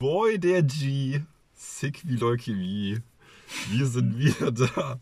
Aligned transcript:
Boy, 0.00 0.38
der 0.38 0.62
G. 0.62 1.20
Sick 1.52 2.08
wie 2.08 2.16
Leukämie. 2.16 3.00
Wir 3.68 3.86
sind 3.86 4.18
wieder 4.18 4.50
da. 4.50 4.98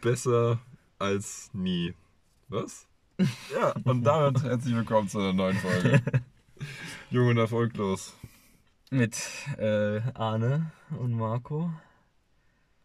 Besser 0.00 0.60
als 1.00 1.50
nie. 1.52 1.94
Was? 2.46 2.86
Ja, 3.52 3.74
und 3.82 4.04
damit 4.04 4.40
herzlich 4.44 4.76
willkommen 4.76 5.08
zu 5.08 5.18
einer 5.18 5.32
neuen 5.32 5.56
Folge. 5.56 6.00
Jung 7.10 7.26
und 7.26 7.38
erfolglos. 7.38 8.16
Mit 8.92 9.20
äh, 9.58 10.00
Arne 10.14 10.70
und 10.96 11.12
Marco. 11.12 11.72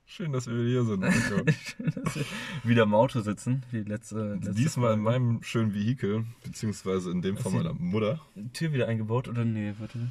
Schön, 0.07 0.33
dass 0.33 0.47
wir 0.47 0.55
wieder 0.55 0.67
hier 0.67 0.83
sind. 0.85 1.01
Marco. 1.01 1.51
Schön, 1.51 1.93
dass 2.03 2.15
wir 2.15 2.25
wieder 2.63 2.83
im 2.83 2.95
Auto 2.95 3.21
sitzen, 3.21 3.61
wie 3.69 3.83
letzte, 3.83 4.33
letzte 4.33 4.55
Diesmal 4.55 4.95
in 4.95 5.03
Folge. 5.03 5.19
meinem 5.19 5.43
schönen 5.43 5.75
Vehikel, 5.75 6.25
beziehungsweise 6.43 7.11
in 7.11 7.21
dem 7.21 7.37
von 7.37 7.53
meiner 7.53 7.73
Mutter. 7.75 8.19
Tür 8.53 8.73
wieder 8.73 8.87
eingebaut 8.87 9.27
oder 9.27 9.45
nee, 9.45 9.75
warte. 9.77 10.09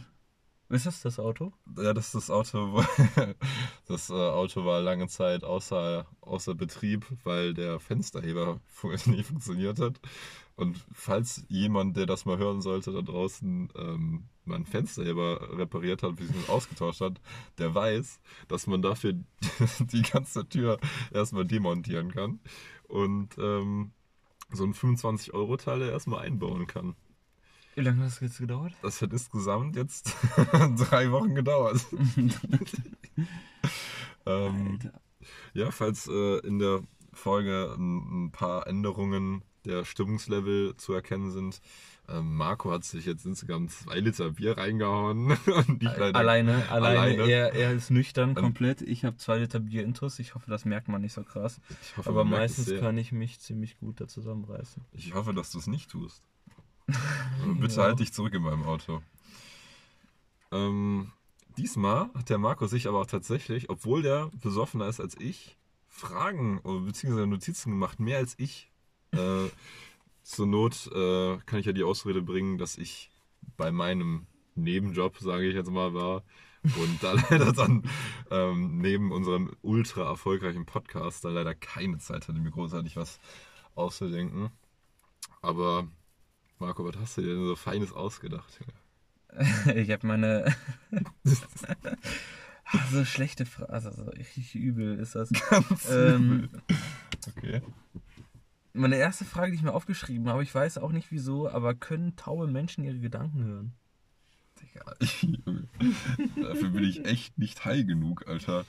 Ist 0.75 0.87
das 0.87 1.03
das 1.03 1.21
Auto? 1.21 1.53
Ja, 1.79 1.95
das 1.95 2.07
ist 2.07 2.15
das 2.15 2.31
Auto. 2.31 2.83
Das 3.87 4.11
äh, 4.11 4.15
Auto 4.15 4.65
war 4.65 4.81
lange 4.81 5.07
Zeit 5.07 5.45
außer, 5.45 6.07
außer 6.21 6.55
Betrieb, 6.55 7.07
weil 7.23 7.55
der 7.55 7.79
Fensterheber 7.79 8.61
nicht 9.05 9.27
funktioniert 9.27 9.79
hat. 9.79 10.01
Und 10.57 10.85
falls 10.91 11.45
jemand, 11.49 11.97
der 11.97 12.07
das 12.07 12.25
mal 12.25 12.39
hören 12.39 12.61
sollte, 12.61 12.93
da 12.93 13.03
draußen 13.03 13.69
ähm, 13.77 14.25
mal 14.45 14.57
einen 14.57 14.67
Fensterheber 14.67 15.57
repariert 15.57 16.03
hat, 16.03 16.17
bzw. 16.17 16.51
ausgetauscht 16.51 17.03
hat, 17.03 17.21
der 17.59 17.73
weiß, 17.73 18.21
dass 18.49 18.67
man 18.67 18.83
dafür 18.83 19.13
die 19.79 20.03
ganze 20.03 20.49
Tür 20.49 20.81
erstmal 21.13 21.45
demontieren 21.45 22.11
kann 22.11 22.41
und 22.89 23.39
ähm, 23.39 23.93
so 24.51 24.65
ein 24.65 24.75
25-Euro-Teil 24.75 25.83
erstmal 25.83 26.27
einbauen 26.27 26.67
kann. 26.67 26.97
Wie 27.75 27.81
lange 27.81 28.01
hat 28.01 28.07
das 28.07 28.21
jetzt 28.21 28.39
gedauert? 28.39 28.73
Das 28.83 29.03
hat 29.03 29.13
insgesamt 29.13 29.77
jetzt 29.77 30.15
drei 30.77 31.11
Wochen 31.11 31.35
gedauert. 31.35 31.85
ähm, 34.27 34.79
ja, 35.55 35.71
falls 35.71 36.07
äh, 36.07 36.39
in 36.47 36.59
der 36.59 36.83
Folge 37.13 37.75
ein, 37.77 38.27
ein 38.27 38.31
paar 38.31 38.67
Änderungen 38.67 39.43
der 39.65 39.85
Stimmungslevel 39.85 40.77
zu 40.77 40.93
erkennen 40.93 41.31
sind. 41.31 41.61
Ähm, 42.07 42.37
Marco 42.37 42.71
hat 42.71 42.85
sich 42.85 43.07
jetzt 43.07 43.25
insgesamt 43.25 43.71
zwei 43.71 43.99
Liter 43.99 44.33
Bier 44.33 44.59
reingehauen. 44.59 45.31
Alleine, 45.87 46.69
alleine. 46.69 46.71
alleine. 46.71 47.31
Er, 47.31 47.55
er 47.55 47.73
ist 47.73 47.91
nüchtern 47.91 48.31
Ähm, 48.31 48.35
komplett. 48.35 48.83
Ich 48.83 49.07
habe 49.07 49.17
zwei 49.17 49.39
Liter 49.39 49.61
Bier 49.61 49.85
intus. 49.85 50.19
Ich 50.19 50.35
hoffe, 50.35 50.51
das 50.51 50.67
merkt 50.67 50.89
man 50.89 51.01
nicht 51.01 51.15
so 51.15 51.23
krass. 51.23 51.63
Hoffe, 51.97 52.11
Aber 52.11 52.25
meistens 52.25 52.79
kann 52.79 52.99
ich 52.99 53.13
mich 53.13 53.41
ziemlich 53.41 53.79
gut 53.79 54.03
da 54.03 54.07
zusammenreißen. 54.07 54.85
Ich 54.93 55.15
hoffe, 55.15 55.33
dass 55.33 55.51
du 55.51 55.59
es 55.59 55.67
nicht 55.67 55.91
tust. 55.91 56.23
Bitte 57.61 57.77
Ja. 57.77 57.83
halt 57.85 58.01
dich 58.01 58.13
zurück 58.13 58.35
in 58.35 58.43
meinem 58.43 58.65
Auto. 58.65 59.03
Ähm, 60.53 61.13
diesmal 61.57 62.11
hat 62.15 62.31
der 62.31 62.39
Marco 62.39 62.67
sich 62.67 62.87
aber 62.89 63.01
auch 63.01 63.07
tatsächlich, 63.07 63.71
obwohl 63.71 64.03
der 64.03 64.31
besoffener 64.43 64.89
ist 64.89 65.01
als 65.01 65.19
ich, 65.19 65.57
Fragen 65.89 66.61
beziehungsweise 66.87 67.27
Notizen 67.27 67.71
gemacht, 67.71 68.01
mehr 68.01 68.19
als 68.19 68.35
ich. 68.39 68.71
Äh, 69.13 69.49
zur 70.23 70.47
Not 70.47 70.91
äh, 70.93 71.39
kann 71.47 71.61
ich 71.61 71.67
ja 71.67 71.73
die 71.73 71.85
Ausrede 71.85 72.23
bringen, 72.23 72.59
dass 72.59 72.79
ich 72.79 73.11
bei 73.57 73.71
meinem 73.71 74.27
Nebenjob, 74.55 75.19
sage 75.19 75.47
ich 75.47 75.55
jetzt 75.55 75.71
mal, 75.71 75.95
war. 75.95 76.23
Und 76.65 77.03
da 77.03 77.13
leider 77.31 77.53
dann 77.53 77.83
ähm, 78.31 78.79
neben 78.79 79.13
unserem 79.13 79.55
ultra 79.63 80.05
erfolgreichen 80.05 80.65
Podcast 80.65 81.25
da 81.25 81.29
leider 81.29 81.55
keine 81.55 81.99
Zeit 81.99 82.27
hatte, 82.27 82.39
mir 82.39 82.51
großartig 82.51 82.97
was 82.97 83.21
auszudenken. 83.75 84.51
Aber 85.43 85.87
Marco, 86.65 86.85
was 86.85 86.97
hast 86.97 87.17
du 87.19 87.23
dir 87.23 87.35
denn 87.35 87.47
so 87.47 87.57
Feines 87.57 87.93
ausgedacht? 87.93 88.59
Junge? 88.61 89.77
ich 89.81 89.91
habe 89.91 90.07
meine. 90.07 90.55
so 92.91 93.05
schlechte 93.05 93.47
Frage. 93.47 93.71
Also, 93.71 93.91
so 93.93 94.05
richtig 94.11 94.55
übel 94.55 94.99
ist 94.99 95.15
das. 95.15 95.31
Ganz 95.51 95.89
Ähm, 95.91 96.49
Okay. 97.37 97.63
Meine 98.75 98.97
erste 98.97 99.25
Frage, 99.25 99.53
die 99.53 99.57
ich 99.57 99.63
mir 99.63 99.73
aufgeschrieben 99.73 100.29
habe, 100.29 100.43
ich 100.43 100.55
weiß 100.55 100.77
auch 100.79 100.91
nicht 100.93 101.11
wieso, 101.13 101.49
aber 101.49 101.75
können 101.75 102.17
taube 102.17 102.47
Menschen 102.49 102.85
ihre 102.85 102.99
Gedanken 102.99 103.45
hören? 103.45 103.73
Digga. 104.61 104.95
Dafür 106.43 106.69
bin 106.71 106.85
ich 106.85 107.05
echt 107.07 107.39
nicht 107.39 107.65
high 107.65 107.87
genug, 107.87 108.27
Alter. 108.29 108.65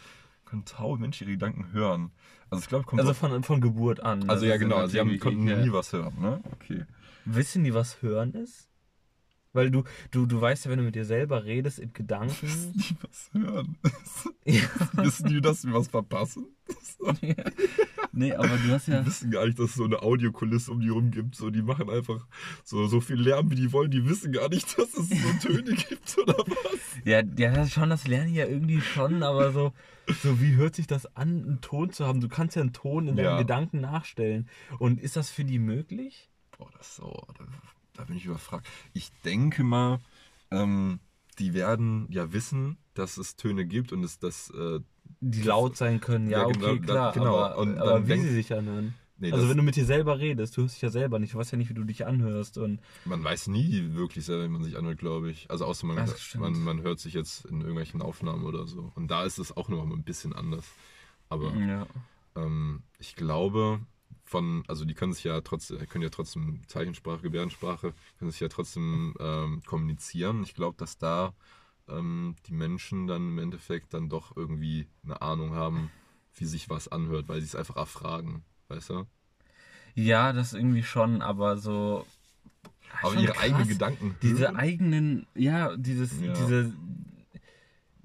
Können 0.45 0.63
taube 0.63 1.01
Menschen 1.01 1.27
ihre 1.27 1.33
Gedanken 1.37 1.71
hören. 1.73 2.11
Also 2.49 2.61
ich 2.63 2.69
glaube, 2.69 2.85
kommt 2.85 3.01
Also 3.01 3.13
von, 3.15 3.43
von 3.43 3.59
Geburt 3.61 3.99
an. 4.01 4.29
also 4.29 4.45
Das 4.45 4.49
ja 4.51 4.57
genau, 4.57 4.85
sie 4.87 4.99
haben, 4.99 5.07
natürlich- 5.07 5.21
konnten 5.21 5.61
nie 5.63 5.71
was 5.73 5.91
hören, 5.91 6.13
ne? 6.21 6.39
Okay. 6.51 6.85
Wissen 7.25 7.63
die, 7.63 7.73
was 7.73 8.01
hören 8.01 8.33
ist? 8.33 8.69
Weil 9.53 9.71
du, 9.71 9.83
du, 10.11 10.25
du 10.25 10.41
weißt 10.41 10.65
ja, 10.65 10.71
wenn 10.71 10.79
du 10.79 10.83
mit 10.83 10.95
dir 10.95 11.05
selber 11.05 11.45
redest 11.45 11.79
in 11.79 11.93
Gedanken. 11.93 12.73
Die 12.75 12.95
was 13.01 13.29
hören. 13.31 13.77
ja, 14.45 14.61
Wissen 14.93 15.29
die, 15.29 15.39
dass 15.39 15.65
wir 15.65 15.73
was 15.73 15.87
verpassen? 15.87 16.47
ja. 17.21 17.35
Nee, 18.17 18.31
aber 18.33 18.47
du 18.47 18.69
hast 18.71 18.87
ja. 18.87 19.01
Die 19.01 19.07
wissen 19.07 19.29
gar 19.29 19.45
nicht, 19.45 19.59
dass 19.59 19.71
es 19.71 19.75
so 19.75 19.83
eine 19.83 20.01
Audiokulisse 20.01 20.71
um 20.71 20.79
die 20.79 20.87
rum 20.87 21.11
gibt. 21.11 21.35
So, 21.35 21.49
die 21.49 21.61
machen 21.61 21.89
einfach 21.89 22.25
so, 22.63 22.87
so 22.87 23.01
viel 23.01 23.17
Lärm, 23.17 23.51
wie 23.51 23.55
die 23.55 23.73
wollen. 23.73 23.91
Die 23.91 24.07
wissen 24.07 24.31
gar 24.31 24.47
nicht, 24.47 24.77
dass 24.79 24.93
es 24.93 25.09
so 25.09 25.15
Töne 25.41 25.73
gibt 25.75 26.17
oder 26.17 26.37
was. 26.37 26.79
Ja, 27.03 27.21
ja, 27.37 27.67
schon, 27.67 27.89
das 27.89 28.07
lerne 28.07 28.29
ich 28.29 28.37
ja 28.37 28.45
irgendwie 28.45 28.79
schon, 28.79 29.21
aber 29.21 29.51
so, 29.51 29.73
so 30.23 30.39
wie 30.39 30.55
hört 30.55 30.75
sich 30.75 30.87
das 30.87 31.05
an, 31.17 31.43
einen 31.45 31.59
Ton 31.61 31.91
zu 31.91 32.05
haben? 32.05 32.21
Du 32.21 32.29
kannst 32.29 32.55
ja 32.55 32.61
einen 32.61 32.71
Ton 32.71 33.09
in 33.09 33.17
deinen 33.17 33.25
Ja. 33.25 33.37
Gedanken 33.37 33.81
nachstellen. 33.81 34.47
Und 34.79 35.01
ist 35.01 35.17
das 35.17 35.29
für 35.29 35.43
die 35.43 35.59
möglich? 35.59 36.29
Boah, 36.57 36.69
das 36.77 36.95
so, 36.95 37.21
da, 37.37 37.45
da 37.93 38.03
bin 38.05 38.17
ich 38.17 38.25
überfragt. 38.25 38.67
Ich 38.93 39.11
denke 39.23 39.63
mal, 39.63 39.99
ähm, 40.51 40.99
die 41.39 41.53
werden 41.53 42.07
ja 42.09 42.31
wissen, 42.33 42.77
dass 42.93 43.17
es 43.17 43.35
Töne 43.35 43.65
gibt 43.65 43.91
und 43.91 44.03
es 44.03 44.19
das. 44.19 44.49
Äh, 44.51 44.79
Die 45.19 45.41
laut 45.43 45.75
sein 45.77 45.99
können, 45.99 46.29
ja, 46.29 46.39
Ja, 46.39 46.47
genau, 46.47 46.67
okay, 46.67 46.79
da- 46.79 46.93
klar. 46.93 47.11
genau. 47.13 47.37
Aber, 47.39 47.57
Und 47.57 47.77
aber 47.77 47.91
dann 47.93 48.03
wie 48.03 48.07
denkt- 48.09 48.27
sie 48.27 48.33
sich 48.33 48.53
anhören. 48.53 48.93
nee, 49.17 49.31
also 49.31 49.49
wenn 49.49 49.57
du 49.57 49.63
mit 49.63 49.75
dir 49.75 49.85
selber 49.85 50.17
redest, 50.19 50.55
du 50.55 50.61
hörst 50.61 50.75
dich 50.75 50.81
ja 50.81 50.89
selber 50.89 51.19
nicht, 51.19 51.33
du 51.33 51.37
weißt 51.37 51.51
ja 51.51 51.57
nicht, 51.57 51.69
wie 51.69 51.73
du 51.73 51.83
dich 51.83 52.05
anhörst. 52.05 52.57
Und 52.57 52.79
man 53.05 53.23
weiß 53.23 53.47
nie 53.47 53.93
wirklich 53.93 54.23
selber, 54.25 54.45
wie 54.45 54.49
man 54.49 54.63
sich 54.63 54.77
anhört, 54.77 54.97
glaube 54.99 55.29
ich. 55.29 55.49
Also 55.51 55.65
außer 55.65 55.85
man, 55.85 56.09
man, 56.37 56.59
man 56.63 56.81
hört 56.83 56.99
sich 56.99 57.13
jetzt 57.13 57.45
in 57.45 57.59
irgendwelchen 57.61 58.01
Aufnahmen 58.01 58.45
oder 58.45 58.65
so. 58.65 58.91
Und 58.95 59.09
da 59.11 59.25
ist 59.25 59.37
es 59.39 59.55
auch 59.55 59.67
noch 59.67 59.83
mal 59.85 59.95
ein 59.95 60.03
bisschen 60.03 60.33
anders. 60.33 60.65
Aber 61.29 61.53
ja. 61.55 61.85
ähm, 62.35 62.81
ich 62.99 63.15
glaube, 63.15 63.79
von, 64.25 64.63
also 64.67 64.85
die 64.85 64.93
können 64.95 65.13
sich 65.13 65.23
ja 65.23 65.39
trotzdem, 65.41 65.87
können 65.87 66.03
ja 66.03 66.09
trotzdem 66.09 66.61
Zeichensprache, 66.67 67.21
Gebärdensprache, 67.21 67.93
können 68.17 68.31
sich 68.31 68.39
ja 68.39 68.49
trotzdem 68.49 69.13
ähm, 69.19 69.61
kommunizieren. 69.65 70.43
Ich 70.43 70.55
glaube, 70.55 70.77
dass 70.77 70.97
da 70.97 71.33
ähm, 71.87 72.35
die 72.47 72.53
Menschen 72.53 73.07
dann 73.07 73.29
im 73.29 73.37
Endeffekt 73.39 73.93
dann 73.93 74.09
doch 74.09 74.35
irgendwie 74.35 74.87
eine 75.03 75.21
Ahnung 75.21 75.53
haben, 75.53 75.91
wie 76.35 76.45
sich 76.45 76.69
was 76.69 76.87
anhört, 76.87 77.29
weil 77.29 77.39
sie 77.39 77.47
es 77.47 77.55
einfach 77.55 77.77
erfragen, 77.77 78.43
weißt 78.67 78.89
du? 78.89 79.05
ja, 79.95 80.33
das 80.33 80.53
irgendwie 80.53 80.83
schon, 80.83 81.21
aber 81.21 81.57
so. 81.57 82.05
Aber 83.01 83.15
ihre 83.15 83.33
krass. 83.33 83.43
eigenen 83.43 83.67
Gedanken. 83.67 84.15
Diese 84.21 84.45
hören? 84.45 84.55
eigenen, 84.57 85.27
ja, 85.35 85.75
dieses, 85.77 86.19
Ja. 86.21 86.33
diese. 86.33 86.73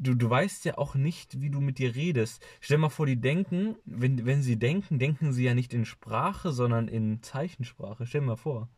Du, 0.03 0.15
du 0.15 0.31
weißt 0.31 0.65
ja 0.65 0.79
auch 0.79 0.95
nicht, 0.95 1.43
wie 1.43 1.51
du 1.51 1.61
mit 1.61 1.79
dir 1.79 1.95
redest. 1.95 2.43
Stell 2.61 2.79
mal 2.79 2.89
vor, 2.89 3.05
die 3.05 3.21
denken, 3.21 3.77
wenn, 3.85 4.25
wenn 4.25 4.43
sie 4.43 4.57
denken, 4.59 4.99
denken 4.99 5.33
sie 5.35 5.45
ja 5.45 5.55
nicht 5.55 5.75
in 5.75 5.85
Sprache, 5.85 6.53
sondern 6.53 6.89
in 6.89 7.23
Zeichensprache. 7.23 8.07
Stell 8.07 8.23
mal 8.23 8.37
vor. 8.37 8.71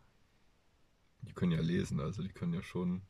Die 1.22 1.32
können 1.32 1.52
ja 1.52 1.60
lesen, 1.60 2.00
also 2.00 2.22
die 2.22 2.28
können 2.30 2.54
ja 2.54 2.62
schon 2.62 3.02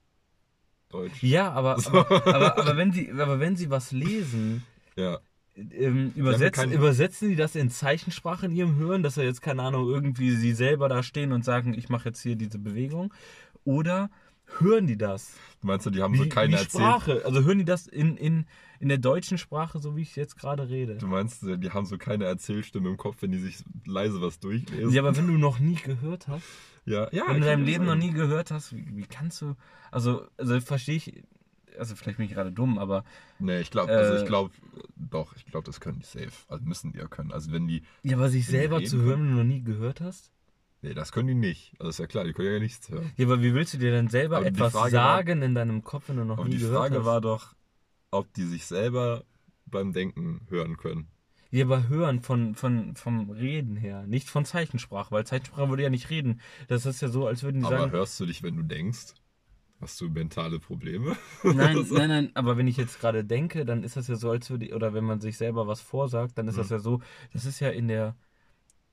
Deutsch. 0.91 1.23
Ja, 1.23 1.50
aber, 1.53 1.77
aber, 1.87 2.11
aber, 2.27 2.59
aber, 2.59 2.77
wenn, 2.77 2.93
sie, 2.93 3.11
aber 3.12 3.41
wenn 3.41 3.56
sie 3.56 3.71
was 3.71 3.93
lesen, 3.93 4.62
Ja, 4.94 5.19
ähm, 5.56 6.12
übersetzen, 6.15 6.65
keine- 6.65 6.75
übersetzen 6.75 7.31
die 7.31 7.37
das 7.37 7.55
in 7.56 7.71
Zeichensprache 7.71 8.44
in 8.47 8.53
ihrem 8.53 8.77
Hören, 8.77 9.03
dass 9.03 9.17
er 9.17 9.25
jetzt, 9.25 9.41
keine 9.41 9.62
Ahnung, 9.62 9.89
irgendwie 9.89 10.33
sie 10.33 10.53
selber 10.53 10.91
da 10.91 11.03
stehen 11.03 11.33
und 11.33 11.44
sagen, 11.47 11.73
ich 11.73 11.89
mache 11.89 12.11
jetzt 12.11 12.21
hier 12.21 12.37
diese 12.37 12.59
Bewegung? 12.59 13.12
Oder 13.65 14.11
hören 14.58 14.86
die 14.86 14.96
das? 14.96 15.34
meinst 15.62 15.86
du, 15.86 15.90
die 15.90 16.02
haben 16.02 16.16
so 16.16 16.24
Wie, 16.24 16.28
keine 16.28 16.52
wie 16.52 16.56
erzählt? 16.56 16.70
Sprache. 16.70 17.22
Also 17.24 17.44
hören 17.44 17.58
die 17.58 17.64
das 17.64 17.86
in, 17.86 18.16
in, 18.16 18.46
in 18.81 18.88
der 18.88 18.99
deutschen 18.99 19.38
Sprache, 19.38 19.78
so 19.78 19.96
wie 19.96 20.02
ich 20.02 20.16
jetzt 20.16 20.37
gerade 20.37 20.69
rede. 20.69 20.96
Du 20.96 21.06
meinst, 21.06 21.43
die 21.43 21.70
haben 21.70 21.87
so 21.87 21.99
keine 21.99 22.25
Erzählstimme 22.25 22.88
im 22.88 22.96
Kopf, 22.96 23.19
wenn 23.20 23.31
die 23.31 23.38
sich 23.38 23.58
leise 23.87 24.20
was 24.20 24.40
durchlesen? 24.40 24.90
Ja, 24.93 25.02
aber 25.02 25.16
wenn 25.16 25.28
du 25.28 25.38
noch 25.38 25.58
nie 25.60 25.76
gehört 25.76 26.28
hast, 26.28 26.44
ja, 26.84 27.08
ja 27.12 27.22
wenn 27.26 27.34
du 27.34 27.37
in 27.37 27.43
deinem 27.43 27.64
Leben 27.64 27.84
noch 27.84 27.93
sein. 27.93 28.00
nie 28.00 28.10
gehört 28.12 28.50
hast, 28.50 28.75
wie, 28.75 28.84
wie 28.96 29.04
kannst 29.06 29.40
du, 29.40 29.54
also, 29.90 30.26
also 30.37 30.60
verstehe 30.60 30.96
ich, 30.96 31.22
also 31.78 31.94
vielleicht 31.94 32.19
bin 32.19 32.26
ich 32.26 32.34
gerade 32.34 32.52
dumm, 32.52 32.78
aber 32.78 33.05
Nee, 33.38 33.60
ich 33.60 33.70
glaube, 33.70 33.93
also 33.93 34.14
Äh, 34.14 34.20
ich 34.20 34.26
glaube, 34.26 34.50
doch, 34.96 35.34
ich 35.37 35.46
glaube, 35.46 35.64
das 35.64 35.81
können 35.81 36.00
die 36.00 36.05
safe. 36.05 36.32
Also 36.48 36.64
müssen 36.64 36.93
die 36.93 36.98
ja 36.98 37.06
können. 37.06 37.32
Also 37.32 37.52
wenn 37.52 37.66
die, 37.66 37.82
ja, 38.02 38.16
aber 38.16 38.28
sich 38.28 38.46
selber 38.46 38.82
zu 38.84 39.00
hören, 39.00 39.20
wenn 39.22 39.31
du 39.31 39.37
noch 39.37 39.44
nie 39.44 39.62
gehört 39.62 40.00
hast? 40.00 40.32
Nee, 40.82 40.94
das 40.94 41.12
können 41.12 41.29
die 41.29 41.34
nicht. 41.34 41.73
Also 41.79 41.90
ist 41.90 41.99
ja 41.99 42.06
klar, 42.06 42.25
die 42.25 42.32
können 42.32 42.52
ja 42.52 42.58
nichts 42.58 42.88
hören. 42.90 43.11
Ja, 43.17 43.26
aber 43.26 43.43
wie 43.43 43.55
willst 43.55 43.75
du 43.75 43.79
dir 43.79 43.90
denn 43.93 44.08
selber 44.08 44.37
Aber 44.38 44.50
die 44.50 44.58
etwas 44.61 44.73
Frage 44.73 44.96
war- 44.96 45.17
sagen 45.17 45.43
in 45.43 45.55
deinem 45.55 45.82
Kopf, 45.82 46.08
wenn 46.08 46.17
du 46.17 46.25
noch 46.25 46.38
Aber 46.38 46.46
nie 46.46 46.52
die 46.52 46.58
gehört 46.58 46.79
Frage 46.90 46.99
hast? 46.99 47.06
war 47.06 47.20
doch, 47.20 47.55
ob 48.11 48.32
die 48.34 48.44
sich 48.44 48.67
selber 48.67 49.25
beim 49.67 49.93
Denken 49.93 50.46
hören 50.50 50.76
können. 50.76 51.08
Ja, 51.50 51.64
aber 51.67 51.88
hören 51.88 52.20
von, 52.20 52.55
von, 52.55 52.96
vom 52.96 53.31
Reden 53.31 53.76
her, 53.76 54.06
nicht 54.06 54.29
von 54.31 54.44
Zeichensprache, 54.46 55.11
weil 55.11 55.26
Zeichensprache 55.26 55.69
würde 55.69 55.82
ja 55.82 55.90
nicht 55.90 56.08
reden. 56.08 56.40
Das 56.69 56.87
ist 56.87 57.02
ja 57.02 57.08
so, 57.08 57.26
als 57.26 57.43
würden 57.43 57.61
die 57.61 57.67
Aber 57.67 57.79
sagen, 57.79 57.93
hörst 57.93 58.19
du 58.20 58.26
dich, 58.26 58.43
wenn 58.43 58.56
du 58.56 58.62
denkst? 58.62 59.14
Hast 59.81 60.00
du 60.00 60.08
mentale 60.08 60.61
Probleme? 60.61 61.17
Nein, 61.43 61.87
nein, 61.90 62.08
nein, 62.08 62.31
aber 62.34 62.56
wenn 62.56 62.69
ich 62.69 62.76
jetzt 62.76 63.00
gerade 63.00 63.25
denke, 63.25 63.64
dann 63.67 63.82
ist 63.82 63.96
das 63.96 64.06
ja 64.08 64.14
so, 64.14 64.31
als 64.31 64.49
würde, 64.49 64.73
oder 64.75 64.94
wenn 64.94 65.05
man 65.05 65.20
sich 65.20 65.37
selber 65.37 65.67
was 65.67 65.81
vorsagt, 65.81 66.38
dann 66.38 66.46
ist 66.49 66.56
das 66.56 66.69
Mhm. 66.70 66.75
ja 66.76 66.79
so, 66.79 67.02
das 67.32 67.44
ist 67.44 67.58
ja 67.61 67.69
in 67.70 67.88
der, 67.88 68.14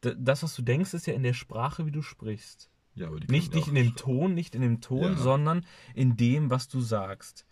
das, 0.02 0.44
was 0.44 0.56
du 0.56 0.62
denkst, 0.62 0.94
ist 0.94 1.08
ja 1.08 1.14
in 1.14 1.24
der 1.24 1.34
Sprache, 1.34 1.86
wie 1.86 1.92
du 1.92 2.02
sprichst. 2.02 2.70
Ja, 2.96 3.08
aber 3.08 3.20
die 3.20 3.28
Nicht, 3.32 3.54
nicht 3.54 3.68
ja 3.68 3.74
in 3.74 3.76
dem 3.84 3.96
Ton, 3.96 4.34
nicht 4.34 4.56
in 4.56 4.62
dem 4.62 4.82
Ton, 4.82 5.14
Ja. 5.14 5.16
sondern 5.18 5.66
in 5.94 6.18
dem, 6.18 6.50
was 6.50 6.68
du 6.68 6.82
sagst. 6.82 7.46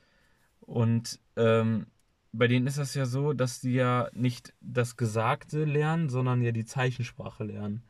Und 0.61 1.19
ähm, 1.35 1.87
bei 2.33 2.47
denen 2.47 2.67
ist 2.67 2.77
das 2.77 2.93
ja 2.93 3.05
so, 3.05 3.33
dass 3.33 3.61
die 3.61 3.73
ja 3.73 4.09
nicht 4.13 4.53
das 4.61 4.97
Gesagte 4.97 5.63
lernen, 5.63 6.09
sondern 6.09 6.41
ja 6.41 6.51
die 6.51 6.65
Zeichensprache 6.65 7.43
lernen. 7.43 7.83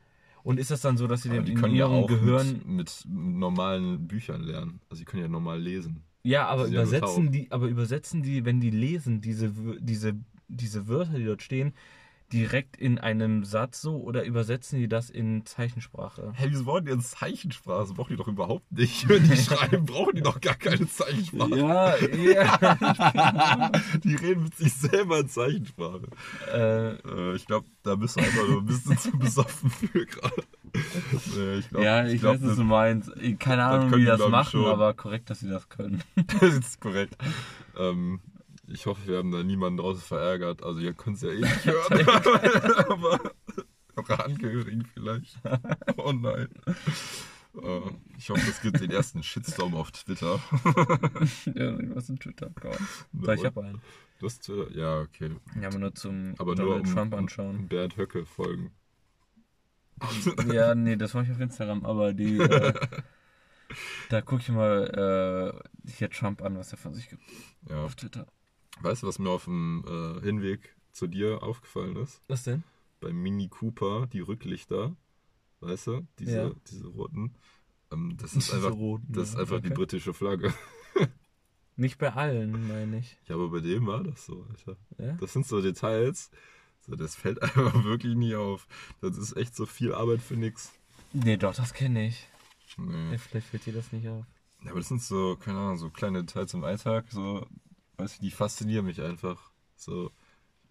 Und 0.44 0.60
ist 0.60 0.72
das 0.72 0.82
dann 0.82 0.98
so, 0.98 1.08
dass 1.08 1.24
sie 1.24 1.30
dem 1.30 1.44
die 1.46 1.56
können 1.56 1.76
ja 1.76 1.88
auch 1.88 2.08
Gehirn 2.08 2.62
mit, 2.66 2.66
mit 2.66 3.04
normalen 3.08 4.08
Büchern 4.08 4.42
lernen. 4.44 4.80
Also 4.90 5.02
die 5.02 5.06
können 5.06 5.24
ja 5.24 5.28
normal 5.28 5.60
lesen. 5.60 6.04
Ja, 6.24 6.48
aber 6.48 6.68
ja 6.68 6.82
übersetzen 6.84 7.26
taub. 7.26 7.34
die, 7.34 7.52
aber 7.52 7.68
übersetzen 7.68 8.22
die, 8.24 8.46
wenn 8.46 8.62
die 8.62 8.70
lesen, 8.70 9.20
diese, 9.20 9.52
diese, 9.80 10.14
diese 10.48 10.88
Wörter, 10.88 11.18
die 11.18 11.26
dort 11.26 11.42
stehen, 11.42 11.74
direkt 12.34 12.78
in 12.78 13.00
einem 13.00 13.44
Satz 13.44 13.82
so 13.82 13.98
oder 13.98 14.24
übersetzen 14.24 14.80
die 14.80 14.88
das 14.88 15.10
in 15.10 15.46
Zeichensprache? 15.46 16.34
Hä, 16.36 16.48
wieso 16.50 16.66
wollen 16.66 16.86
die 16.86 16.92
jetzt 16.92 17.12
Zeichensprache? 17.12 17.82
Das 17.82 17.94
brauchen 17.94 18.10
die 18.12 18.18
doch 18.18 18.28
überhaupt 18.28 18.72
nicht. 18.72 19.08
Wenn 19.08 19.24
die 19.24 19.38
schreiben, 19.38 19.86
brauchen 19.86 20.16
die 20.16 20.22
doch 20.22 20.40
gar 20.42 20.56
keine 20.56 20.88
Zeichensprache. 20.88 21.58
Ja, 21.58 21.96
ja. 21.98 23.72
Die 24.04 24.16
reden 24.16 24.44
mit 24.44 24.56
sich 24.56 24.74
selber 24.74 25.20
in 25.20 25.30
Zeichensprache. 25.30 26.08
äh, 26.54 26.88
Äh, 27.08 27.36
ich 27.36 27.46
glaube, 27.46 27.68
da 27.84 27.96
bist 27.96 28.16
du 28.18 28.22
einfach 28.22 28.48
nur 28.48 28.60
ein 28.62 28.66
bisschen 28.66 28.98
zu 28.98 29.12
besoffen 29.18 29.70
für 29.70 30.06
gerade. 30.06 30.44
Äh, 31.36 31.60
ich 31.60 31.70
glaub, 31.70 31.84
ja, 31.84 32.06
ich, 32.08 32.20
glaub, 32.20 32.36
weiß, 32.36 32.42
was 32.42 32.50
das, 32.50 32.58
du 32.58 32.64
meinst. 32.64 33.12
Keine 33.40 33.64
Ahnung, 33.64 33.92
wie 33.94 34.00
die, 34.02 34.06
das 34.06 34.22
ich, 34.22 34.28
machen, 34.28 34.66
aber 34.66 34.94
korrekt, 34.94 35.30
dass 35.30 35.40
sie 35.40 35.50
das 35.50 35.70
können. 35.70 36.04
das 36.40 36.54
ist 36.54 36.82
korrekt. 36.82 37.16
Ähm, 37.78 38.20
ich 38.68 38.86
hoffe, 38.86 39.08
wir 39.08 39.18
haben 39.18 39.32
da 39.32 39.44
niemanden 39.44 39.78
draußen 39.78 40.02
verärgert. 40.02 40.64
Also 40.64 40.80
ihr 40.80 40.94
könnt 40.94 41.18
es 41.18 41.22
ja 41.24 41.30
eh 41.32 41.40
nicht 41.42 41.66
hören. 41.66 42.86
aber 42.90 43.20
eure 43.96 44.26
Angehörigen 44.26 44.86
vielleicht. 44.94 45.38
Oh 45.98 46.12
nein. 46.12 46.48
Äh, 47.62 47.82
ich 48.18 48.30
hoffe, 48.30 48.48
es 48.50 48.62
gibt 48.62 48.80
den 48.80 48.92
ersten 48.92 49.24
Shitstorm 49.24 49.74
auf 49.74 49.92
Twitter. 49.92 50.40
ja, 51.56 51.96
was 51.96 52.08
ein 52.10 52.20
Twitter-Account. 52.20 52.80
Ich 53.36 53.46
habe 53.46 53.64
einen. 53.64 53.82
Du 54.20 54.26
hast 54.28 54.44
Twitter? 54.44 54.72
Ja, 54.78 55.00
okay. 55.02 55.32
Ja, 55.60 55.68
aber 55.70 55.80
nur 55.80 55.96
zum 55.96 56.36
Aber 56.38 56.56
nur 56.56 56.76
um, 56.76 56.84
Trump 56.84 57.14
um 57.14 57.20
anschauen. 57.20 57.68
Bernd 57.68 57.98
Höcke 57.98 58.26
folgen. 58.26 58.72
Ja, 60.54 60.76
nee, 60.76 60.96
das 60.96 61.16
mache 61.16 61.26
ich 61.26 61.32
auf 61.32 61.40
Instagram, 61.40 61.84
aber 61.84 62.14
die. 62.14 62.38
Äh, 62.38 62.74
da 64.10 64.22
gucke 64.22 64.42
ich 64.44 64.50
mal 64.50 65.62
äh, 65.86 65.90
hier 65.92 66.10
Trump 66.12 66.42
an, 66.44 66.58
was 66.58 66.72
er 66.72 66.78
von 66.78 66.94
sich 66.94 67.10
gibt 67.10 67.24
Ja. 67.70 67.84
auf 67.84 67.96
Twitter. 67.96 68.28
Weißt 68.82 69.04
du, 69.04 69.08
was 69.08 69.20
mir 69.20 69.30
auf 69.30 69.46
dem 69.46 69.84
äh, 69.88 70.22
Hinweg 70.22 70.76
zu 70.92 71.08
dir 71.08 71.44
aufgefallen 71.44 71.96
ist? 71.98 72.22
Was 72.28 72.44
denn? 72.44 72.64
Beim 73.00 73.22
Mini 73.22 73.48
Cooper, 73.48 74.08
die 74.08 74.20
Rücklichter, 74.22 74.96
weißt 75.62 75.88
du, 75.88 76.08
diese, 76.20 76.38
Ja. 76.38 76.52
diese 76.70 76.88
roten. 76.88 77.34
Ähm, 77.92 78.18
das 78.20 78.34
ist 78.36 78.54
einfach, 78.54 78.72
roten, 78.72 79.12
das 79.14 79.30
ist 79.30 79.36
einfach 79.36 79.60
die 79.60 79.68
okay. 79.68 79.76
britische 79.76 80.14
Flagge. 80.14 80.54
Nicht 81.76 82.00
bei 82.00 82.12
allen, 82.12 82.68
meine 82.68 82.98
ich. 83.00 83.20
Ja, 83.28 83.36
aber 83.36 83.50
bei 83.50 83.60
dem 83.60 83.86
war 83.86 84.04
das 84.04 84.26
so, 84.26 84.48
Alter. 84.50 84.78
Ja? 84.98 85.14
Das 85.20 85.34
sind 85.34 85.46
so 85.46 85.62
Details, 85.62 86.32
so, 86.82 86.96
das 86.96 87.16
fällt 87.16 87.42
einfach 87.44 87.84
wirklich 87.84 88.16
nie 88.16 88.36
auf. 88.36 88.68
Das 89.02 89.18
ist 89.18 89.38
echt 89.38 89.56
so 89.56 89.66
viel 89.68 89.94
Arbeit 89.94 90.22
für 90.22 90.36
nix. 90.36 90.72
Nee, 91.14 91.38
doch, 91.38 91.54
das 91.56 91.74
kenne 91.74 92.08
ich. 92.08 92.28
Nee. 92.78 93.12
Ja, 93.12 93.18
vielleicht 93.18 93.48
fällt 93.48 93.66
dir 93.66 93.74
das 93.74 93.92
nicht 93.92 94.08
auf. 94.08 94.26
Ja, 94.64 94.72
aber 94.72 94.80
das 94.80 94.88
sind 94.88 95.04
so, 95.04 95.36
keine 95.36 95.60
Ahnung, 95.60 95.78
so 95.78 95.90
kleine 95.92 96.24
Details 96.24 96.54
im 96.56 96.64
Alltag, 96.64 97.06
so, 97.10 97.46
weiß 97.98 98.14
ich, 98.14 98.20
die 98.20 98.32
faszinieren 98.32 98.86
mich 98.86 99.02
einfach. 99.02 99.52
So, 99.76 100.12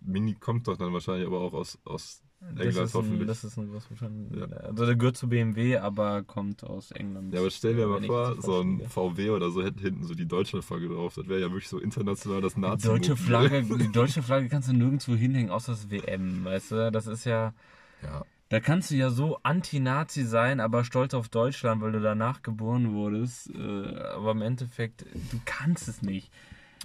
Mini 0.00 0.34
kommt 0.34 0.68
doch 0.68 0.76
dann 0.76 0.92
wahrscheinlich 0.92 1.26
aber 1.26 1.40
auch 1.40 1.52
aus, 1.52 1.78
aus 1.84 2.22
Das 2.40 2.66
England 2.66 2.88
ein, 2.88 2.94
hoffentlich. 2.94 3.26
das 3.26 3.44
ist 3.44 3.56
ein 3.56 3.68
Großbritannien. 3.70 4.38
Ja. 4.38 4.46
Also 4.58 4.86
der 4.86 4.96
gehört 4.96 5.16
zu 5.16 5.28
BMW, 5.28 5.78
aber 5.78 6.22
kommt 6.22 6.62
aus 6.64 6.90
England. 6.92 7.32
Ja, 7.34 7.40
aber 7.40 7.50
stell 7.50 7.74
dir 7.76 7.86
mal 7.86 8.02
vor, 8.02 8.34
das 8.36 8.44
so 8.44 8.60
ein. 8.60 8.80
VW 8.88 9.30
oder 9.30 9.50
so 9.50 9.62
hätte 9.64 9.80
hinten 9.80 10.04
so 10.04 10.14
die 10.14 10.26
Deutschlandflagge 10.26 10.88
drauf. 10.88 11.14
Das 11.14 11.28
wäre 11.28 11.40
ja 11.40 11.46
wirklich 11.50 11.68
so 11.68 11.78
international 11.80 12.40
das 12.42 12.54
Die 12.54 12.60
nazi 12.60 12.86
deutsche 12.88 13.16
Flagge, 13.16 13.62
die 13.62 13.90
deutsche 13.92 14.22
Flagge 14.22 14.48
kannst 14.48 14.68
du 14.68 14.72
nirgendwo 14.72 15.14
hinhängen, 15.14 15.50
außer 15.50 15.72
das 15.72 15.90
WM, 15.90 16.44
weißt 16.44 16.70
du? 16.72 16.92
Das 16.92 17.06
ist 17.06 17.24
ja. 17.24 17.54
Ja, 18.02 18.24
Da 18.50 18.60
kannst 18.60 18.90
du 18.90 18.94
ja 18.94 19.10
so 19.10 19.38
anti-Nazi 19.42 20.24
sein, 20.24 20.60
aber 20.60 20.84
stolz 20.84 21.14
auf 21.14 21.28
Deutschland, 21.28 21.80
weil 21.80 21.92
du 21.92 22.00
danach 22.00 22.42
geboren 22.42 22.92
wurdest. 22.92 23.50
Äh, 23.50 23.98
aber 24.14 24.32
im 24.32 24.42
Endeffekt, 24.42 25.02
du 25.32 25.40
kannst 25.44 25.88
es 25.88 26.02
nicht. 26.02 26.30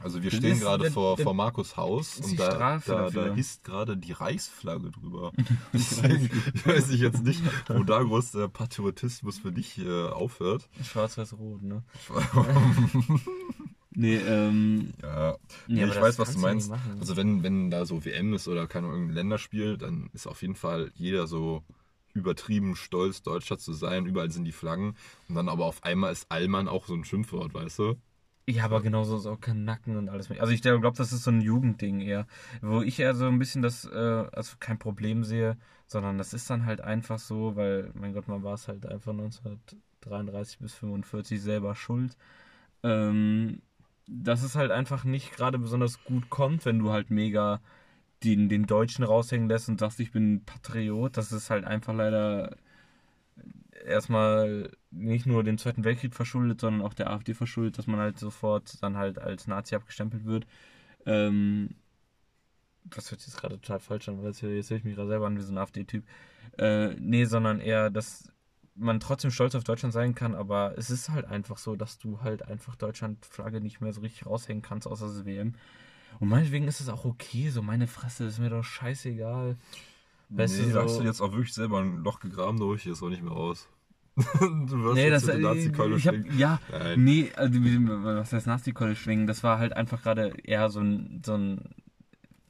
Also 0.03 0.24
wir 0.24 0.31
stehen 0.31 0.59
gerade 0.59 0.92
vor, 0.92 1.18
vor 1.18 1.33
Markus 1.33 1.77
Haus 1.77 2.19
und 2.19 2.39
da, 2.39 2.80
da, 2.86 3.09
da 3.09 3.33
hisst 3.33 3.63
gerade 3.63 3.98
die 3.98 4.12
Reichsflagge 4.12 4.92
drüber. 4.92 5.31
Deswegen 5.74 6.30
weiß 6.65 6.89
ich 6.89 7.01
jetzt 7.01 7.24
nicht, 7.24 7.42
wo 7.69 7.83
da 7.83 8.01
groß 8.01 8.31
der 8.31 8.48
Patriotismus 8.48 9.39
für 9.39 9.51
dich 9.51 9.80
äh, 9.80 10.07
aufhört. 10.07 10.69
Schwarz-Weiß-Rot, 10.83 11.63
ne? 11.63 11.83
Nee, 13.94 14.15
ähm. 14.15 14.94
Ja, 15.01 15.36
Nee, 15.68 15.83
ich 15.83 16.01
weiß, 16.01 16.18
was 16.18 16.30
du 16.30 16.36
ja 16.36 16.42
meinst. 16.42 16.71
Also 17.00 17.18
wenn, 17.18 17.44
wenn 17.44 17.69
da 17.69 17.86
so 17.86 18.06
WM 18.06 18.33
ist 18.33 18.48
oder 18.48 18.65
keine 18.65 18.88
irgendein 18.88 19.15
Länderspiel, 19.15 19.77
dann 19.77 20.09
ist 20.13 20.27
auf 20.27 20.42
jeden 20.42 20.56
Fall 20.56 20.92
jeder 20.95 21.27
so 21.27 21.63
übertrieben 22.13 22.75
stolz, 22.75 23.21
Deutscher 23.21 23.57
zu 23.57 23.74
sein. 23.74 24.06
Überall 24.06 24.31
sind 24.31 24.45
die 24.45 24.51
Flaggen. 24.51 24.95
Und 25.27 25.36
dann 25.36 25.50
aber 25.50 25.65
auf 25.65 25.83
einmal 25.83 26.12
ist 26.12 26.31
Allmann 26.31 26.68
auch 26.68 26.88
so 26.88 26.94
ein 26.94 27.03
Schimpfwort, 27.03 27.53
weißt 27.53 27.80
du? 27.80 27.95
Ja, 28.51 28.65
aber 28.65 28.81
genauso 28.81 29.38
kein 29.38 29.63
Nacken 29.63 29.95
und 29.98 30.09
alles. 30.09 30.30
Also 30.31 30.51
ich 30.51 30.62
glaube, 30.62 30.92
das 30.95 31.13
ist 31.13 31.24
so 31.24 31.31
ein 31.31 31.42
Jugendding 31.42 32.01
eher. 32.01 32.27
Wo 32.62 32.81
ich 32.81 33.00
eher 33.00 33.15
so 33.15 33.27
ein 33.27 33.39
bisschen 33.39 33.62
das, 33.62 33.86
äh, 33.86 34.25
also 34.31 34.56
kein 34.59 34.77
Problem 34.77 35.24
sehe, 35.24 35.57
sondern 35.88 36.18
das 36.18 36.33
ist 36.33 36.50
dann 36.50 36.65
halt 36.65 36.81
einfach 36.81 37.19
so, 37.19 37.56
weil, 37.56 37.92
mein 37.94 38.13
Gott, 38.13 38.27
man 38.27 38.44
war 38.44 38.56
es 38.56 38.68
halt 38.68 38.86
einfach 38.86 39.13
1933 39.13 40.59
bis 40.59 40.74
45 40.74 41.42
selber 41.42 41.75
schuld. 41.75 42.18
Ähm, 42.83 43.62
dass 44.07 44.44
es 44.44 44.56
halt 44.56 44.71
einfach 44.71 45.03
nicht 45.03 45.31
gerade 45.33 45.57
besonders 45.57 46.03
gut 46.03 46.30
kommt, 46.30 46.65
wenn 46.65 46.80
du 46.80 46.92
halt 46.92 47.09
mega 47.12 47.62
den, 48.24 48.50
den 48.50 48.65
Deutschen 48.68 49.03
raushängen 49.06 49.50
lässt 49.50 49.69
und 49.69 49.80
sagst, 49.80 50.00
ich 50.00 50.12
bin 50.12 50.44
Patriot. 50.45 51.18
Das 51.18 51.31
ist 51.31 51.50
halt 51.50 51.65
einfach 51.65 51.94
leider 51.94 52.56
erstmal 53.85 54.71
nicht 54.91 55.25
nur 55.25 55.43
dem 55.43 55.57
Zweiten 55.57 55.83
Weltkrieg 55.83 56.13
verschuldet, 56.13 56.61
sondern 56.61 56.81
auch 56.81 56.93
der 56.93 57.09
AfD 57.09 57.33
verschuldet, 57.33 57.77
dass 57.77 57.87
man 57.87 57.99
halt 57.99 58.19
sofort 58.19 58.81
dann 58.81 58.97
halt 58.97 59.19
als 59.19 59.47
Nazi 59.47 59.75
abgestempelt 59.75 60.25
wird. 60.25 60.45
Ähm, 61.05 61.75
das 62.85 63.11
hört 63.11 63.21
sich 63.21 63.31
jetzt 63.31 63.39
gerade 63.39 63.59
total 63.59 63.79
falsch 63.79 64.09
an, 64.09 64.19
weil 64.19 64.31
jetzt, 64.31 64.41
höre 64.41 64.77
ich 64.77 64.83
mich 64.83 64.95
gerade 64.95 65.09
selber 65.09 65.27
an 65.27 65.38
wie 65.38 65.41
so 65.41 65.53
ein 65.53 65.57
AfD-Typ. 65.57 66.03
Äh, 66.57 66.95
nee, 66.95 67.25
sondern 67.25 67.59
eher, 67.59 67.89
dass 67.89 68.31
man 68.75 69.00
trotzdem 69.00 69.31
stolz 69.31 69.55
auf 69.55 69.63
Deutschland 69.63 69.93
sein 69.93 70.15
kann, 70.15 70.33
aber 70.33 70.73
es 70.77 70.89
ist 70.89 71.09
halt 71.09 71.25
einfach 71.25 71.57
so, 71.57 71.75
dass 71.75 72.00
du 72.00 72.21
halt 72.21 72.43
einfach 72.47 72.75
Deutschland-Flagge 72.75 73.61
nicht 73.61 73.81
mehr 73.81 73.93
so 73.93 74.01
richtig 74.01 74.25
raushängen 74.25 74.61
kannst, 74.61 74.88
außer 74.88 75.07
das 75.07 75.25
WM. 75.25 75.55
Und 76.19 76.29
meinetwegen 76.29 76.67
ist 76.67 76.81
es 76.81 76.89
auch 76.89 77.05
okay, 77.05 77.50
so 77.50 77.61
meine 77.61 77.88
Fresse, 77.88 78.25
ist 78.25 78.39
mir 78.39 78.50
doch 78.50 78.63
scheißegal. 78.63 79.57
Weißt 80.33 80.57
nee, 80.59 80.71
du, 80.71 80.88
so- 80.88 81.00
du 81.01 81.05
jetzt 81.05 81.21
auch 81.21 81.31
wirklich 81.33 81.53
selber 81.53 81.79
ein 81.79 81.97
Loch 82.03 82.19
gegraben, 82.19 82.57
da 82.57 82.65
hol 82.65 82.75
ich 82.77 82.85
jetzt 82.85 83.01
auch 83.03 83.09
nicht 83.09 83.21
mehr 83.23 83.33
raus. 83.33 83.67
du 84.15 84.83
wirst 84.83 84.95
Nee, 84.95 85.09
jetzt 85.09 85.27
das 85.27 85.35
der 85.35 85.39
Nazi-Keule 85.39 85.95
ich 85.95 86.03
schwingen. 86.03 86.38
ja, 86.38 86.59
Nein. 86.69 87.03
nee, 87.03 87.31
also, 87.35 87.59
was 87.59 88.33
heißt 88.33 88.47
Nazi-Keule 88.47 88.95
schwingen? 88.95 89.25
Das 89.27 89.43
war 89.43 89.57
halt 89.59 89.73
einfach 89.73 90.01
gerade 90.03 90.33
eher 90.43 90.69
so 90.69 90.81
ein, 90.81 91.21
so 91.25 91.33
ein, 91.35 91.61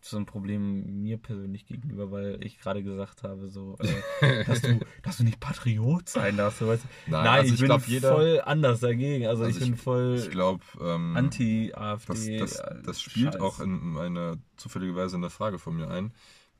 so 0.03 0.17
ein 0.17 0.25
Problem 0.25 1.03
mir 1.03 1.17
persönlich 1.19 1.67
gegenüber, 1.67 2.09
weil 2.09 2.39
ich 2.43 2.59
gerade 2.59 2.81
gesagt 2.81 3.21
habe, 3.21 3.47
so, 3.49 3.77
äh, 4.21 4.43
dass, 4.45 4.61
du, 4.61 4.79
dass 5.03 5.17
du 5.17 5.23
nicht 5.23 5.39
Patriot 5.39 6.09
sein 6.09 6.37
darfst. 6.37 6.65
Weißt, 6.65 6.83
Nein, 7.05 7.23
nein, 7.23 7.39
also 7.41 7.53
ich, 7.53 7.61
ich 7.61 7.67
bin 7.67 7.81
jeder- 7.85 8.11
voll 8.15 8.41
anders 8.43 8.79
dagegen. 8.79 9.27
Also, 9.27 9.43
Also 9.43 9.59
ich 9.59 9.63
bin 9.63 9.75
voll 9.77 10.15
Ich 10.17 10.33
ähm, 10.81 11.13
das, 11.13 11.23
anti-AfD. 11.23 12.37
das, 12.39 12.55
äh, 12.59 12.81
das 12.83 13.01
spielt 13.01 13.33
Scheiß. 13.33 13.41
auch 13.41 13.59
in 13.59 13.79
meine 13.93 14.39
zufällige 14.57 14.95
Weise 14.95 15.15
in 15.15 15.21
der 15.21 15.31
Frage 15.31 15.59
von 15.59 15.75
mir 15.75 15.89
ein. 15.91 16.11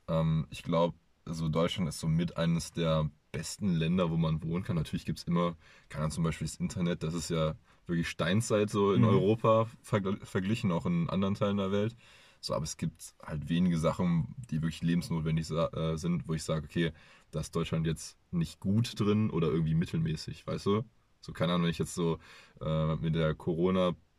Ähm, 0.07 0.45
ich 0.51 0.61
glaube, 0.61 0.95
also 1.25 1.49
Deutschland 1.49 1.89
ist 1.89 1.99
somit 1.99 2.37
eines 2.37 2.71
der 2.71 3.09
besten 3.31 3.73
Länder, 3.75 4.09
wo 4.11 4.17
man 4.17 4.43
wohnen 4.43 4.63
kann. 4.63 4.75
Natürlich 4.75 5.05
gibt 5.05 5.19
es 5.19 5.23
immer, 5.25 5.55
keine 5.89 6.03
Ahnung, 6.05 6.11
zum 6.11 6.23
Beispiel 6.23 6.47
das 6.47 6.57
Internet, 6.57 7.03
das 7.03 7.13
ist 7.13 7.29
ja 7.29 7.55
wirklich 7.87 8.09
Steinzeit 8.09 8.69
so 8.69 8.93
in 8.93 9.03
Mhm. 9.03 9.05
Europa 9.05 9.67
vergl 9.81 10.17
verglichen, 10.23 10.71
auch 10.71 10.85
in 10.85 11.09
anderen 11.09 11.35
Teilen 11.35 11.57
der 11.57 11.71
Welt. 11.71 11.95
So, 12.41 12.53
aber 12.55 12.63
es 12.63 12.77
gibt 12.77 13.13
halt 13.23 13.49
wenige 13.49 13.77
Sachen, 13.77 14.33
die 14.49 14.55
wirklich 14.61 14.81
lebensnotwendig 14.81 15.49
äh, 15.51 15.95
sind, 15.97 16.27
wo 16.27 16.33
ich 16.33 16.43
sage, 16.43 16.65
okay, 16.65 16.91
da 17.31 17.39
ist 17.39 17.55
Deutschland 17.55 17.85
jetzt 17.85 18.17
nicht 18.31 18.59
gut 18.59 18.99
drin 18.99 19.29
oder 19.29 19.47
irgendwie 19.49 19.75
mittelmäßig, 19.75 20.45
weißt 20.47 20.65
du? 20.65 20.83
So, 21.21 21.33
keine 21.33 21.53
Ahnung, 21.53 21.65
wenn 21.65 21.71
ich 21.71 21.77
jetzt 21.77 21.93
so 21.93 22.17
äh, 22.61 22.95
mit 22.95 23.13
der 23.15 23.35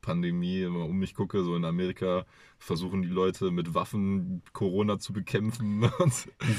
Pandemie 0.03 0.63
immer 0.63 0.85
um 0.85 0.99
mich 0.99 1.15
gucke, 1.15 1.43
so 1.43 1.57
in 1.57 1.65
Amerika 1.65 2.27
versuchen 2.59 3.03
die 3.03 3.09
Leute 3.09 3.51
mit 3.51 3.75
Waffen 3.75 4.43
Corona 4.53 4.99
zu 4.99 5.13
bekämpfen. 5.13 5.83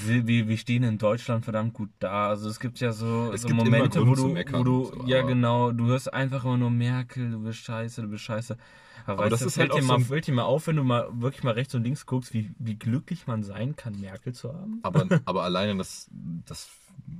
Wir, 0.05 0.47
wir, 0.47 0.57
stehen 0.57 0.83
in 0.83 0.97
Deutschland 0.97 1.43
verdammt 1.43 1.73
gut 1.73 1.89
da. 2.00 2.29
Also 2.29 2.50
es 2.50 2.59
gibt 2.59 2.79
ja 2.79 2.91
so, 2.91 3.31
Es 3.33 3.43
so 3.43 3.50
Momente, 3.50 4.05
wo 4.05 4.15
du, 4.15 4.29
meckern, 4.29 4.59
wo 4.59 4.63
du 4.63 5.05
ja 5.05 5.21
genau, 5.21 5.71
du 5.71 5.85
hörst 5.85 6.13
einfach 6.13 6.43
immer 6.45 6.57
nur 6.57 6.71
Merkel, 6.71 7.31
du 7.31 7.39
bist 7.39 7.59
scheiße, 7.59 8.01
du 8.01 8.07
bist 8.07 8.23
scheiße. 8.23 8.57
Aber, 9.05 9.13
Aber 9.13 9.23
weißt 9.23 9.33
das 9.33 9.39
du, 9.41 9.45
ist 9.47 9.57
halt 9.57 9.73
dir 9.73 9.83
auch 9.83 9.88
mal, 9.88 10.00
so 10.00 10.05
fällt 10.05 10.27
dir 10.27 10.33
mal 10.33 10.43
auf, 10.43 10.67
wenn 10.67 10.77
du 10.77 10.83
mal 10.83 11.09
wirklich 11.13 11.43
mal 11.43 11.51
rechts 11.51 11.75
und 11.75 11.83
links 11.83 12.05
guckst, 12.05 12.33
wie, 12.33 12.51
wie 12.57 12.75
glücklich 12.75 13.27
man 13.27 13.43
sein 13.43 13.75
kann, 13.75 14.00
Merkel 14.00 14.33
zu 14.33 14.53
haben? 14.53 14.79
aber, 14.83 15.07
aber 15.25 15.43
alleine 15.43 15.77
das, 15.77 16.09
das 16.45 16.69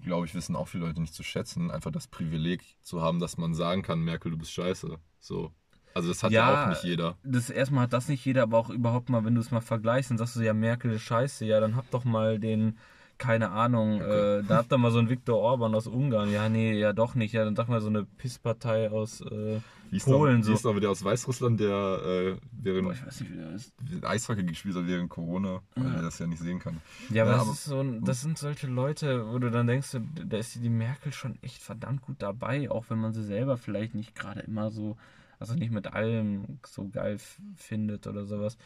glaube 0.02 0.26
ich, 0.26 0.36
wissen 0.36 0.56
auch 0.56 0.68
viele 0.68 0.86
Leute 0.86 1.02
nicht 1.02 1.14
zu 1.14 1.24
schätzen, 1.24 1.72
einfach 1.72 1.92
das 1.92 2.08
Privileg 2.08 2.62
zu 2.82 3.02
haben, 3.02 3.20
dass 3.20 3.38
man 3.38 3.54
sagen 3.54 3.82
kann, 3.82 4.02
Merkel, 4.02 4.32
du 4.32 4.38
bist 4.38 4.54
scheiße. 4.54 4.98
So. 5.20 5.52
Also 5.94 6.10
das 6.10 6.24
hat 6.24 6.32
ja, 6.32 6.52
Ja, 6.52 6.64
auch 6.66 6.70
nicht 6.70 6.84
jeder. 6.84 7.18
Das 7.24 7.50
erstmal 7.50 7.84
hat 7.84 7.94
das 7.94 8.08
nicht 8.08 8.26
jeder, 8.26 8.44
aber 8.44 8.58
auch 8.58 8.70
überhaupt 8.70 9.10
mal, 9.10 9.24
wenn 9.26 9.36
du 9.36 9.42
es 9.42 9.52
mal 9.52 9.62
vergleichst, 9.62 10.10
dann 10.12 10.18
sagst 10.18 10.36
du 10.36 10.42
ja, 10.42 10.54
Merkel 10.54 10.92
ist 10.94 11.04
scheiße, 11.04 11.46
ja, 11.46 11.60
dann 11.60 11.76
hab 11.76 11.90
doch 11.92 12.04
mal 12.04 12.40
den, 12.40 12.78
keine 13.20 13.52
Ahnung, 13.52 14.02
Okay. 14.02 14.40
äh, 14.40 14.44
da 14.44 14.58
habt 14.58 14.72
ihr 14.74 14.78
mal 14.80 14.92
so 14.92 14.98
einen 15.00 15.10
Viktor 15.10 15.38
Orban 15.38 15.76
aus 15.76 15.86
Ungarn. 15.88 16.32
Ja, 16.32 16.50
nee, 16.50 16.74
ja 16.80 16.94
doch 16.94 17.14
nicht. 17.16 17.34
Ja, 17.34 17.46
dann 17.46 17.56
sag 17.56 17.68
mal 17.70 17.80
so 17.80 17.88
eine 17.88 18.04
Pisspartei 18.06 18.90
aus 18.92 19.22
äh, 19.22 19.60
Wie 19.92 19.98
ist 19.98 20.06
Polen 20.06 20.40
noch, 20.40 20.46
so. 20.46 20.50
Wie 20.52 20.56
ist 20.56 20.66
noch 20.66 20.76
wieder 20.76 20.90
aus 20.90 21.04
Weißrussland, 21.04 21.60
der 21.60 21.70
äh, 22.04 22.36
während 22.52 22.86
Boah, 22.88 22.94
ich 22.94 23.06
weiß 23.06 23.22
nicht, 23.22 23.32
wie 23.32 23.38
der 23.38 23.52
ist. 23.52 23.72
Eishockey 24.04 24.44
gespielt 24.44 24.76
hat 24.76 24.88
während 24.88 25.10
Corona, 25.12 25.62
weil 25.76 25.86
Ja. 25.86 25.94
er 25.98 26.02
das 26.02 26.18
ja 26.20 26.26
nicht 26.26 26.40
sehen 26.42 26.58
kann. 26.60 26.82
Ja, 27.12 27.22
aber, 27.22 27.32
Ja, 27.34 27.38
das, 27.38 27.46
aber- 27.46 27.54
ist 27.54 27.64
so, 27.66 27.80
ein- 27.82 28.04
das 28.04 28.22
sind 28.22 28.38
solche 28.40 28.66
Leute, 28.68 29.28
wo 29.32 29.38
du 29.38 29.52
dann 29.52 29.68
denkst, 29.68 29.96
da 30.26 30.38
ist 30.38 30.56
die 30.56 30.70
Merkel 30.70 31.14
schon 31.14 31.38
echt 31.44 31.62
verdammt 31.62 32.02
gut 32.02 32.16
dabei, 32.18 32.72
auch 32.72 32.86
wenn 32.90 32.98
man 33.00 33.14
sie 33.14 33.24
selber 33.24 33.58
vielleicht 33.58 33.94
nicht 33.94 34.16
gerade 34.16 34.40
immer 34.42 34.72
so, 34.72 34.98
also 35.40 35.54
nicht 35.56 35.72
mit 35.72 35.88
allem 35.88 36.60
so 36.66 36.90
geil 36.90 37.18
findet 37.56 38.08
oder 38.08 38.26
sowas. 38.26 38.58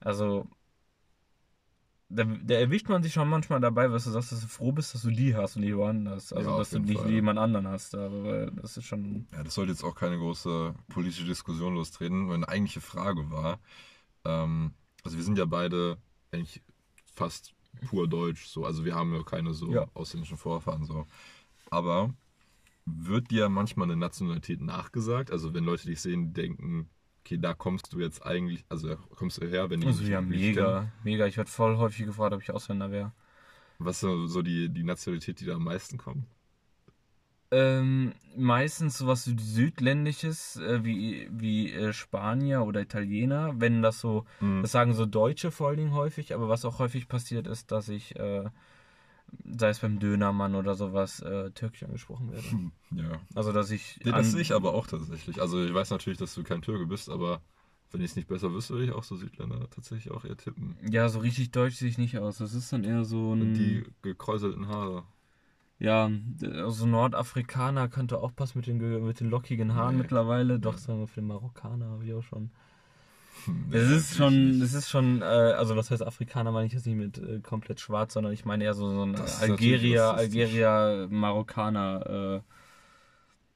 Also, 0.00 0.48
da, 2.08 2.24
da 2.24 2.54
erwischt 2.54 2.88
man 2.88 3.02
sich 3.02 3.12
schon 3.12 3.28
manchmal 3.28 3.60
dabei, 3.60 3.90
was 3.90 4.04
du 4.04 4.10
sagst, 4.10 4.32
dass 4.32 4.40
du 4.40 4.46
froh 4.46 4.72
bist, 4.72 4.94
dass 4.94 5.02
du 5.02 5.10
die 5.10 5.34
hast 5.34 5.56
und 5.56 5.62
die 5.62 5.76
woanders. 5.76 6.32
Also, 6.32 6.50
Ja, 6.50 6.58
dass 6.58 6.70
du 6.70 6.78
nicht 6.78 7.00
Fall. 7.00 7.10
jemand 7.10 7.38
anderen 7.38 7.66
hast. 7.66 7.94
Aber 7.94 8.50
das 8.52 8.76
ist 8.76 8.84
schon. 8.84 9.26
Ja, 9.32 9.42
das 9.42 9.54
sollte 9.54 9.72
jetzt 9.72 9.82
auch 9.84 9.94
keine 9.94 10.18
große 10.18 10.74
politische 10.88 11.24
Diskussion 11.24 11.74
lostreten. 11.74 12.26
Meine 12.26 12.48
eigentliche 12.48 12.80
Frage 12.80 13.30
war, 13.30 13.58
ähm, 14.24 14.72
also 15.02 15.16
wir 15.16 15.24
sind 15.24 15.38
ja 15.38 15.44
beide 15.44 15.98
eigentlich 16.30 16.62
fast 17.14 17.54
pur 17.86 18.08
deutsch, 18.08 18.46
so, 18.46 18.64
also 18.64 18.84
wir 18.84 18.94
haben 18.94 19.14
ja 19.14 19.22
keine 19.22 19.52
so 19.54 19.72
Ja. 19.72 19.86
ausländischen 19.94 20.36
Vorfahren 20.36 20.84
so. 20.84 21.06
Aber 21.70 22.14
wird 22.86 23.30
dir 23.30 23.48
manchmal 23.48 23.86
eine 23.90 23.96
Nationalität 23.96 24.60
nachgesagt? 24.60 25.30
Also 25.30 25.54
wenn 25.54 25.64
Leute 25.64 25.86
dich 25.86 26.00
sehen, 26.00 26.32
denken, 26.34 26.90
okay, 27.20 27.38
da 27.38 27.54
kommst 27.54 27.92
du 27.92 28.00
jetzt 28.00 28.24
eigentlich, 28.24 28.64
also 28.68 28.88
da 28.88 28.96
kommst 28.96 29.40
du 29.42 29.46
her, 29.46 29.70
wenn 29.70 29.80
die 29.80 29.86
Also 29.88 30.00
dich 30.00 30.10
ja, 30.10 30.20
mega. 30.20 30.80
kennen. 30.80 30.92
Mega. 31.02 31.26
Ich 31.26 31.36
werde 31.36 31.50
voll 31.50 31.76
häufig 31.76 32.06
gefragt, 32.06 32.34
ob 32.34 32.42
ich 32.42 32.50
Ausländer 32.50 32.90
wäre. 32.90 33.12
Was 33.78 33.96
ist 33.96 34.00
so 34.02 34.26
so 34.26 34.42
die, 34.42 34.68
die 34.68 34.82
Nationalität, 34.84 35.40
die 35.40 35.44
da 35.46 35.54
am 35.54 35.64
meisten 35.64 35.96
kommt? 35.98 36.26
Ähm, 37.50 38.14
meistens 38.36 38.98
sowas 38.98 39.24
Südländisches, 39.24 40.56
äh, 40.56 40.84
wie, 40.84 41.28
wie 41.30 41.72
äh, 41.72 41.92
Spanier 41.92 42.64
oder 42.64 42.80
Italiener, 42.80 43.60
wenn 43.60 43.80
das 43.82 44.00
so, 44.00 44.24
Hm. 44.40 44.62
das 44.62 44.72
sagen 44.72 44.92
so 44.94 45.06
Deutsche 45.06 45.50
vor 45.52 45.68
allen 45.68 45.76
Dingen 45.76 45.94
häufig, 45.94 46.34
aber 46.34 46.48
was 46.48 46.64
auch 46.64 46.80
häufig 46.80 47.06
passiert 47.06 47.46
ist, 47.46 47.70
dass 47.70 47.88
ich, 47.88 48.16
äh, 48.16 48.44
sei 49.44 49.68
es 49.70 49.78
beim 49.80 49.98
Dönermann 49.98 50.54
oder 50.54 50.74
sowas, 50.74 51.20
äh, 51.20 51.50
türkisch 51.52 51.82
angesprochen 51.82 52.30
werde. 52.32 52.50
Hm, 52.50 52.72
Ja. 52.92 53.20
Also, 53.34 53.52
dass 53.52 53.70
ich. 53.70 54.00
Nee, 54.04 54.12
das 54.12 54.32
sehe 54.32 54.40
ich 54.40 54.52
aber 54.54 54.74
auch 54.74 54.86
tatsächlich. 54.86 55.40
Also 55.40 55.62
ich 55.64 55.72
weiß 55.74 55.90
natürlich, 55.90 56.18
dass 56.18 56.34
du 56.34 56.42
kein 56.42 56.62
Türke 56.62 56.86
bist, 56.86 57.08
aber 57.10 57.40
wenn 57.90 58.00
ich 58.00 58.10
es 58.10 58.16
nicht 58.16 58.28
besser 58.28 58.52
wüsste, 58.52 58.74
würde 58.74 58.86
ich 58.86 58.92
auch 58.92 59.04
so 59.04 59.16
Südländer 59.16 59.68
tatsächlich 59.70 60.10
auch 60.12 60.24
eher 60.24 60.36
tippen. 60.36 60.76
Ja, 60.90 61.08
so 61.08 61.20
richtig 61.20 61.50
deutsch 61.52 61.76
sehe 61.76 61.88
ich 61.88 61.98
nicht 61.98 62.18
aus. 62.18 62.38
Das 62.38 62.54
ist 62.54 62.72
dann 62.72 62.84
eher 62.84 63.04
so 63.04 63.34
ein. 63.34 63.42
Und 63.42 63.54
die 63.54 63.84
gekräuselten 64.02 64.68
Haare. 64.68 65.04
Ja, 65.78 66.10
also 66.40 66.86
Nordafrikaner 66.86 67.88
könnte 67.88 68.20
auch 68.20 68.34
passen 68.34 68.58
mit 68.58 68.66
den, 68.68 68.78
mit 69.04 69.20
den 69.20 69.28
lockigen 69.28 69.74
Haaren 69.74 69.96
Nee. 69.96 70.02
mittlerweile. 70.02 70.58
Doch, 70.60 70.72
Ja. 70.74 70.78
sagen 70.78 71.00
wir 71.00 71.08
für 71.08 71.20
den 71.20 71.26
Marokkaner 71.28 71.86
habe 71.86 72.04
ich 72.04 72.14
auch 72.14 72.22
schon. 72.22 72.50
Es 73.70 73.90
ist 73.90 74.16
schon, 74.16 74.62
es 74.62 74.74
ist 74.74 74.88
schon, 74.88 75.22
äh, 75.22 75.24
also 75.24 75.76
was 75.76 75.90
heißt 75.90 76.02
Afrikaner 76.02 76.52
meine 76.52 76.66
ich 76.66 76.72
jetzt 76.72 76.86
nicht 76.86 76.96
mit 76.96 77.18
äh, 77.18 77.40
komplett 77.40 77.80
schwarz, 77.80 78.14
sondern 78.14 78.32
ich 78.32 78.44
meine 78.44 78.64
eher 78.64 78.74
so, 78.74 78.90
so 78.90 79.02
ein 79.04 79.16
Algerier. 79.40 80.14
Algerier, 80.14 81.08
Marokkaner, 81.10 82.42
äh, 82.42 82.54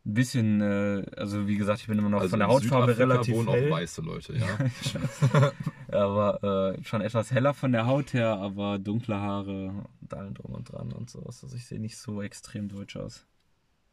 ein 0.09 0.15
bisschen, 0.15 0.61
äh, 0.61 1.05
also 1.17 1.47
wie 1.47 1.57
gesagt, 1.57 1.81
ich 1.81 1.87
bin 1.87 1.99
immer 1.99 2.09
noch 2.09 2.21
Also 2.21 2.31
von 2.31 2.39
der 2.39 2.49
Hautfarbe 2.49 2.95
Südafrika 2.95 3.15
relativ 3.15 3.35
wohnen 3.35 3.49
hell, 3.49 3.73
auch 3.73 3.77
weiße 3.77 4.01
Leute, 4.03 4.37
ja. 4.37 5.53
aber 5.99 6.75
äh, 6.79 6.85
schon 6.85 7.03
etwas 7.03 7.31
heller 7.31 7.53
von 7.53 7.73
der 7.73 7.87
Haut 7.87 8.15
her, 8.15 8.37
aber 8.37 8.79
dunkle 8.79 9.17
Haare 9.17 9.87
und 10.01 10.15
allem 10.15 10.35
drum 10.35 10.55
und 10.55 10.73
dran 10.73 10.93
und 10.93 11.11
sowas. 11.11 11.45
Also 11.45 11.57
ich 11.57 11.67
sehe 11.67 11.81
nicht 11.81 11.99
so 11.99 12.23
extrem 12.23 12.69
deutsch 12.69 12.97
aus. 12.97 13.27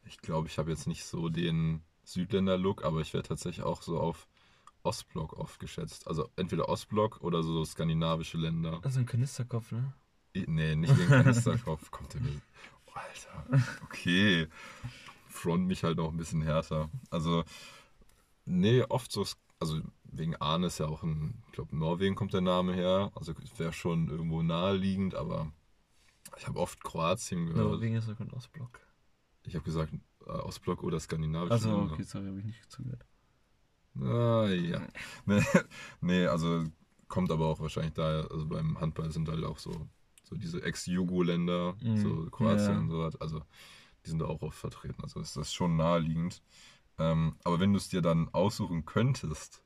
ich 0.06 0.18
glaube, 0.18 0.48
ich 0.48 0.58
habe 0.58 0.70
jetzt 0.70 0.86
nicht 0.86 1.04
so 1.04 1.28
den 1.28 1.82
Südländer-Look, 2.04 2.84
aber 2.84 3.00
ich 3.00 3.12
werde 3.12 3.28
tatsächlich 3.28 3.64
auch 3.64 3.82
so 3.82 3.98
auf 3.98 4.26
Ostblock 4.86 5.32
oft 5.34 5.58
geschätzt. 5.58 6.06
Also 6.06 6.30
entweder 6.36 6.68
Ostblock 6.68 7.20
oder 7.20 7.42
so 7.42 7.64
skandinavische 7.64 8.38
Länder. 8.38 8.80
Also 8.82 9.00
ein 9.00 9.06
Kanisterkopf, 9.06 9.72
ne? 9.72 9.92
Nee, 10.34 10.76
nicht 10.76 10.96
wegen 10.96 11.08
Kanisterkopf. 11.08 11.90
Kommt 11.90 12.14
der 12.14 12.20
mir. 12.20 12.40
Oh, 12.86 12.92
Alter. 12.94 13.64
Okay. 13.84 14.46
Front 15.28 15.66
mich 15.66 15.82
halt 15.82 15.96
noch 15.96 16.10
ein 16.10 16.16
bisschen 16.16 16.42
härter. 16.42 16.88
Also, 17.10 17.44
nee, 18.44 18.82
oft 18.82 19.10
so. 19.10 19.26
Also, 19.58 19.80
wegen 20.04 20.36
Arne 20.36 20.68
ist 20.68 20.78
ja 20.78 20.86
auch 20.86 21.02
ein. 21.02 21.42
Ich 21.46 21.52
glaube, 21.52 21.76
Norwegen 21.76 22.14
kommt 22.14 22.32
der 22.32 22.42
Name 22.42 22.74
her. 22.74 23.10
Also, 23.14 23.34
wäre 23.56 23.72
schon 23.72 24.08
irgendwo 24.08 24.42
naheliegend, 24.42 25.14
aber 25.14 25.50
ich 26.36 26.46
habe 26.46 26.60
oft 26.60 26.84
Kroatien 26.84 27.46
gehört. 27.46 27.72
Norwegen 27.72 27.96
ist 27.96 28.06
sogar 28.06 28.26
ein 28.26 28.32
Ostblock. 28.32 28.80
Ich 29.44 29.54
habe 29.54 29.64
gesagt, 29.64 29.92
äh, 30.26 30.30
Ostblock 30.30 30.82
oder 30.82 31.00
skandinavische 31.00 31.52
Also, 31.52 31.88
okay, 31.90 32.02
sorry, 32.02 32.26
habe 32.26 32.38
ich 32.38 32.44
nicht 32.44 32.70
zugehört. 32.70 33.04
Ah, 34.02 34.48
ja. 34.48 34.86
Nee, 35.26 35.42
nee, 36.00 36.26
also 36.26 36.64
kommt 37.08 37.30
aber 37.30 37.46
auch 37.46 37.60
wahrscheinlich 37.60 37.94
daher, 37.94 38.28
also 38.30 38.46
beim 38.46 38.80
Handball 38.80 39.10
sind 39.10 39.28
halt 39.28 39.44
auch 39.44 39.58
so, 39.58 39.88
so 40.24 40.36
diese 40.36 40.62
Ex-Jugo-Länder, 40.62 41.76
Mhm. 41.80 41.96
so 41.96 42.30
Kroatien 42.30 42.74
Ja. 42.74 42.80
und 42.80 42.90
so 42.90 42.98
was, 42.98 43.16
also 43.20 43.42
die 44.04 44.10
sind 44.10 44.20
da 44.20 44.26
auch 44.26 44.42
oft 44.42 44.58
vertreten, 44.58 45.02
also 45.02 45.20
ist 45.20 45.36
das 45.36 45.52
schon 45.52 45.76
naheliegend. 45.76 46.42
Ähm, 46.98 47.36
aber 47.44 47.60
wenn 47.60 47.72
du 47.72 47.78
es 47.78 47.88
dir 47.88 48.02
dann 48.02 48.28
aussuchen 48.34 48.84
könntest, 48.86 49.62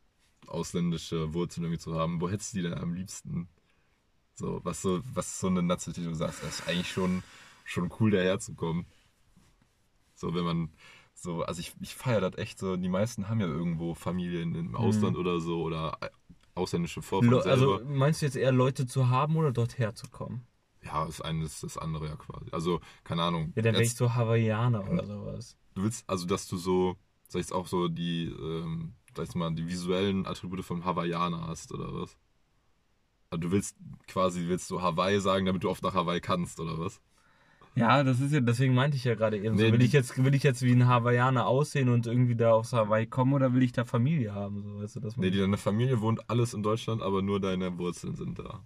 ausländische 0.46 1.34
Wurzeln 1.34 1.64
irgendwie 1.64 1.80
zu 1.80 1.94
haben, 1.98 2.20
wo 2.20 2.28
hättest 2.30 2.54
du 2.54 2.58
die 2.58 2.64
denn 2.64 2.78
am 2.78 2.94
liebsten? 2.94 3.48
So, 4.34 4.60
was 4.64 4.82
so, 4.82 5.00
was 5.14 5.40
so 5.40 5.48
eine 5.48 5.62
Nationalität, 5.62 6.10
du 6.10 6.16
sagst, 6.16 6.42
das 6.42 6.60
ist 6.60 6.68
eigentlich 6.68 6.90
schon, 6.92 7.22
schon 7.64 7.92
cool 8.00 8.10
daherzukommen. 8.12 8.86
So, 10.14 10.34
wenn 10.34 10.44
man 10.44 10.70
so, 11.22 11.42
also 11.42 11.60
ich, 11.60 11.74
ich 11.80 11.94
feiere 11.94 12.20
das 12.20 12.38
echt 12.38 12.58
so, 12.58 12.76
die 12.76 12.88
meisten 12.88 13.28
haben 13.28 13.40
ja 13.40 13.46
irgendwo 13.46 13.94
Familien 13.94 14.54
im 14.54 14.74
Ausland 14.74 15.16
oder 15.16 15.40
so 15.40 15.62
oder 15.62 15.96
äh, 16.00 16.08
ausländische 16.54 17.02
Vorfahren 17.02 17.34
also 17.42 17.80
meinst 17.84 18.22
du 18.22 18.26
jetzt 18.26 18.36
eher 18.36 18.52
Leute 18.52 18.86
zu 18.86 19.08
haben 19.08 19.36
oder 19.36 19.52
dort 19.52 19.78
herzukommen? 19.78 20.46
ja, 20.82 21.04
das 21.04 21.20
eine 21.20 21.44
ist 21.44 21.62
das 21.62 21.76
andere 21.76 22.06
ja 22.08 22.16
quasi. 22.16 22.50
Also, 22.52 22.80
keine 23.04 23.22
Ahnung. 23.22 23.52
Ja, 23.54 23.62
dann 23.62 23.74
wäre 23.74 23.84
ich 23.84 23.94
so 23.94 24.14
Hawaiianer 24.14 24.90
oder 24.90 25.04
sowas. 25.04 25.56
du 25.74 25.82
willst, 25.82 26.08
also 26.08 26.26
dass 26.26 26.46
du 26.48 26.56
so, 26.56 26.96
sag 27.28 27.40
ich 27.40 27.46
jetzt 27.46 27.52
auch 27.52 27.66
so 27.66 27.88
die, 27.88 28.26
ähm, 28.26 28.94
sag 29.14 29.28
ich 29.28 29.34
mal, 29.34 29.52
die 29.54 29.66
visuellen 29.66 30.26
Attribute 30.26 30.64
vom 30.64 30.84
Hawaiianer 30.84 31.46
hast 31.46 31.72
oder 31.72 31.92
was? 31.92 32.16
Also 33.30 33.42
du 33.42 33.50
willst 33.52 33.76
quasi, 34.08 34.48
willst 34.48 34.70
du 34.70 34.82
Hawaii 34.82 35.20
sagen, 35.20 35.46
damit 35.46 35.62
du 35.62 35.70
oft 35.70 35.82
nach 35.82 35.94
Hawaii 35.94 36.20
kannst 36.20 36.58
oder 36.60 36.78
was? 36.78 37.00
Ja, 37.80 38.04
das 38.04 38.20
ist 38.20 38.32
ja, 38.32 38.40
deswegen 38.40 38.74
meinte 38.74 38.96
ich 38.96 39.04
ja 39.04 39.14
gerade 39.14 39.38
eben. 39.38 39.56
so, 39.56 39.62
Nee, 39.64 39.72
will, 39.72 39.78
die- 39.78 39.86
ich 39.86 39.92
jetzt, 39.92 40.22
will 40.22 40.34
ich 40.34 40.42
jetzt 40.42 40.62
wie 40.62 40.72
ein 40.72 40.86
Hawaiianer 40.86 41.46
aussehen 41.46 41.88
und 41.88 42.06
irgendwie 42.06 42.36
da 42.36 42.52
aufs 42.52 42.72
Hawaii 42.72 43.06
kommen 43.06 43.32
oder 43.32 43.54
will 43.54 43.62
ich 43.62 43.72
da 43.72 43.84
Familie 43.84 44.34
haben? 44.34 44.62
So, 44.62 44.80
weißt 44.82 44.96
du, 44.96 45.00
man 45.00 45.12
Nee, 45.16 45.30
die, 45.30 45.38
deine 45.38 45.56
Familie 45.56 46.00
wohnt 46.00 46.28
alles 46.28 46.54
in 46.54 46.62
Deutschland, 46.62 47.02
aber 47.02 47.22
nur 47.22 47.40
deine 47.40 47.76
Wurzeln 47.78 48.14
sind 48.16 48.38
da. 48.38 48.62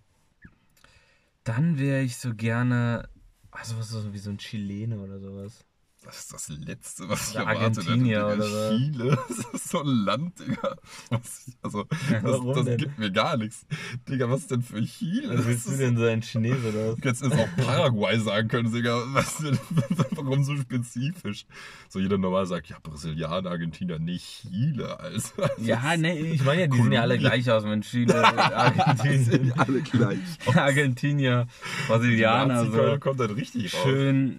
Dann 1.45 1.79
wäre 1.79 2.03
ich 2.03 2.17
so 2.17 2.35
gerne, 2.35 3.09
also 3.51 3.79
was 3.79 3.89
so 3.91 4.13
wie 4.13 4.19
so 4.19 4.31
ein 4.31 4.39
Chilene 4.39 4.99
oder 4.99 5.21
sowas. 5.21 5.65
Das 6.05 6.19
ist 6.19 6.33
das 6.35 6.49
Letzte, 6.51 7.09
was 7.09 7.31
ich 7.31 7.37
erwartet 7.37 7.89
hätte. 7.89 8.27
Oder 8.27 8.43
so. 8.43 8.77
Chile, 8.77 9.19
das 9.29 9.39
ist 9.55 9.69
so 9.71 9.81
ein 9.81 9.87
Land, 9.87 10.39
Digga. 10.39 10.77
Was, 11.11 11.51
also, 11.63 11.85
das, 12.11 12.23
Warum 12.23 12.55
das 12.55 12.65
denn? 12.67 12.77
gibt 12.77 12.99
mir 12.99 13.11
gar 13.11 13.37
nichts. 13.37 13.67
Digga, 14.09 14.29
was 14.31 14.47
denn 14.47 14.63
für 14.63 14.83
Chile? 14.85 15.39
Was 15.39 15.47
willst 15.47 15.67
du 15.67 15.71
Das 15.71 15.79
denn 15.79 15.97
sein 15.97 16.21
Chinese 16.23 16.69
oder 16.69 16.89
was? 16.93 16.97
Du 17.01 17.09
hättest 17.09 17.23
jetzt 17.25 17.39
auch 17.39 17.57
Paraguay 17.65 18.19
sagen 18.21 18.49
können, 18.49 18.73
Digga. 18.73 19.03
Was, 19.13 19.39
denn- 19.39 19.59
warum 20.11 20.45
so 20.45 20.57
spezifisch? 20.57 21.47
So 21.89 21.99
jeder 22.01 22.19
normal 22.19 22.47
sagt, 22.47 22.69
ja, 22.69 22.77
Brasilianer, 22.83 23.51
Argentinier, 23.51 23.99
nee, 23.99 24.19
Chile, 24.19 24.99
Alter. 25.01 25.51
Ja, 25.59 25.97
nee, 25.97 26.19
ich 26.33 26.45
meine 26.45 26.63
ja, 26.63 26.67
die 26.67 26.77
sehen 26.77 26.93
ja 26.93 27.01
alle 27.03 27.15
Kolumbien. 27.17 27.43
gleich 27.43 27.51
aus, 27.51 27.65
wenn 27.65 27.81
Chile, 27.83 28.07
Die 28.07 28.13
sind 28.15 28.53
Argentinien, 28.53 29.53
alle 29.59 29.81
gleich. 29.83 30.19
Argentinier, 30.55 31.47
Brasilianer, 31.89 32.67
so 32.71 32.99
kommt 32.99 33.21
dann 33.21 33.31
richtig 33.31 33.73
raus. 33.75 33.83
schön, 33.85 34.37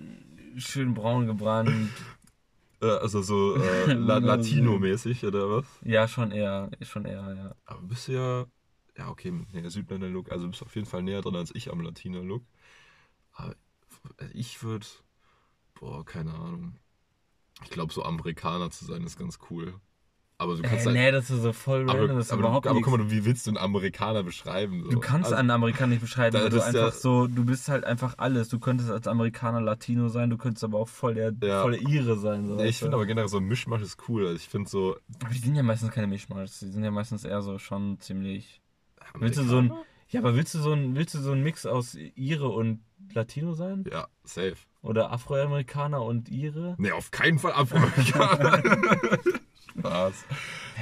schön 0.57 0.93
braun 0.93 1.27
gebrannt. 1.27 1.91
Äh, 2.81 2.87
also 2.87 3.21
so 3.21 3.55
äh, 3.55 3.93
La 3.93 4.17
Latino-mäßig 4.17 5.25
oder 5.25 5.49
was? 5.49 5.65
Ja, 5.83 6.07
schon 6.07 6.31
eher, 6.31 6.69
schon 6.81 7.05
eher, 7.05 7.33
ja. 7.33 7.55
Aber 7.65 7.81
bist 7.81 8.07
du 8.07 8.13
ja, 8.13 8.45
ja 8.97 9.09
okay, 9.09 9.31
nee, 9.31 9.67
Südländer-Look, 9.67 10.31
also 10.31 10.47
bist 10.47 10.61
auf 10.61 10.75
jeden 10.75 10.87
Fall 10.87 11.03
näher 11.03 11.21
dran 11.21 11.35
als 11.35 11.53
ich 11.55 11.71
am 11.71 11.81
Latino-Look. 11.81 12.43
Aber 13.33 13.55
ich 14.33 14.63
würde, 14.63 14.85
boah, 15.73 16.05
keine 16.05 16.33
Ahnung. 16.33 16.75
Ich 17.63 17.69
glaube, 17.69 17.93
so 17.93 18.03
Amerikaner 18.03 18.69
zu 18.69 18.85
sein 18.85 19.03
ist 19.03 19.17
ganz 19.17 19.39
cool. 19.49 19.79
Aber 20.37 20.55
du 20.57 20.63
kannst 20.63 20.83
Äh, 20.83 20.87
halt, 20.87 20.95
nee, 20.97 21.11
das 21.11 21.29
ist 21.29 21.41
so 21.43 21.53
voll 21.53 21.83
aber, 21.89 21.99
random, 21.99 22.17
das 22.17 22.25
ist 22.27 22.31
aber, 22.33 22.41
überhaupt 22.41 22.65
du, 22.65 22.69
aber 22.69 22.79
nichts. 22.79 22.91
guck 22.91 22.99
mal, 22.99 23.09
wie 23.09 23.23
willst 23.23 23.45
du 23.47 23.51
einen 23.51 23.57
Amerikaner 23.57 24.21
beschreiben? 24.23 24.83
So? 24.83 24.89
Du 24.89 24.99
kannst 24.99 25.25
also, 25.27 25.35
einen 25.35 25.49
Amerikaner 25.49 25.87
nicht 25.91 26.01
beschreiben, 26.01 26.37
weil 26.37 26.49
du 26.49 26.57
ist 26.57 26.73
ja- 26.73 26.85
einfach 26.85 26.91
so, 26.99 27.27
du 27.27 27.45
bist 27.45 27.69
halt 27.69 27.85
einfach 27.85 28.15
alles. 28.17 28.49
Du 28.49 28.59
könntest 28.59 28.89
als 28.91 29.07
Amerikaner 29.07 29.61
Latino 29.61 30.09
sein, 30.09 30.29
du 30.29 30.37
könntest 30.37 30.63
aber 30.65 30.77
auch 30.79 30.89
voll 30.89 31.13
der, 31.15 31.33
Ja. 31.41 31.61
voll 31.61 31.71
der 31.71 31.81
Ire 31.87 32.17
sein. 32.17 32.47
So 32.47 32.55
Nee, 32.55 32.67
ich 32.67 32.79
finde 32.79 32.95
aber 32.95 33.05
generell 33.05 33.29
so 33.29 33.37
ein 33.37 33.45
Mischmasch 33.45 33.81
ist 33.81 33.97
cool. 34.09 34.23
Also 34.25 34.35
ich 34.35 34.49
finde 34.49 34.69
so. 34.69 34.97
Aber 35.23 35.33
die 35.33 35.39
sind 35.39 35.55
ja 35.55 35.63
meistens 35.63 35.91
keine 35.91 36.07
Mischmasch, 36.07 36.49
die 36.59 36.67
sind 36.67 36.83
ja 36.83 36.91
meistens 36.91 37.23
eher 37.23 37.41
so 37.41 37.57
schon 37.57 37.97
ziemlich. 38.01 38.61
Willst 39.17 39.39
du 39.39 39.43
so 39.43 39.59
ein, 39.59 39.71
ja, 40.09 40.19
aber 40.19 40.35
willst 40.35 40.53
du 40.53 40.59
so 40.59 40.73
ein, 40.73 40.95
willst 40.95 41.13
du 41.15 41.19
so 41.19 41.31
ein 41.31 41.43
Mix 41.43 41.65
aus 41.65 41.95
Ire 41.95 42.49
und 42.49 42.81
Latino 43.13 43.53
sein? 43.53 43.85
Ja, 43.89 44.07
safe. 44.25 44.55
Oder 44.81 45.11
Afroamerikaner 45.13 46.01
und 46.03 46.29
Ire? 46.29 46.75
Nee, 46.77 46.91
auf 46.91 47.11
keinen 47.11 47.39
Fall 47.39 47.53
Afroamerikaner. 47.53 48.61
Spaß. 49.79 50.25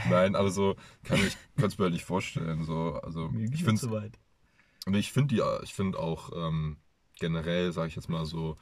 Nein, 0.09 0.35
aber 0.35 0.49
so 0.51 0.75
kann 1.03 1.19
ich 1.19 1.35
es 1.57 1.77
mir 1.77 1.83
halt 1.85 1.93
nicht 1.93 2.05
vorstellen. 2.05 2.63
So, 2.63 2.99
also 3.03 3.29
Mir 3.29 3.51
ich 3.51 3.63
finde 3.63 3.81
zu 3.81 3.91
weit. 3.91 4.19
Und 4.85 4.95
ich 4.95 5.11
finde 5.11 5.35
die, 5.35 5.41
ich 5.63 5.73
finde 5.73 5.99
auch 5.99 6.31
ähm, 6.35 6.77
generell, 7.19 7.71
sage 7.71 7.87
ich 7.87 7.95
jetzt 7.95 8.09
mal 8.09 8.25
so, 8.25 8.57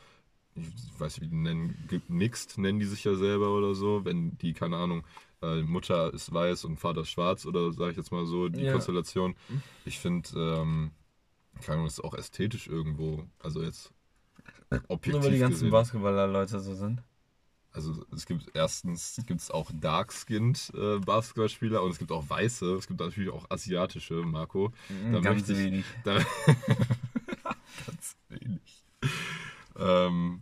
ich 0.55 0.65
weiß 1.00 1.13
nicht, 1.17 1.21
wie 1.21 1.29
die 1.29 1.41
nennen, 1.41 1.88
gemixt 1.88 2.57
nennen 2.57 2.79
die 2.79 2.85
sich 2.85 3.03
ja 3.03 3.15
selber 3.15 3.51
oder 3.51 3.73
so, 3.73 4.05
wenn 4.05 4.38
die, 4.38 4.53
keine 4.53 4.77
Ahnung, 4.77 5.03
äh, 5.41 5.61
Mutter 5.61 6.13
ist 6.13 6.31
weiß 6.33 6.65
und 6.65 6.77
Vater 6.77 7.01
ist 7.01 7.09
schwarz 7.09 7.45
oder 7.45 7.71
sage 7.71 7.91
ich 7.91 7.97
jetzt 7.97 8.11
mal 8.11 8.25
so, 8.25 8.50
die 8.50 8.61
Ja. 8.63 8.73
Konstellation. 8.73 9.35
Ich 9.85 10.00
finde, 10.00 10.29
ähm, 10.35 10.91
keine 11.61 11.75
Ahnung, 11.75 11.85
das 11.85 11.93
ist 12.00 12.03
auch 12.03 12.13
ästhetisch 12.13 12.67
irgendwo, 12.67 13.25
also 13.39 13.61
jetzt 13.63 13.91
objektiv 14.88 15.13
Nur 15.13 15.23
weil 15.23 15.31
die 15.31 15.39
ganzen 15.39 15.53
gesehen. 15.55 15.71
Basketballer-Leute 15.71 16.59
so 16.59 16.75
sind. 16.75 17.01
Also 17.74 18.06
es 18.13 18.25
gibt 18.25 18.51
erstens 18.54 19.22
gibt 19.25 19.40
es 19.40 19.50
auch 19.50 19.72
dark-skinned 19.74 20.74
äh, 20.75 21.00
Basketballspieler 21.00 21.82
und 21.82 21.92
es 21.92 22.00
gibt 22.00 22.12
auch 22.12 22.30
weiße, 22.30 22.75
es 22.75 22.88
gibt 22.88 23.00
natürlich 23.00 23.30
auch 23.30 23.50
asiatische, 23.50 24.16
Marco. 24.16 24.74
Da 25.12 25.20
Ganz 25.22 25.48
möchte 25.48 25.54
ich- 25.54 25.60
wenig. 25.60 25.86
Da 26.04 26.20
Ganz 27.88 28.18
wenig. 28.30 28.84
Ähm, 29.80 30.42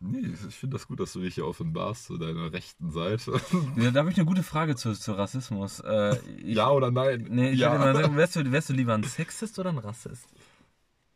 nee, 0.00 0.26
ich 0.48 0.54
finde 0.56 0.76
das 0.76 0.88
gut, 0.88 0.98
dass 0.98 1.12
du 1.12 1.20
dich 1.20 1.34
hier 1.34 1.46
offenbarst 1.46 2.06
zu 2.06 2.16
deiner 2.16 2.52
rechten 2.52 2.90
Seite. 2.90 3.38
Ja, 3.76 3.90
da 3.90 4.00
habe 4.00 4.10
ich 4.10 4.16
eine 4.16 4.24
gute 4.26 4.42
Frage 4.42 4.74
zu, 4.74 4.94
zu 4.94 5.12
Rassismus. 5.12 5.80
Äh, 5.80 6.16
ich, 6.38 6.56
ja 6.56 6.70
oder 6.70 6.90
nein? 6.90 7.26
Nee, 7.30 7.50
ich 7.50 7.58
ja. 7.60 7.70
würde 7.72 7.84
mal 7.92 8.02
sagen, 8.02 8.16
wärst 8.16 8.36
du, 8.36 8.50
wärst 8.50 8.70
du 8.70 8.72
lieber 8.72 8.94
ein 8.94 9.04
Sexist 9.04 9.58
oder 9.58 9.68
ein 9.70 9.78
Rassist? 9.78 10.26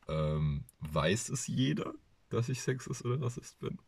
ähm, 0.09 0.65
weiß 0.81 1.31
es 1.31 1.47
jeder, 1.49 1.95
dass 2.29 2.49
ich 2.51 2.61
Sexist 2.63 3.05
oder 3.07 3.21
Rassist 3.25 3.59
bin? 3.59 3.79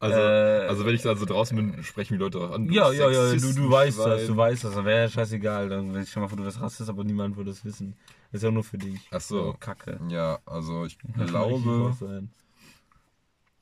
Also, 0.00 0.16
Äh, 0.16 0.68
also 0.68 0.86
wenn 0.86 0.94
ich 0.94 1.02
da 1.02 1.16
so 1.16 1.24
draußen 1.24 1.56
bin, 1.56 1.82
sprechen 1.82 2.14
die 2.14 2.18
Leute 2.18 2.38
auch 2.38 2.52
an. 2.52 2.68
du 2.68 2.74
Ja, 2.74 2.88
bist 2.88 3.00
ja, 3.00 3.10
ja, 3.10 3.32
du, 3.34 3.52
du 3.52 3.70
weißt 3.70 3.98
das, 3.98 4.26
du 4.26 4.36
weißt 4.36 4.64
das. 4.64 4.76
Wäre 4.76 5.02
ja 5.02 5.08
scheißegal. 5.08 5.68
Dann 5.68 5.92
will 5.92 6.02
ich 6.02 6.10
schon 6.10 6.22
mal 6.22 6.28
vor, 6.28 6.38
du 6.38 6.44
wärst 6.44 6.60
Rassist, 6.60 6.88
aber 6.88 7.04
niemand 7.04 7.36
würde 7.36 7.50
es 7.50 7.64
wissen. 7.64 7.96
Das 8.30 8.40
ist 8.40 8.44
ja 8.44 8.50
nur 8.50 8.64
für 8.64 8.78
dich. 8.78 9.00
Ach 9.10 9.20
so. 9.20 9.56
Kacke. 9.58 10.00
Ja, 10.08 10.38
also 10.46 10.84
ich 10.84 10.98
glaube, 10.98 11.96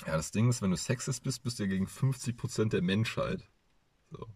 ja, 0.06 0.16
das 0.16 0.30
Ding 0.30 0.48
ist, 0.50 0.60
wenn 0.60 0.70
du 0.70 0.76
Sexist 0.76 1.22
bist, 1.22 1.42
bist 1.42 1.58
du 1.58 1.62
ja 1.62 1.68
gegen 1.70 1.86
50% 1.86 2.72
der 2.74 2.82
Menschheit. 2.82 3.48
So. 4.10 4.26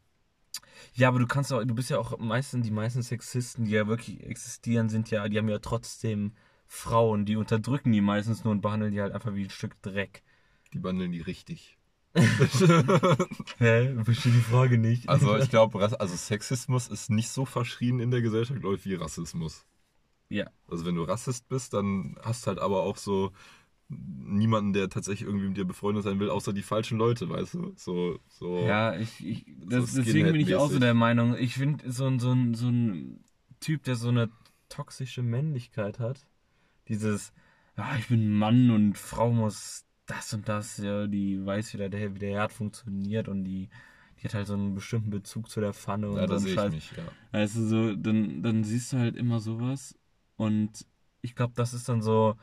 Ja, 0.95 1.09
aber 1.09 1.19
du 1.19 1.27
kannst 1.27 1.53
auch, 1.53 1.63
du 1.65 1.75
bist 1.75 1.91
ja 1.91 1.99
auch 1.99 2.19
meistens, 2.19 2.65
die 2.65 2.71
meisten 2.71 3.03
Sexisten, 3.03 3.67
die 3.67 3.73
ja 3.73 3.87
wirklich 3.87 4.23
existieren, 4.25 4.89
sind 4.89 5.11
ja, 5.11 5.29
die 5.29 5.37
haben 5.39 5.49
ja 5.49 5.59
trotzdem 5.59 6.33
Frauen, 6.67 7.27
die 7.27 7.37
unterdrücken 7.37 7.93
die 7.93 8.01
meistens 8.01 8.45
nur 8.45 8.53
und 8.53 8.63
behandeln 8.63 8.93
die 8.93 9.01
halt 9.01 9.13
einfach 9.13 9.35
wie 9.35 9.45
ein 9.45 9.51
Stück 9.51 9.81
Dreck. 9.83 10.23
Die 10.73 10.79
behandeln 10.79 11.13
die 11.13 11.21
richtig. 11.21 11.77
Hä? 13.59 13.95
Verstehe 14.05 14.33
die 14.33 14.41
Frage 14.41 14.79
nicht. 14.79 15.09
Also 15.09 15.37
ich 15.37 15.49
glaube, 15.51 15.81
also 16.01 16.17
Sexismus 16.17 16.89
ist 16.89 17.11
nicht 17.11 17.31
so 17.31 17.45
verschrien 17.45 18.01
in 18.01 18.11
der 18.11 18.21
Gesellschaft, 18.23 18.61
glaube 18.61 18.77
ich, 18.77 18.85
wie 18.85 18.95
Rassismus. 18.95 19.65
ja. 20.29 20.47
Also 20.69 20.85
wenn 20.87 20.95
du 20.95 21.03
Rassist 21.05 21.49
bist, 21.49 21.75
dann 21.75 22.17
hast 22.23 22.47
halt 22.47 22.59
aber 22.59 22.83
auch 22.83 22.97
so 22.97 23.33
niemanden, 23.89 24.73
der 24.73 24.89
tatsächlich 24.89 25.27
irgendwie 25.29 25.49
mit 25.49 25.57
dir 25.57 25.65
befreundet 25.65 26.05
sein 26.05 26.21
will, 26.21 26.31
außer 26.31 26.53
die 26.53 26.63
falschen 26.63 26.99
Leute, 26.99 27.29
weißt 27.29 27.55
du? 27.55 27.73
So, 27.77 28.21
so. 28.29 28.61
Ja, 28.67 28.97
ich, 28.97 29.25
ich 29.27 29.45
das, 29.67 29.93
So 29.93 30.03
deswegen 30.03 30.31
bin 30.33 30.41
ich 30.41 30.55
auch 30.55 30.71
so 30.71 30.79
der 30.79 30.95
Meinung. 30.95 31.37
Ich 31.37 31.55
finde, 31.55 31.91
so 31.91 32.07
ein, 32.07 32.21
so, 32.21 32.33
ein, 32.33 32.55
so 32.55 32.69
ein 32.69 33.25
Typ, 33.61 33.83
der 33.85 33.97
so 33.97 34.09
eine 34.09 34.31
toxische 34.69 35.23
Männlichkeit 35.23 35.99
hat, 35.99 36.27
dieses, 36.89 37.33
ja, 37.77 37.97
ich 37.99 38.09
bin 38.09 38.21
ein 38.21 38.35
Mann 38.39 38.71
und 38.71 38.97
Frau 38.97 39.33
muss 39.33 39.85
das 40.11 40.33
und 40.35 40.49
das, 40.49 40.79
ja, 40.79 41.07
die 41.07 41.45
weiß, 41.45 41.75
wie 41.75 41.79
der, 41.89 42.15
wie 42.15 42.19
der 42.19 42.31
Herd 42.31 42.53
funktioniert 42.53 43.29
und 43.29 43.45
die, 43.45 43.69
die 44.21 44.25
hat 44.25 44.35
halt 44.35 44.47
so 44.47 44.55
einen 44.55 44.75
bestimmten 44.75 45.11
Bezug 45.11 45.49
zu 45.49 45.61
der 45.61 45.73
Pfanne 45.73 46.09
und 46.11 46.17
ja 46.17 46.23
so 46.23 46.29
da 46.29 46.37
einen 46.37 46.45
sehe 46.45 46.53
ich 46.53 46.57
Scheiß. 46.57 46.73
mich, 46.73 46.93
ja. 46.97 47.05
Du, 47.33 47.47
so, 47.47 47.95
dann, 47.95 48.43
dann 48.43 48.65
siehst 48.65 48.93
du 48.93 48.99
halt 48.99 49.17
immer 49.17 49.41
sowas 49.41 49.95
und 50.37 50.87
ich 51.23 51.35
glaube, 51.35 51.53
das 51.57 51.75
ist 51.75 51.89
dann 51.89 52.03
so, 52.03 52.37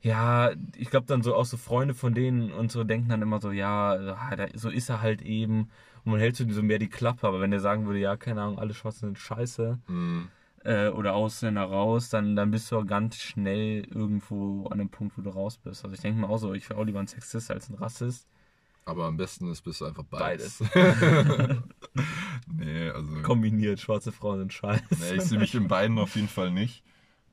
ja, 0.00 0.50
ich 0.76 0.90
glaube 0.90 1.06
dann 1.06 1.22
so 1.22 1.34
auch 1.34 1.44
so 1.46 1.56
Freunde 1.56 1.94
von 1.94 2.14
denen 2.14 2.50
und 2.52 2.72
so 2.72 2.82
denken 2.84 3.08
dann 3.08 3.22
immer 3.22 3.40
so, 3.40 3.52
ja, 3.52 3.92
ah, 4.14 4.48
so 4.54 4.68
ist 4.68 4.88
er 4.88 5.00
halt 5.00 5.22
eben 5.22 5.70
und 6.04 6.12
man 6.12 6.20
hält 6.20 6.34
so 6.36 6.48
so 6.50 6.62
mehr 6.62 6.78
die 6.78 6.88
Klappe, 6.88 7.26
aber 7.28 7.40
wenn 7.40 7.50
der 7.52 7.60
sagen 7.60 7.86
würde, 7.86 8.00
ja, 8.00 8.16
keine 8.16 8.42
Ahnung, 8.42 8.58
alle 8.58 8.74
Schwarzen 8.74 9.06
sind 9.06 9.18
scheiße 9.18 9.78
Mhm. 9.86 10.28
Äh, 10.64 10.88
oder 10.88 11.14
Ausländer 11.14 11.64
raus, 11.64 12.08
dann, 12.08 12.36
dann 12.36 12.50
bist 12.50 12.70
du 12.70 12.84
ganz 12.84 13.16
schnell 13.16 13.84
irgendwo 13.84 14.66
an 14.68 14.78
dem 14.78 14.90
Punkt, 14.90 15.16
wo 15.18 15.22
du 15.22 15.30
raus 15.30 15.58
bist. 15.58 15.84
Also 15.84 15.94
ich 15.94 16.00
denke 16.00 16.20
mir 16.20 16.28
auch 16.28 16.38
so, 16.38 16.54
ich 16.54 16.68
wäre 16.68 16.80
auch 16.80 16.84
lieber 16.84 17.00
ein 17.00 17.06
Sexist 17.06 17.50
als 17.50 17.68
ein 17.68 17.74
Rassist. 17.74 18.28
Aber 18.84 19.06
am 19.06 19.16
besten 19.16 19.50
ist, 19.50 19.62
bist 19.62 19.80
du 19.80 19.84
einfach 19.84 20.02
beides. 20.02 20.60
nee, 22.46 22.90
also. 22.90 23.22
Kombiniert, 23.22 23.78
schwarze 23.78 24.10
Frauen 24.10 24.40
sind 24.40 24.52
scheiße. 24.52 24.84
Nee, 24.98 25.14
ich 25.14 25.22
sehe 25.22 25.38
mich 25.38 25.54
in 25.54 25.68
beiden 25.68 25.98
auf 25.98 26.16
jeden 26.16 26.28
Fall 26.28 26.50
nicht. 26.50 26.82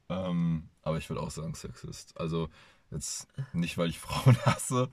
Ähm, 0.09 0.69
aber 0.83 0.97
ich 0.97 1.09
würde 1.09 1.21
auch 1.21 1.31
sagen 1.31 1.55
Sexist. 1.55 2.19
Also 2.19 2.49
jetzt 2.91 3.27
nicht, 3.53 3.77
weil 3.77 3.89
ich 3.89 3.99
Frauen 3.99 4.37
hasse 4.45 4.89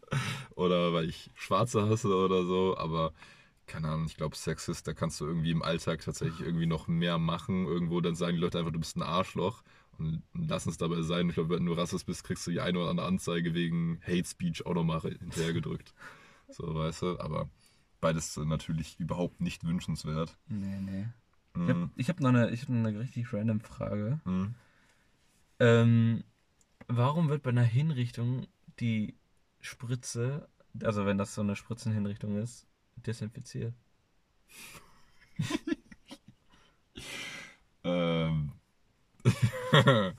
oder 0.55 0.93
weil 0.93 1.09
ich 1.09 1.31
Schwarze 1.35 1.89
hasse 1.89 2.09
oder 2.09 2.45
so, 2.45 2.77
aber 2.79 3.13
keine 3.67 3.89
Ahnung, 3.89 4.07
ich 4.07 4.17
glaube 4.17 4.37
Sexist, 4.37 4.87
da 4.87 4.95
kannst 4.95 5.21
du 5.21 5.27
irgendwie 5.27 5.51
im 5.51 5.63
Alltag 5.63 6.01
tatsächlich 6.01 6.41
irgendwie 6.41 6.67
noch 6.67 6.87
mehr 6.89 7.19
machen. 7.19 7.67
Irgendwo 7.67 8.01
dann 8.01 8.15
sagen 8.15 8.35
die 8.37 8.41
Leute 8.41 8.59
einfach, 8.59 8.73
du 8.73 8.79
bist 8.79 8.97
ein 8.97 9.03
Arschloch 9.03 9.63
und 9.99 10.23
lassen 10.35 10.69
es 10.71 10.79
dabei 10.79 11.03
sein. 11.03 11.29
Ich 11.29 11.35
glaube, 11.35 11.57
wenn 11.57 11.67
du 11.67 11.73
Rassist 11.73 12.07
bist, 12.07 12.25
kriegst 12.25 12.47
du 12.47 12.51
die 12.51 12.61
eine 12.61 12.79
oder 12.79 12.91
andere 12.91 13.07
Anzeige 13.07 13.55
wegen 13.55 14.01
Hate 14.07 14.25
Speech 14.27 14.67
auch 14.67 14.75
nochmal 14.75 15.01
hinterhergedrückt. 15.01 15.95
So, 16.49 16.75
weißt 16.75 17.03
du, 17.03 17.19
aber 17.19 17.49
beides 18.01 18.37
natürlich 18.37 19.01
überhaupt 19.01 19.41
nicht 19.41 19.65
wünschenswert. 19.65 20.37
Nee, 20.49 20.81
nee. 20.81 21.07
Ich 21.55 21.61
Mhm. 21.61 21.69
habe 21.69 21.91
ich 21.97 22.09
hab 22.11 22.21
noch, 22.21 22.29
eine- 22.29 22.51
ich 22.51 22.63
hab 22.63 22.69
noch 22.69 22.87
eine 22.87 22.99
richtig 23.01 23.33
random 23.33 23.61
Frage. 23.61 24.21
Mhm. 24.25 24.55
Ähm, 25.59 26.25
warum 26.89 27.29
wird 27.29 27.43
bei 27.43 27.51
einer 27.51 27.63
Hinrichtung 27.63 28.47
die 28.81 29.15
Spritze, 29.61 30.49
also 30.83 31.07
wenn 31.07 31.19
das 31.19 31.35
so 31.35 31.41
eine 31.41 31.57
Spritzenhinrichtung 31.57 32.37
ist, 32.37 32.67
desinfiziert? 33.07 33.75
Ähm. 37.85 38.53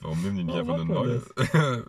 Warum 0.00 0.22
nehmen 0.22 0.36
die 0.38 0.44
nicht 0.44 0.54
Warum 0.56 0.70
einfach 0.70 0.80
eine 0.80 0.84
neue? 0.86 1.22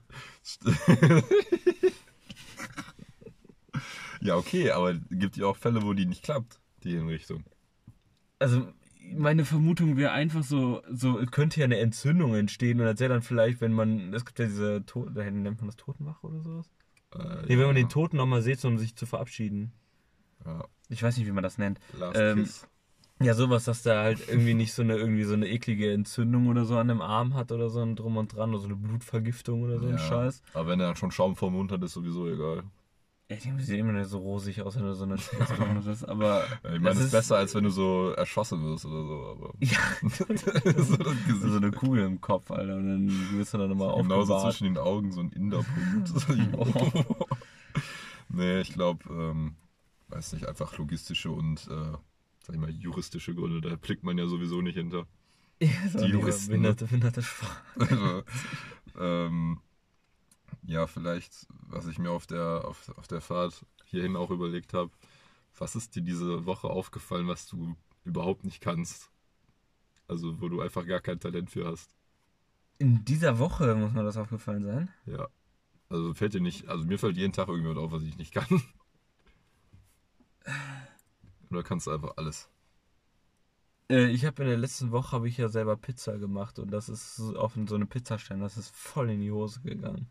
ja, 4.21 4.36
okay, 4.36 4.71
aber 4.71 4.93
gibt 4.95 5.38
ja 5.38 5.45
auch 5.47 5.58
Fälle, 5.58 5.84
wo 5.84 5.93
die 5.93 6.06
nicht 6.06 6.23
klappt, 6.23 6.60
die 6.84 6.91
Hinrichtung. 6.91 7.43
Also 8.39 8.67
meine 9.15 9.45
Vermutung 9.45 9.95
wäre 9.97 10.12
einfach 10.12 10.43
so, 10.43 10.82
so 10.91 11.15
könnte 11.32 11.60
ja 11.62 11.65
eine 11.65 11.78
Entzündung 11.78 12.36
entstehen 12.36 12.80
und 12.80 12.86
das 12.86 13.00
wäre 13.00 13.13
dann 13.13 13.21
vielleicht, 13.21 13.62
wenn 13.62 13.73
man, 13.73 14.13
es 14.13 14.26
gibt 14.26 14.39
ja 14.39 14.45
diese, 14.45 14.86
To- 14.86 15.10
da 15.10 15.23
nennt 15.23 15.60
man 15.60 15.67
das 15.67 15.78
Totenwache 15.78 16.28
oder 16.28 16.41
sowas? 16.41 16.69
Äh, 17.15 17.43
Nee, 17.47 17.58
wenn 17.58 17.67
man 17.67 17.76
ja, 17.76 17.84
den 17.84 17.89
Toten 17.89 18.17
nochmal 18.17 18.41
sieht, 18.41 18.63
um 18.65 18.78
sich 18.78 18.95
zu 18.95 19.06
verabschieden. 19.06 19.71
Ja, 20.48 20.66
Ich 20.90 21.04
weiß 21.04 21.18
nicht, 21.18 21.28
wie 21.28 21.32
man 21.32 21.44
das 21.44 21.58
nennt. 21.58 21.80
Last 21.94 22.20
Ähm, 22.20 22.44
Kiss. 22.44 22.68
Ja, 23.20 23.34
sowas, 23.34 23.66
dass 23.66 23.82
der 23.82 23.98
halt 24.00 24.28
irgendwie 24.30 24.54
nicht 24.54 24.74
so 24.74 24.84
eine 24.84 24.96
irgendwie 24.96 25.24
so 25.24 25.34
eine 25.34 25.48
eklige 25.48 25.92
Entzündung 25.92 26.48
oder 26.48 26.66
so 26.66 26.78
an 26.78 26.88
dem 26.88 27.02
Arm 27.02 27.34
hat 27.34 27.52
oder 27.52 27.70
so 27.70 27.82
ein 27.82 27.96
drum 27.96 28.16
und 28.18 28.34
dran 28.36 28.52
oder 28.52 28.60
so 28.60 28.66
eine 28.68 28.76
Blutvergiftung 28.76 29.64
oder 29.64 29.80
so 29.80 29.88
ein 29.88 29.94
Ja, 29.94 29.98
Scheiß. 29.98 30.44
Aber 30.54 30.68
wenn 30.68 30.80
er 30.80 30.88
dann 30.88 30.96
schon 30.96 31.12
Schaum 31.12 31.36
vom 31.36 31.54
Mund 31.54 31.72
hat, 31.72 31.82
ist 31.84 31.94
sowieso 31.94 32.28
egal. 32.28 32.64
Ja, 33.30 33.36
die 33.36 33.62
sehen 33.64 33.80
immer 33.80 33.92
nicht 33.92 34.08
so 34.08 34.20
rosig 34.20 34.62
aus, 34.62 34.76
wenn 34.78 34.84
du 34.84 34.94
so 34.94 35.04
eine 35.04 35.16
Entzündung 35.16 35.84
hast, 35.86 36.04
aber 36.06 36.46
Ja, 36.64 36.76
Ich 36.76 36.80
meine, 36.80 36.90
es 36.92 37.00
ist 37.06 37.12
besser, 37.12 37.38
als 37.38 37.54
wenn 37.56 37.64
du 37.66 37.72
so 37.72 38.12
erschossen 38.12 38.64
wirst 38.64 38.86
oder 38.86 39.04
so. 39.04 39.26
Aber 39.26 39.54
Ja, 39.60 39.80
so 40.84 41.50
so 41.50 41.58
eine 41.58 41.72
Kugel 41.72 42.06
im 42.06 42.22
Kopf, 42.22 42.52
Alter, 42.52 42.76
und 42.78 42.88
dann 42.88 43.38
wirst 43.38 43.54
du 43.54 43.58
dann 43.58 43.70
nochmal 43.70 43.90
Genauso 44.02 44.34
aufbewahrt. 44.34 44.54
zwischen 44.54 44.64
den 44.66 44.78
Augen 44.78 45.12
so 45.12 45.22
ein 45.22 45.32
Inderpunkt. 45.32 46.28
nee, 46.30 47.04
Nee, 48.30 48.62
ich 48.62 48.74
glaube, 48.74 49.04
ähm, 49.10 49.56
weiß 50.10 50.34
nicht, 50.34 50.48
einfach 50.48 50.78
logistische 50.78 51.32
und, 51.32 51.67
äh, 51.67 51.91
sag 52.43 52.56
ich 52.56 52.58
mal, 52.58 52.70
juristische 52.70 53.36
Gründe. 53.36 53.62
Da 53.62 53.76
blickt 53.76 54.04
man 54.04 54.17
ja 54.17 54.28
sowieso 54.28 54.62
nicht 54.62 54.76
hinter. 54.76 55.08
Ja, 55.60 55.89
so 55.91 56.06
Die 56.06 56.12
Juristen, 56.12 56.50
behinderte, 56.50 56.86
behinderte 56.86 57.24
Sprache. 57.24 57.63
Also, 57.80 58.24
ähm, 59.00 59.60
ja, 60.62 60.86
vielleicht, 60.86 61.48
was 61.50 61.88
ich 61.88 61.98
mir 61.98 62.12
auf 62.12 62.28
der, 62.28 62.63
auf, 62.63 62.96
auf 62.96 63.08
der 63.08 63.22
Fahrt 63.22 63.65
hierhin 63.86 64.15
auch 64.15 64.30
überlegt 64.30 64.76
habe, 64.76 64.91
was 65.58 65.76
ist 65.76 65.96
dir 65.96 66.04
diese 66.04 66.46
Woche 66.46 66.67
aufgefallen, 66.70 67.28
was 67.28 67.48
du 67.48 67.76
überhaupt 68.04 68.46
nicht 68.46 68.62
kannst? 68.62 69.10
Also, 70.08 70.39
wo 70.39 70.48
du 70.48 70.62
einfach 70.62 70.86
gar 70.86 71.00
kein 71.00 71.20
Talent 71.20 71.50
für 71.50 71.65
hast. 71.65 71.96
In 72.78 73.04
dieser 73.04 73.39
Woche 73.39 73.74
muss 73.74 73.93
mir 73.93 74.04
das 74.04 74.17
aufgefallen 74.17 74.63
sein. 74.63 74.89
Ja. 75.08 75.28
Also 75.89 76.13
fällt 76.13 76.34
dir 76.34 76.41
nicht, 76.41 76.67
also 76.67 76.86
mir 76.86 77.00
fällt 77.00 77.17
jeden 77.17 77.34
Tag 77.34 77.48
irgendwas 77.48 77.78
auf, 77.78 77.91
was 77.91 78.04
ich 78.04 78.17
nicht 78.17 78.34
kann. 78.34 78.48
Oder 81.52 81.64
kannst 81.64 81.88
du 81.88 81.92
einfach 81.92 82.14
alles? 82.18 82.50
Äh, 83.90 84.08
ich 84.08 84.26
habe 84.26 84.44
in 84.44 84.50
der 84.50 84.58
letzten 84.58 84.92
Woche 84.92 85.14
habe 85.14 85.28
ich 85.28 85.38
ja 85.38 85.48
selber 85.50 85.78
Pizza 85.78 86.18
gemacht 86.18 86.60
und 86.60 86.72
das 86.72 86.90
ist 86.90 87.20
auf 87.36 87.54
so 87.68 87.76
eine 87.76 87.86
Pizzastein, 87.86 88.40
das 88.42 88.58
ist 88.58 88.76
voll 88.76 89.10
in 89.10 89.22
die 89.22 89.32
Hose 89.32 89.62
gegangen. 89.62 90.08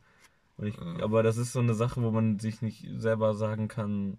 Ich, 0.59 0.77
Ja. 0.77 1.03
Aber 1.05 1.23
das 1.23 1.37
ist 1.37 1.53
so 1.53 1.61
eine 1.61 1.75
Sache, 1.75 2.03
wo 2.03 2.11
man 2.11 2.39
sich 2.39 2.63
nicht 2.63 2.87
selber 2.97 3.35
sagen 3.35 3.69
kann, 3.69 4.19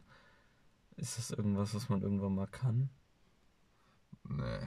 ist 0.98 1.18
das 1.18 1.32
irgendwas, 1.32 1.76
was 1.76 1.90
man 1.90 2.02
irgendwann 2.02 2.36
mal 2.36 2.48
kann? 2.48 2.90
Nee, 4.24 4.60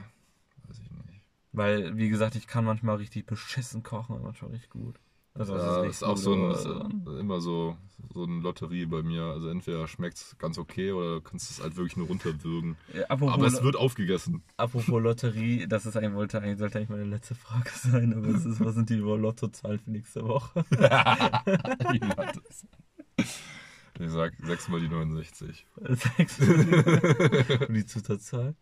weiß 0.67 0.79
ich 0.79 0.91
nicht. 0.91 1.21
Weil, 1.53 1.97
wie 1.97 2.09
gesagt, 2.09 2.35
ich 2.35 2.47
kann 2.47 2.65
manchmal 2.65 2.97
richtig 2.97 3.25
beschissen 3.25 3.83
kochen 3.83 4.15
und 4.15 4.23
manchmal 4.23 4.51
richtig 4.51 4.69
gut. 4.71 4.99
Also 5.33 5.55
das 5.55 5.65
ja, 5.65 5.81
nicht 5.81 5.91
ist 5.91 6.03
auch 6.03 6.17
so 6.17 6.33
ein, 6.33 6.51
ist 6.51 6.65
immer 7.19 7.39
so, 7.39 7.77
so 8.13 8.23
eine 8.23 8.41
Lotterie 8.41 8.85
bei 8.85 9.01
mir. 9.01 9.23
Also 9.23 9.47
entweder 9.47 9.87
schmeckt 9.87 10.17
es 10.17 10.37
ganz 10.37 10.57
okay 10.57 10.91
oder 10.91 11.15
du 11.15 11.21
kannst 11.21 11.49
es 11.49 11.61
halt 11.61 11.77
wirklich 11.77 11.95
nur 11.95 12.07
runterwürgen. 12.07 12.75
Apropos, 13.07 13.33
Aber 13.33 13.47
es 13.47 13.63
wird 13.63 13.77
aufgegessen. 13.77 14.43
apropos 14.57 15.01
Lotterie, 15.01 15.67
das 15.67 15.85
ist 15.85 15.95
eigentlich, 15.95 16.15
wollte, 16.15 16.41
eigentlich, 16.41 16.59
sollte 16.59 16.79
eigentlich 16.79 16.89
meine 16.89 17.05
letzte 17.05 17.35
Frage 17.35 17.71
sein, 17.73 18.13
aber 18.13 18.27
es 18.27 18.45
ist, 18.45 18.59
was 18.59 18.75
sind 18.75 18.89
die 18.89 18.95
Lottozahlen 18.95 19.79
für 19.79 19.91
nächste 19.91 20.27
Woche? 20.27 20.65
Ich 23.99 24.09
sag 24.09 24.33
6 24.43 24.69
mal 24.69 24.79
die 24.79 24.87
69. 24.87 25.65
Sechs. 25.89 26.39
Und 26.39 27.73
die 27.73 27.85
Zusatzzahl? 27.85 28.55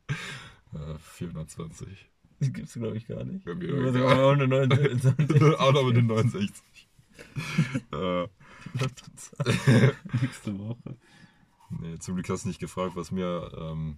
Äh, 0.73 0.95
420. 0.99 2.10
Die 2.41 2.52
gibt's 2.54 2.73
glaube 2.73 2.97
ich 2.97 3.08
gar 3.08 3.23
nicht. 3.23 3.45
Ja, 3.45 3.54
mir 3.56 3.73
Aber 3.73 3.89
egal. 3.89 4.23
auch 4.23 4.32
eine 4.32 4.47
29. 4.47 5.43
Auch 5.60 5.73
noch 5.73 5.86
mit 5.86 5.97
den 5.97 6.08
69. 6.08 6.63
äh, 7.91 8.28
Lottozahlen. 8.73 9.91
Nächste 10.21 10.58
Woche. 10.60 10.97
nee, 11.69 11.97
zum 11.99 12.15
Glück 12.15 12.30
hast 12.30 12.43
du 12.45 12.47
nicht 12.47 12.60
gefragt, 12.60 12.95
was 12.95 13.12
mir, 13.12 13.52
ähm, 13.58 13.97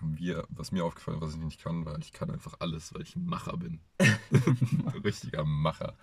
wir, 0.00 0.46
was 0.50 0.72
mir 0.72 0.84
aufgefallen 0.84 1.18
ist, 1.18 1.22
was 1.22 1.34
ich 1.34 1.40
nicht 1.40 1.62
kann, 1.62 1.84
weil 1.84 2.00
ich 2.00 2.12
kann 2.12 2.30
einfach 2.30 2.54
alles, 2.58 2.94
weil 2.94 3.02
ich 3.02 3.16
ein 3.16 3.24
Macher 3.26 3.56
bin. 3.56 3.80
Ein 4.00 5.00
richtiger 5.04 5.44
Macher. 5.44 5.96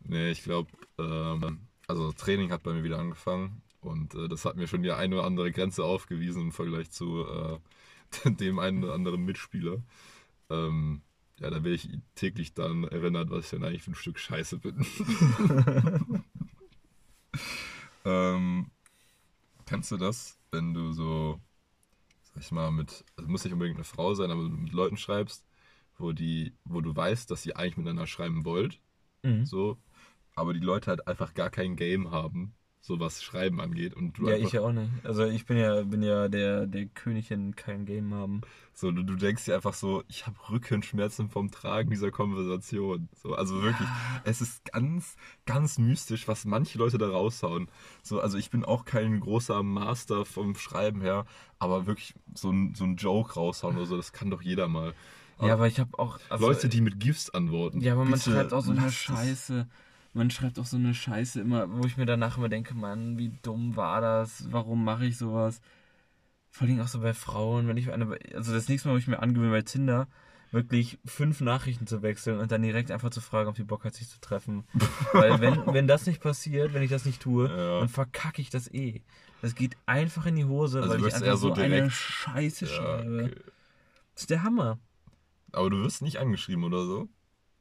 Nee, 0.00 0.30
ich 0.30 0.42
glaube, 0.42 0.70
ähm, 0.98 1.60
also 1.88 2.12
Training 2.12 2.52
hat 2.52 2.62
bei 2.62 2.72
mir 2.72 2.84
wieder 2.84 2.98
angefangen 2.98 3.62
und 3.80 4.14
äh, 4.14 4.28
das 4.28 4.44
hat 4.44 4.56
mir 4.56 4.66
schon 4.68 4.82
die 4.82 4.92
eine 4.92 5.16
oder 5.16 5.24
andere 5.24 5.52
Grenze 5.52 5.84
aufgewiesen 5.84 6.42
im 6.42 6.52
Vergleich 6.52 6.90
zu 6.90 7.24
äh, 7.24 7.58
dem 8.30 8.58
einen 8.58 8.84
oder 8.84 8.94
anderen 8.94 9.24
Mitspieler. 9.24 9.82
Ähm, 10.50 11.02
ja, 11.38 11.50
da 11.50 11.56
werde 11.56 11.74
ich 11.74 11.88
täglich 12.14 12.54
dann 12.54 12.84
erinnert, 12.84 13.30
was 13.30 13.44
ich 13.46 13.50
denn 13.50 13.64
eigentlich 13.64 13.82
für 13.82 13.92
ein 13.92 13.94
Stück 13.96 14.18
Scheiße 14.18 14.58
bin. 14.58 14.86
ähm, 18.04 18.70
kennst 19.66 19.90
du 19.90 19.96
das, 19.96 20.38
wenn 20.50 20.74
du 20.74 20.92
so, 20.92 21.40
sag 22.22 22.42
ich 22.42 22.52
mal, 22.52 22.70
mit, 22.70 23.04
also 23.16 23.28
muss 23.30 23.44
nicht 23.44 23.52
unbedingt 23.52 23.76
eine 23.78 23.84
Frau 23.84 24.14
sein, 24.14 24.30
aber 24.30 24.42
mit 24.48 24.72
Leuten 24.72 24.96
schreibst, 24.96 25.44
wo 25.98 26.12
die, 26.12 26.54
wo 26.64 26.80
du 26.80 26.94
weißt, 26.94 27.30
dass 27.30 27.46
ihr 27.46 27.56
eigentlich 27.56 27.76
miteinander 27.78 28.06
schreiben 28.06 28.44
wollt, 28.44 28.80
Mhm. 29.24 29.46
so, 29.46 29.78
aber 30.36 30.54
die 30.54 30.60
Leute 30.60 30.88
halt 30.90 31.08
einfach 31.08 31.34
gar 31.34 31.50
kein 31.50 31.76
Game 31.76 32.10
haben, 32.12 32.54
so 32.86 33.00
was 33.00 33.22
Schreiben 33.22 33.60
angeht 33.60 33.94
und 33.94 34.16
du 34.16 34.28
Ja, 34.28 34.36
ich 34.36 34.52
ja 34.52 34.60
auch 34.60 34.72
nicht. 34.72 34.90
Also 35.02 35.24
ich 35.24 35.44
bin 35.44 35.56
ja, 35.56 35.82
bin 35.82 36.02
ja 36.02 36.28
der, 36.28 36.66
der 36.66 36.86
König 36.86 37.30
in 37.32 37.56
kein 37.56 37.84
Game 37.84 38.14
haben. 38.14 38.42
so, 38.72 38.92
du, 38.92 39.02
du 39.02 39.16
denkst 39.16 39.44
dir 39.44 39.56
einfach 39.56 39.74
so, 39.74 40.04
ich 40.06 40.26
habe 40.26 40.36
Rückenschmerzen 40.50 41.28
vom 41.28 41.50
Tragen 41.50 41.90
dieser 41.90 42.12
Konversation, 42.12 43.08
so, 43.14 43.34
also 43.34 43.60
wirklich, 43.60 43.88
es 44.24 44.40
ist 44.40 44.64
ganz, 44.72 45.16
ganz 45.46 45.78
mystisch, 45.78 46.28
was 46.28 46.44
manche 46.44 46.78
Leute 46.78 46.96
da 46.98 47.08
raushauen, 47.08 47.68
so, 48.02 48.20
also 48.20 48.38
ich 48.38 48.50
bin 48.50 48.64
auch 48.64 48.84
kein 48.84 49.18
großer 49.18 49.62
Master 49.64 50.24
vom 50.24 50.54
Schreiben 50.54 51.00
her, 51.00 51.26
aber 51.58 51.86
wirklich 51.86 52.14
so 52.34 52.50
ein, 52.50 52.74
so 52.76 52.84
ein 52.84 52.96
Joke 52.96 53.34
raushauen 53.34 53.76
oder 53.76 53.86
so, 53.86 53.96
das 53.96 54.12
kann 54.12 54.30
doch 54.30 54.42
jeder 54.42 54.68
mal. 54.68 54.94
Ja, 55.40 55.54
aber 55.54 55.66
ich 55.66 55.78
habe 55.80 55.98
auch. 55.98 56.18
also- 56.28 56.46
Leute, 56.46 56.68
die 56.68 56.80
mit 56.80 56.98
GIFs 57.00 57.30
antworten. 57.30 57.80
Ja, 57.80 57.92
aber 57.92 58.04
man 58.04 58.18
schreibt 58.18 58.54
auch 58.54 58.62
so 58.62 58.70
eine. 58.70 58.90
Scheiße. 58.90 59.66
Man 60.16 60.30
schreibt 60.30 60.58
auch 60.58 60.64
so 60.64 60.78
eine 60.78 60.94
Scheiße 60.94 61.42
immer, 61.42 61.68
wo 61.76 61.84
ich 61.86 61.98
mir 61.98 62.06
danach 62.06 62.38
immer 62.38 62.48
denke, 62.48 62.74
Mann, 62.74 63.18
wie 63.18 63.32
dumm 63.42 63.76
war 63.76 64.00
das? 64.00 64.50
Warum 64.50 64.82
mache 64.82 65.04
ich 65.04 65.18
sowas? 65.18 65.60
Vor 66.50 66.66
allem 66.66 66.80
auch 66.80 66.88
so 66.88 67.00
bei 67.00 67.12
Frauen, 67.12 67.68
wenn 67.68 67.76
ich 67.76 67.92
eine, 67.92 68.18
also 68.34 68.54
das 68.54 68.66
nächste 68.68 68.88
Mal, 68.88 68.94
wo 68.94 68.98
ich 68.98 69.08
mir 69.08 69.20
angewöhne 69.20 69.50
bei 69.50 69.60
Tinder, 69.60 70.08
wirklich 70.52 70.98
fünf 71.04 71.42
Nachrichten 71.42 71.86
zu 71.86 72.00
wechseln 72.00 72.38
und 72.38 72.50
dann 72.50 72.62
direkt 72.62 72.90
einfach 72.90 73.10
zu 73.10 73.20
fragen, 73.20 73.50
ob 73.50 73.56
die 73.56 73.64
Bock 73.64 73.84
hat, 73.84 73.92
sich 73.94 74.08
zu 74.08 74.18
treffen. 74.20 74.64
Weil 75.12 75.38
wenn, 75.40 75.66
wenn 75.74 75.86
das 75.86 76.06
nicht 76.06 76.22
passiert, 76.22 76.72
wenn 76.72 76.82
ich 76.82 76.90
das 76.90 77.04
nicht 77.04 77.20
tue, 77.20 77.48
Ja. 77.50 77.80
dann 77.80 77.90
verkacke 77.90 78.40
ich 78.40 78.48
das 78.48 78.72
eh. 78.72 79.02
Das 79.42 79.54
geht 79.54 79.76
einfach 79.84 80.24
in 80.24 80.36
die 80.36 80.46
Hose, 80.46 80.80
Also 80.80 80.94
weil 80.94 81.00
ich 81.00 81.14
einfach 81.14 81.26
eher 81.26 81.36
so 81.36 81.54
so 81.54 81.60
eine 81.60 81.90
Scheiße 81.90 82.64
Ja, 82.64 82.70
schreibe. 82.70 83.24
okay. 83.24 83.34
Das 84.14 84.22
ist 84.22 84.30
der 84.30 84.42
Hammer. 84.42 84.78
Aber 85.52 85.68
du 85.68 85.82
wirst 85.82 86.00
nicht 86.00 86.16
angeschrieben 86.16 86.64
oder 86.64 86.86
so? 86.86 87.08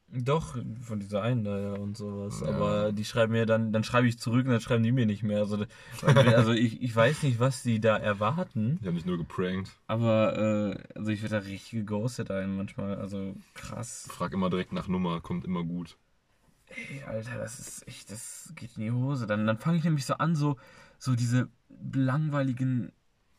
Doch, 0.07 0.55
von 0.81 0.99
dieser 0.99 1.23
einen 1.23 1.43
da 1.43 1.59
ja 1.59 1.73
und 1.73 1.97
sowas. 1.97 2.41
Ja. 2.41 2.47
Aber 2.47 2.91
die 2.91 3.03
schreiben 3.03 3.33
mir 3.33 3.45
dann, 3.45 3.73
dann 3.73 3.83
schreibe 3.83 4.07
ich 4.07 4.19
zurück 4.19 4.45
und 4.45 4.51
dann 4.51 4.61
schreiben 4.61 4.83
die 4.83 4.91
mir 4.91 5.05
nicht 5.05 5.23
mehr. 5.23 5.39
Also, 5.39 5.65
also 6.05 6.51
ich, 6.53 6.81
ich 6.81 6.95
weiß 6.95 7.23
nicht, 7.23 7.39
was 7.39 7.63
die 7.63 7.79
da 7.81 7.97
erwarten. 7.97 8.77
Ich 8.79 8.85
habe 8.87 8.95
mich 8.95 9.05
nur 9.05 9.17
geprankt. 9.17 9.71
Aber 9.87 10.37
äh, 10.37 10.97
also 10.97 11.09
ich 11.11 11.21
werde 11.21 11.39
da 11.39 11.41
richtig 11.45 11.71
geghostet 11.71 12.31
ein 12.31 12.55
manchmal. 12.55 12.95
Also 12.97 13.35
krass. 13.55 14.07
Frag 14.09 14.33
immer 14.33 14.49
direkt 14.49 14.73
nach 14.73 14.87
Nummer, 14.87 15.21
kommt 15.21 15.43
immer 15.43 15.63
gut. 15.63 15.97
Ey, 16.67 17.03
Alter, 17.03 17.37
das 17.37 17.59
ist 17.59 17.87
echt, 17.87 18.11
das 18.11 18.51
geht 18.55 18.77
in 18.77 18.83
die 18.83 18.91
Hose. 18.91 19.27
Dann, 19.27 19.45
dann 19.45 19.57
fange 19.57 19.77
ich 19.77 19.83
nämlich 19.83 20.05
so 20.05 20.15
an, 20.15 20.35
so, 20.35 20.57
so 20.97 21.15
diese 21.15 21.49
langweiligen 21.93 22.91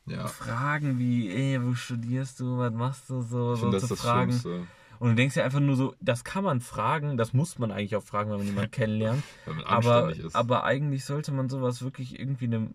Ja, 0.06 0.26
Fragen 0.26 0.98
wie, 0.98 1.30
ey, 1.30 1.62
wo 1.62 1.74
studierst 1.74 2.40
du, 2.40 2.58
was 2.58 2.72
machst 2.72 3.10
du 3.10 3.22
so, 3.22 3.54
ich 3.54 3.60
so 3.60 3.70
das 3.70 3.82
zu 3.82 3.88
das 3.88 4.00
fragen. 4.00 4.30
Schlimmste. 4.32 4.66
Und 4.98 5.10
du 5.10 5.14
denkst 5.14 5.34
dir 5.34 5.44
einfach 5.44 5.60
nur 5.60 5.76
so, 5.76 5.94
das 6.00 6.24
kann 6.24 6.44
man 6.44 6.60
fragen, 6.60 7.16
das 7.16 7.32
muss 7.32 7.58
man 7.58 7.70
eigentlich 7.70 7.96
auch 7.96 8.02
fragen, 8.02 8.30
wenn 8.30 8.38
man 8.38 8.46
jemanden 8.46 8.70
kennenlernt. 8.72 9.22
Wenn 9.44 9.56
man 9.56 9.64
aber, 9.64 10.14
ist. 10.14 10.34
aber 10.34 10.64
eigentlich 10.64 11.04
sollte 11.04 11.32
man 11.32 11.48
sowas 11.48 11.82
wirklich 11.82 12.18
irgendwie 12.18 12.46
in 12.46 12.54
einem 12.54 12.74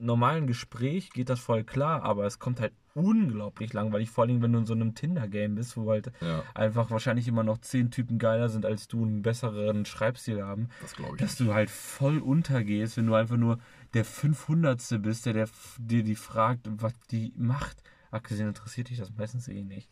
normalen 0.00 0.46
Gespräch 0.46 1.10
geht 1.10 1.28
das 1.28 1.40
voll 1.40 1.64
klar, 1.64 2.02
aber 2.02 2.24
es 2.24 2.38
kommt 2.38 2.60
halt 2.60 2.72
unglaublich 2.94 3.72
langweilig, 3.72 4.10
vor 4.10 4.24
allem 4.24 4.42
wenn 4.42 4.52
du 4.52 4.60
in 4.60 4.66
so 4.66 4.74
einem 4.74 4.94
Tinder-Game 4.94 5.54
bist, 5.54 5.76
wo 5.76 5.90
halt 5.90 6.10
ja, 6.20 6.42
einfach 6.54 6.90
wahrscheinlich 6.90 7.28
immer 7.28 7.44
noch 7.44 7.58
zehn 7.58 7.90
Typen 7.90 8.18
geiler 8.18 8.48
sind 8.48 8.66
als 8.66 8.88
du, 8.88 9.04
einen 9.04 9.22
besseren 9.22 9.84
Schreibstil 9.84 10.42
haben, 10.42 10.68
das 10.80 10.94
glaube 10.94 11.14
ich. 11.14 11.20
dass 11.20 11.36
du 11.36 11.54
halt 11.54 11.70
voll 11.70 12.18
untergehst, 12.18 12.96
wenn 12.96 13.06
du 13.06 13.14
einfach 13.14 13.36
nur 13.36 13.58
der 13.94 14.04
500. 14.04 15.00
bist, 15.00 15.26
der, 15.26 15.32
der 15.32 15.48
dir 15.78 16.02
die 16.02 16.16
fragt, 16.16 16.68
was 16.70 16.92
die 17.10 17.32
macht. 17.36 17.82
Abgesehen 18.10 18.48
interessiert 18.48 18.90
dich 18.90 18.98
das 18.98 19.12
meistens 19.16 19.48
eh 19.48 19.62
nicht. 19.62 19.88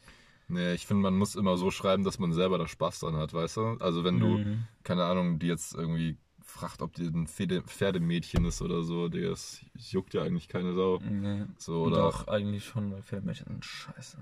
Nee, 0.49 0.75
ich 0.75 0.87
finde, 0.87 1.03
man 1.03 1.17
muss 1.17 1.35
immer 1.35 1.57
so 1.57 1.71
schreiben, 1.71 2.05
dass 2.05 2.19
man 2.19 2.33
selber 2.33 2.57
da 2.59 2.69
Spaß 2.69 3.01
dran 3.01 3.17
hat, 3.17 3.35
weißt 3.35 3.57
du? 3.57 3.63
Also 3.81 4.05
wenn 4.05 4.21
du, 4.21 4.39
Mhm. 4.39 4.65
keine 4.85 5.05
Ahnung, 5.05 5.39
die 5.41 5.49
jetzt 5.49 5.75
irgendwie 5.75 6.17
fragt, 6.45 6.83
ob 6.83 6.95
die 6.95 7.07
ein 7.07 7.27
Pferde, 7.27 7.63
Pferdemädchen 7.63 8.45
ist 8.45 8.63
oder 8.63 8.85
so, 8.85 9.09
Digga, 9.09 9.31
das 9.31 9.61
juckt 9.75 10.15
ja 10.15 10.23
eigentlich 10.23 10.49
keine 10.49 10.73
Sau. 10.75 11.01
Nee. 11.01 11.45
So, 11.59 11.83
oder 11.83 11.97
Doch, 11.97 12.29
eigentlich 12.29 12.65
schon, 12.65 12.93
weil 12.93 13.03
Pferdemädchen 13.03 13.47
sind 13.49 13.65
scheiße. 13.65 14.19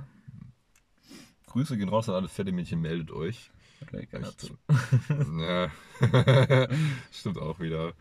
Grüße 1.46 1.76
gehen 1.76 1.88
raus 1.88 2.08
an 2.08 2.14
alle 2.16 2.28
Pferdemädchen, 2.28 2.80
meldet 2.80 3.10
euch. 3.10 3.50
Echt. 3.92 4.52
ja. 5.38 5.70
Stimmt 7.12 7.38
auch 7.38 7.60
wieder. 7.60 7.92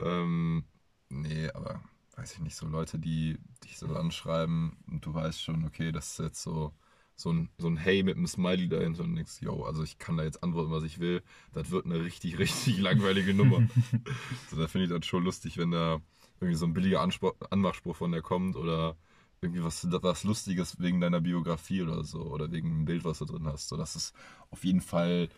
Ähm, 0.00 0.64
nee, 1.08 1.50
aber 1.50 1.82
weiß 2.16 2.34
ich 2.34 2.40
nicht, 2.40 2.54
so 2.56 2.66
Leute, 2.66 2.98
die 2.98 3.38
dich 3.64 3.78
so 3.78 3.88
anschreiben 3.94 4.76
und 4.86 5.04
du 5.04 5.12
weißt 5.12 5.42
schon, 5.42 5.64
okay, 5.64 5.90
das 5.92 6.12
ist 6.12 6.18
jetzt 6.20 6.42
so, 6.42 6.72
so 7.18 7.32
ein, 7.32 7.48
so 7.58 7.66
ein 7.68 7.76
Hey 7.76 8.02
mit 8.02 8.16
einem 8.16 8.26
Smiley 8.26 8.68
dahinter 8.68 9.02
und 9.02 9.16
denkst, 9.16 9.42
yo, 9.42 9.64
also 9.64 9.82
ich 9.82 9.98
kann 9.98 10.16
da 10.16 10.22
jetzt 10.22 10.42
antworten, 10.42 10.70
was 10.70 10.84
ich 10.84 11.00
will. 11.00 11.22
Das 11.52 11.70
wird 11.70 11.84
eine 11.84 12.02
richtig, 12.02 12.38
richtig 12.40 12.78
langweilige 12.78 13.34
Nummer. 13.34 13.66
so, 14.50 14.56
da 14.56 14.68
finde 14.68 14.86
ich 14.86 14.92
das 14.92 15.06
schon 15.06 15.24
lustig, 15.24 15.58
wenn 15.58 15.72
da 15.72 16.00
irgendwie 16.40 16.56
so 16.56 16.66
ein 16.66 16.74
billiger 16.74 17.00
Anspruch, 17.00 17.34
Anmachspruch 17.50 17.96
von 17.96 18.12
der 18.12 18.22
kommt 18.22 18.56
oder 18.56 18.96
irgendwie 19.40 19.64
was, 19.64 19.86
was 19.90 20.24
Lustiges 20.24 20.80
wegen 20.80 21.00
deiner 21.00 21.20
Biografie 21.20 21.82
oder 21.82 22.04
so 22.04 22.20
oder 22.22 22.50
wegen 22.52 22.70
einem 22.70 22.84
Bild, 22.84 23.04
was 23.04 23.18
du 23.18 23.24
drin 23.24 23.46
hast. 23.46 23.68
So, 23.68 23.76
das 23.76 23.96
ist 23.96 24.14
auf 24.50 24.64
jeden 24.64 24.80
Fall 24.80 25.28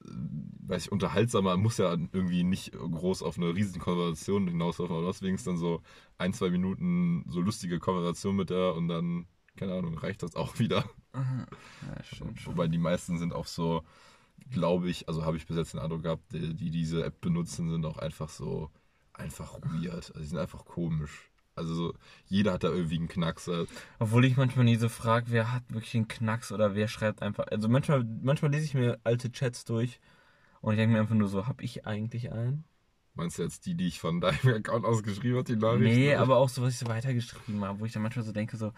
weiß 0.00 0.86
ich, 0.86 0.92
unterhaltsamer, 0.92 1.56
muss 1.56 1.78
ja 1.78 1.90
irgendwie 2.12 2.44
nicht 2.44 2.72
groß 2.72 3.22
auf 3.22 3.36
eine 3.36 3.54
riesen 3.54 3.80
Konversation 3.80 4.46
hinauslaufen, 4.46 4.96
aber 4.96 5.06
deswegen 5.08 5.34
ist 5.34 5.46
dann 5.46 5.56
so 5.56 5.82
ein, 6.18 6.32
zwei 6.32 6.50
Minuten 6.50 7.24
so 7.28 7.40
lustige 7.40 7.78
Konversation 7.78 8.36
mit 8.36 8.50
der 8.50 8.74
und 8.74 8.88
dann, 8.88 9.26
keine 9.56 9.74
Ahnung, 9.74 9.98
reicht 9.98 10.22
das 10.22 10.36
auch 10.36 10.58
wieder. 10.60 10.88
Ja, 11.86 12.04
stimmt 12.04 12.40
schon. 12.40 12.54
Wobei 12.54 12.68
die 12.68 12.78
meisten 12.78 13.18
sind 13.18 13.32
auch 13.32 13.46
so, 13.46 13.84
glaube 14.50 14.88
ich, 14.88 15.08
also 15.08 15.24
habe 15.24 15.36
ich 15.36 15.46
bis 15.46 15.56
jetzt 15.56 15.74
den 15.74 15.80
Eindruck 15.80 16.02
gehabt, 16.02 16.32
die, 16.32 16.54
die 16.54 16.70
diese 16.70 17.04
App 17.04 17.20
benutzen, 17.20 17.70
sind 17.70 17.84
auch 17.84 17.98
einfach 17.98 18.28
so, 18.28 18.70
einfach 19.14 19.58
weird. 19.62 19.94
Also 19.94 20.20
die 20.20 20.26
sind 20.26 20.38
einfach 20.38 20.64
komisch. 20.64 21.30
Also 21.54 21.74
so, 21.74 21.94
jeder 22.26 22.52
hat 22.52 22.62
da 22.62 22.68
irgendwie 22.68 22.98
einen 22.98 23.08
Knackser. 23.08 23.66
Obwohl 23.98 24.24
ich 24.24 24.36
manchmal 24.36 24.64
nie 24.64 24.76
so 24.76 24.88
frage, 24.88 25.26
wer 25.30 25.52
hat 25.52 25.64
wirklich 25.68 25.96
einen 25.96 26.06
Knacks 26.06 26.52
oder 26.52 26.74
wer 26.76 26.86
schreibt 26.86 27.20
einfach. 27.20 27.48
Also 27.48 27.68
manchmal, 27.68 28.04
manchmal 28.22 28.52
lese 28.52 28.64
ich 28.64 28.74
mir 28.74 29.00
alte 29.02 29.32
Chats 29.32 29.64
durch 29.64 29.98
und 30.60 30.72
ich 30.72 30.78
denke 30.78 30.94
mir 30.94 31.00
einfach 31.00 31.16
nur 31.16 31.28
so, 31.28 31.46
hab 31.48 31.60
ich 31.60 31.84
eigentlich 31.84 32.32
einen? 32.32 32.64
Meinst 33.14 33.38
du 33.38 33.42
jetzt 33.42 33.66
die, 33.66 33.74
die 33.74 33.88
ich 33.88 33.98
von 33.98 34.20
deinem 34.20 34.38
Account 34.54 34.84
aus 34.84 35.02
geschrieben 35.02 35.38
habe, 35.38 35.44
die 35.44 35.56
Nachricht? 35.56 35.96
Nee, 35.96 36.14
aber 36.14 36.36
auch 36.36 36.48
so, 36.48 36.62
was 36.62 36.74
ich 36.74 36.78
so 36.78 36.86
weitergeschrieben 36.86 37.64
habe, 37.64 37.80
wo 37.80 37.84
ich 37.84 37.92
dann 37.92 38.02
manchmal 38.02 38.24
so 38.24 38.30
denke, 38.30 38.56
so, 38.56 38.72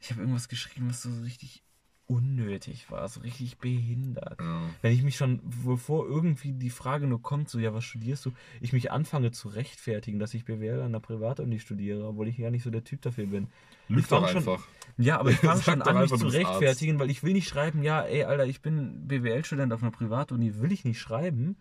ich 0.00 0.10
habe 0.10 0.20
irgendwas 0.20 0.48
geschrieben, 0.48 0.90
was 0.90 1.02
so 1.02 1.10
richtig 1.22 1.62
unnötig 2.08 2.90
war, 2.90 3.06
so 3.06 3.20
richtig 3.20 3.58
behindert. 3.58 4.40
Ja. 4.40 4.62
Wenn 4.80 4.92
ich 4.92 5.02
mich 5.02 5.16
schon, 5.16 5.40
bevor 5.64 6.06
irgendwie 6.08 6.52
die 6.52 6.70
Frage 6.70 7.06
nur 7.06 7.20
kommt, 7.22 7.50
so, 7.50 7.58
ja, 7.58 7.74
was 7.74 7.84
studierst 7.84 8.24
du, 8.24 8.32
ich 8.62 8.72
mich 8.72 8.90
anfange 8.90 9.30
zu 9.30 9.48
rechtfertigen, 9.48 10.18
dass 10.18 10.32
ich 10.32 10.44
BWL 10.46 10.80
an 10.80 10.92
der 10.92 11.00
Privatuni 11.00 11.60
studiere, 11.60 12.06
obwohl 12.08 12.28
ich 12.28 12.38
gar 12.38 12.50
nicht 12.50 12.62
so 12.64 12.70
der 12.70 12.82
Typ 12.82 13.02
dafür 13.02 13.26
bin. 13.26 13.48
Lüg 13.88 14.00
Ich 14.00 14.06
doch 14.08 14.26
schon- 14.26 14.38
einfach. 14.38 14.66
Ja, 14.96 15.20
aber 15.20 15.30
ich 15.30 15.36
fange 15.38 15.62
schon 15.62 15.82
an, 15.82 15.98
mich 16.00 16.08
zu 16.10 16.14
bist 16.18 16.24
Arzt. 16.24 16.36
rechtfertigen, 16.36 16.98
weil 16.98 17.10
ich 17.10 17.22
will 17.22 17.34
nicht 17.34 17.46
schreiben, 17.48 17.82
ja, 17.82 18.00
ey, 18.02 18.24
Alter, 18.24 18.46
ich 18.46 18.62
bin 18.62 19.06
BWL-Student 19.06 19.72
auf 19.74 19.82
einer 19.82 19.92
Privatuni, 19.92 20.58
will 20.60 20.72
ich 20.72 20.84
nicht 20.86 20.98
schreiben, 21.00 21.56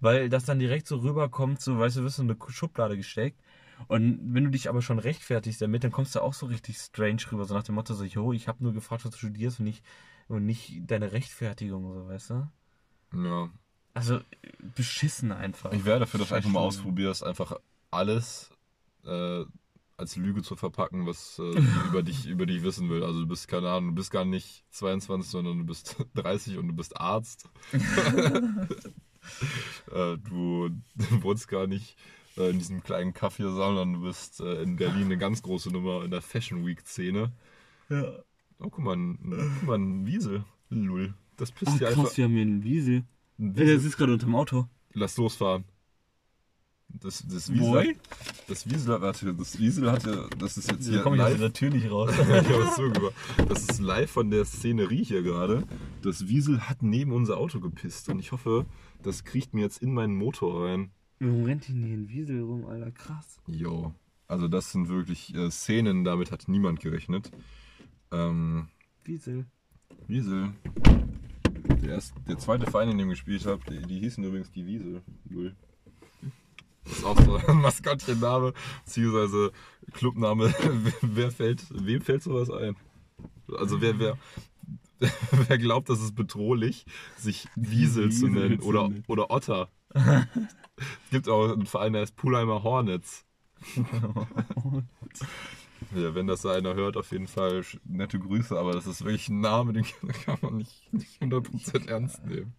weil 0.00 0.28
das 0.28 0.44
dann 0.44 0.60
direkt 0.60 0.86
so 0.86 0.98
rüberkommt, 0.98 1.60
so, 1.60 1.78
weißt 1.80 1.96
du, 1.96 2.02
wirst 2.04 2.18
du 2.18 2.22
in 2.22 2.30
eine 2.30 2.38
Schublade 2.50 2.96
gesteckt. 2.96 3.40
Und 3.88 4.34
wenn 4.34 4.44
du 4.44 4.50
dich 4.50 4.68
aber 4.68 4.82
schon 4.82 4.98
rechtfertigst 4.98 5.62
damit, 5.62 5.84
dann 5.84 5.92
kommst 5.92 6.14
du 6.14 6.20
auch 6.20 6.34
so 6.34 6.46
richtig 6.46 6.78
strange 6.78 7.22
rüber, 7.30 7.44
so 7.44 7.54
nach 7.54 7.62
dem 7.62 7.74
Motto, 7.74 7.94
so, 7.94 8.04
jo, 8.04 8.32
ich 8.32 8.48
habe 8.48 8.62
nur 8.62 8.72
gefragt, 8.72 9.04
was 9.04 9.12
du 9.12 9.18
studierst 9.18 9.60
und 9.60 9.64
nicht, 9.64 9.84
und 10.28 10.46
nicht 10.46 10.82
deine 10.86 11.12
Rechtfertigung, 11.12 11.92
so, 11.92 12.08
weißt 12.08 12.30
du? 12.30 12.48
Ja. 13.14 13.50
Also, 13.92 14.20
beschissen 14.76 15.32
einfach. 15.32 15.72
Ich 15.72 15.84
wäre 15.84 16.00
dafür, 16.00 16.20
dass 16.20 16.28
du 16.28 16.36
einfach 16.36 16.50
mal 16.50 16.60
ausprobierst, 16.60 17.24
einfach 17.24 17.56
alles 17.90 18.50
äh, 19.04 19.44
als 20.00 20.16
Lüge 20.16 20.42
zu 20.42 20.56
verpacken, 20.56 21.06
was 21.06 21.38
äh, 21.38 21.42
über 21.88 22.02
dich 22.02 22.26
über 22.26 22.46
dich 22.46 22.62
wissen 22.62 22.88
will. 22.88 23.04
Also 23.04 23.20
du 23.20 23.26
bist, 23.26 23.46
keine 23.48 23.68
Ahnung, 23.70 23.90
du 23.90 23.96
bist 23.96 24.10
gar 24.10 24.24
nicht 24.24 24.64
22, 24.70 25.30
sondern 25.30 25.58
du 25.58 25.64
bist 25.64 25.96
30 26.14 26.56
und 26.58 26.68
du 26.68 26.74
bist 26.74 26.98
Arzt. 27.00 27.48
äh, 27.72 28.40
du 30.16 30.70
wohnst 31.20 31.48
gar 31.48 31.66
nicht 31.66 31.96
in 32.36 32.58
diesem 32.58 32.82
kleinen 32.82 33.12
Kaffee, 33.12 33.42
sondern 33.42 33.94
du 33.94 34.00
bist 34.02 34.40
äh, 34.40 34.62
in 34.62 34.76
Berlin 34.76 35.04
eine 35.06 35.18
ganz 35.18 35.42
große 35.42 35.70
Nummer 35.70 36.04
in 36.04 36.10
der 36.10 36.22
Fashion 36.22 36.64
Week-Szene. 36.66 37.32
Ja. 37.88 38.04
Oh, 38.60 38.68
guck 38.70 38.78
mal, 38.78 38.96
ein, 38.96 39.18
guck 39.58 39.68
mal, 39.68 39.78
ein 39.78 40.06
Wiesel. 40.06 40.44
Lull. 40.70 41.14
Das 41.36 41.50
pisst 41.50 41.72
Oh, 41.74 41.78
hier 41.78 41.88
krass, 41.88 41.98
einfach. 41.98 42.16
wir 42.16 42.24
haben 42.24 42.32
hier 42.32 42.42
einen 42.42 42.62
Wiesel. 42.62 43.04
Ein 43.38 43.54
Der 43.54 43.64
Wiesel. 43.64 43.80
sitzt 43.80 43.96
gerade 43.98 44.12
unterm 44.12 44.34
Auto. 44.36 44.68
Lass 44.92 45.16
losfahren. 45.16 45.64
Das, 46.92 47.24
das 47.26 47.52
Wiesel. 47.52 47.70
Boy? 47.70 47.96
Das 48.48 48.68
Wiesel, 48.68 49.00
warte, 49.00 49.32
das 49.34 49.58
Wiesel 49.58 49.90
hat 49.92 50.04
ja, 50.06 50.26
das 50.38 50.56
ist 50.56 50.70
jetzt 50.70 50.86
Da 50.88 50.92
hier 50.92 51.02
komme 51.02 51.16
ich 51.16 51.22
live. 51.22 51.38
natürlich 51.40 51.88
raus. 51.90 52.10
ich 52.18 52.18
habe 52.28 52.62
es 52.64 52.74
zugehört. 52.74 53.14
Das 53.48 53.62
ist 53.62 53.78
live 53.80 54.10
von 54.10 54.30
der 54.30 54.44
Szenerie 54.44 55.04
hier 55.04 55.22
gerade. 55.22 55.62
Das 56.02 56.26
Wiesel 56.26 56.68
hat 56.68 56.82
neben 56.82 57.12
unser 57.12 57.38
Auto 57.38 57.60
gepisst 57.60 58.08
und 58.08 58.18
ich 58.18 58.32
hoffe, 58.32 58.66
das 59.02 59.24
kriecht 59.24 59.54
mir 59.54 59.60
jetzt 59.62 59.80
in 59.82 59.94
meinen 59.94 60.16
Motor 60.16 60.66
rein. 60.66 60.90
Warum 61.22 61.44
rennt 61.44 61.68
denn 61.68 61.84
hier 61.84 61.94
ein 61.98 62.08
Wiesel 62.08 62.42
rum, 62.42 62.64
Alter? 62.64 62.90
Krass. 62.92 63.40
Jo. 63.46 63.92
Also 64.26 64.48
das 64.48 64.72
sind 64.72 64.88
wirklich 64.88 65.34
äh, 65.34 65.50
Szenen, 65.50 66.02
damit 66.02 66.32
hat 66.32 66.48
niemand 66.48 66.80
gerechnet. 66.80 67.30
Ähm, 68.10 68.68
Wiesel. 69.04 69.44
Wiesel. 70.06 70.54
Der, 71.82 71.90
erst, 71.90 72.14
der 72.26 72.38
zweite 72.38 72.70
Verein, 72.70 72.88
in 72.88 72.96
dem 72.96 73.10
ich 73.10 73.18
gespielt 73.18 73.44
habe, 73.44 73.62
die, 73.70 73.82
die 73.86 73.98
hießen 73.98 74.24
übrigens 74.24 74.50
die 74.50 74.64
Wiesel. 74.64 75.02
Null. 75.28 75.54
Das 76.84 76.98
ist 76.98 77.04
auch 77.04 77.20
so 77.20 77.36
ein 77.36 77.56
Maskottchenname, 77.60 78.54
beziehungsweise 78.86 79.52
Clubname. 79.92 80.54
wer 81.02 81.30
fällt, 81.30 81.66
wem 81.70 82.00
fällt 82.00 82.22
sowas 82.22 82.48
ein? 82.50 82.76
Also 83.58 83.82
wer, 83.82 83.98
wer, 83.98 84.16
wer 85.48 85.58
glaubt, 85.58 85.90
das 85.90 86.00
ist 86.00 86.14
bedrohlich, 86.14 86.86
sich 87.18 87.46
Wiesel 87.56 88.10
zu 88.10 88.28
Wiesel 88.28 88.30
nennen 88.30 88.60
zu 88.60 88.66
oder, 88.66 88.88
nennen. 88.88 89.04
oder 89.06 89.30
Otter. 89.30 89.68
Es 91.04 91.10
gibt 91.10 91.28
auch 91.28 91.52
einen 91.52 91.66
Verein, 91.66 91.92
der 91.92 92.02
heißt 92.02 92.16
Pulheimer 92.16 92.62
Hornets. 92.62 93.24
Ja, 95.94 96.14
wenn 96.14 96.26
das 96.26 96.44
einer 96.44 96.74
hört, 96.74 96.96
auf 96.98 97.10
jeden 97.10 97.26
Fall 97.26 97.64
nette 97.84 98.18
Grüße, 98.18 98.56
aber 98.56 98.72
das 98.72 98.86
ist 98.86 99.02
wirklich 99.02 99.28
ein 99.30 99.40
Name, 99.40 99.72
den 99.72 99.84
kann 100.24 100.38
man 100.42 100.58
nicht, 100.58 100.92
nicht 100.92 101.20
100% 101.22 101.88
ernst 101.88 102.24
nehmen. 102.26 102.54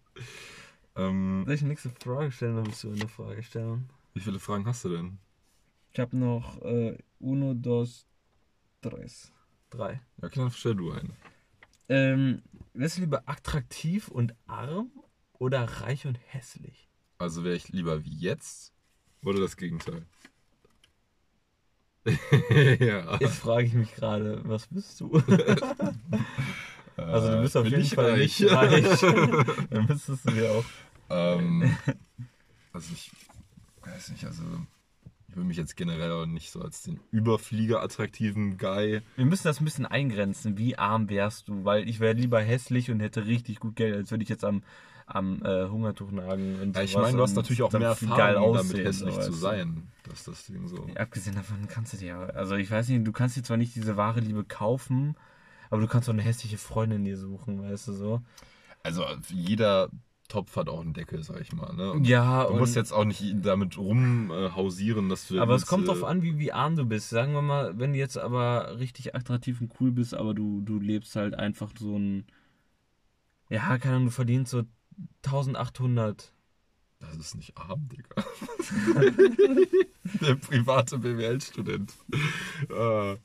Ähm, 0.96 1.44
Soll 1.46 1.54
ich 1.54 1.60
die 1.60 1.66
nächste 1.66 1.90
Frage 1.90 2.32
stellen 2.32 2.56
oder 2.58 2.66
willst 2.66 2.82
du 2.84 2.90
eine 2.90 3.08
Frage 3.08 3.42
stellen? 3.42 3.88
wie 4.14 4.20
viele 4.20 4.38
Fragen 4.38 4.66
hast 4.66 4.84
du 4.84 4.90
denn? 4.90 5.18
Ich 5.92 6.00
habe 6.00 6.16
noch 6.16 6.60
äh, 6.62 6.98
uno, 7.20 7.54
dos, 7.54 8.06
tres. 8.82 9.32
Drei. 9.70 10.02
Ja, 10.20 10.28
dann 10.28 10.50
stell 10.50 10.74
du 10.74 10.90
eine. 10.92 11.10
Ähm, 11.88 12.42
wärst 12.74 12.98
du 12.98 13.02
lieber 13.02 13.22
attraktiv 13.26 14.08
und 14.08 14.34
arm 14.46 14.90
oder 15.38 15.64
reich 15.64 16.06
und 16.06 16.18
hässlich? 16.26 16.90
Also 17.22 17.44
wäre 17.44 17.54
ich 17.54 17.68
lieber 17.68 18.04
wie 18.04 18.16
jetzt 18.16 18.72
oder 19.24 19.38
das 19.38 19.56
Gegenteil? 19.56 20.04
ja. 22.80 23.16
Jetzt 23.20 23.38
frage 23.38 23.64
ich 23.68 23.74
mich 23.74 23.94
gerade, 23.94 24.40
was 24.44 24.66
bist 24.66 25.00
du? 25.00 25.22
Also 26.94 27.30
du 27.30 27.40
bist 27.40 27.56
auf 27.56 27.64
bin 27.64 27.72
jeden 27.72 27.86
Fall 27.86 28.10
reich. 28.10 28.38
nicht 28.38 28.52
reich. 28.52 29.00
Dann 29.70 29.86
müsstest 29.86 30.28
du 30.28 30.30
dir 30.30 30.50
auch. 30.52 30.64
ähm, 31.08 31.74
also 32.72 32.92
ich 32.92 33.10
weiß 33.80 34.10
nicht, 34.10 34.26
also 34.26 34.42
ich 35.32 35.36
würde 35.36 35.48
mich 35.48 35.56
jetzt 35.56 35.76
generell 35.76 36.12
auch 36.12 36.26
nicht 36.26 36.50
so 36.50 36.60
als 36.60 36.82
den 36.82 37.00
Überflieger 37.10 37.82
attraktiven 37.82 38.58
Guy 38.58 39.00
Wir 39.16 39.24
müssen 39.24 39.44
das 39.44 39.62
ein 39.62 39.64
bisschen 39.64 39.86
eingrenzen. 39.86 40.58
Wie 40.58 40.76
arm 40.76 41.08
wärst 41.08 41.48
du? 41.48 41.64
Weil 41.64 41.88
ich 41.88 42.00
wäre 42.00 42.12
lieber 42.12 42.38
hässlich 42.42 42.90
und 42.90 43.00
hätte 43.00 43.24
richtig 43.24 43.58
gut 43.58 43.74
Geld, 43.74 43.96
als 43.96 44.10
würde 44.10 44.24
ich 44.24 44.28
jetzt 44.28 44.44
am, 44.44 44.62
am 45.06 45.40
äh, 45.42 45.70
Hungertuch 45.70 46.10
nagen. 46.10 46.60
Und 46.60 46.76
Ja, 46.76 46.82
ich 46.82 46.94
meine, 46.98 47.16
du 47.16 47.22
hast 47.22 47.34
natürlich 47.34 47.62
auch 47.62 47.72
mehr 47.72 47.88
Erfahrung 47.88 48.56
damit 48.56 48.76
hässlich 48.76 49.18
zu 49.20 49.32
sein. 49.32 49.90
Das 50.04 50.18
ist 50.18 50.28
das 50.28 50.44
Ding 50.44 50.68
so. 50.68 50.86
Abgesehen 50.96 51.36
davon 51.36 51.66
kannst 51.66 51.94
du 51.94 51.96
dir, 51.96 52.36
also 52.36 52.54
ich 52.56 52.70
weiß 52.70 52.88
nicht, 52.88 53.06
du 53.06 53.12
kannst 53.12 53.34
dir 53.34 53.42
zwar 53.42 53.56
nicht 53.56 53.74
diese 53.74 53.96
wahre 53.96 54.20
Liebe 54.20 54.44
kaufen, 54.44 55.16
aber 55.70 55.80
du 55.80 55.86
kannst 55.86 56.10
auch 56.10 56.12
eine 56.12 56.20
hässliche 56.20 56.58
Freundin 56.58 57.06
dir 57.06 57.16
suchen, 57.16 57.62
weißt 57.62 57.88
du 57.88 57.94
so. 57.94 58.22
Also 58.82 59.06
jeder 59.30 59.88
Topf 60.32 60.56
hat 60.56 60.70
auch 60.70 60.80
einen 60.80 60.94
Deckel, 60.94 61.22
sag 61.22 61.42
ich 61.42 61.52
mal. 61.52 61.74
Ne? 61.74 62.00
Ja, 62.08 62.46
Du 62.46 62.56
musst 62.56 62.74
jetzt 62.74 62.90
auch 62.90 63.04
nicht 63.04 63.22
damit 63.42 63.76
rumhausieren, 63.76 65.10
dass 65.10 65.28
du. 65.28 65.38
aber 65.38 65.54
es 65.54 65.66
kommt 65.66 65.84
äh, 65.84 65.88
drauf 65.88 66.04
an, 66.04 66.22
wie, 66.22 66.38
wie 66.38 66.52
arm 66.52 66.74
du 66.74 66.86
bist. 66.86 67.10
Sagen 67.10 67.34
wir 67.34 67.42
mal, 67.42 67.78
wenn 67.78 67.92
du 67.92 67.98
jetzt 67.98 68.16
aber 68.16 68.78
richtig 68.78 69.14
attraktiv 69.14 69.60
und 69.60 69.72
cool 69.78 69.92
bist, 69.92 70.14
aber 70.14 70.32
du, 70.32 70.62
du 70.62 70.78
lebst 70.78 71.16
halt 71.16 71.34
einfach 71.34 71.70
so 71.78 71.98
ein. 71.98 72.24
Ja, 73.50 73.76
keine 73.76 73.96
Ahnung, 73.96 74.06
du 74.06 74.12
verdienst 74.12 74.52
so 74.52 74.62
1800. 75.26 76.32
Das 77.00 77.16
ist 77.16 77.34
nicht 77.34 77.54
arm, 77.58 77.88
Digga. 77.90 78.24
Der 80.20 80.34
private 80.36 80.98
BWL-Student. 80.98 81.92
Äh, 82.70 83.16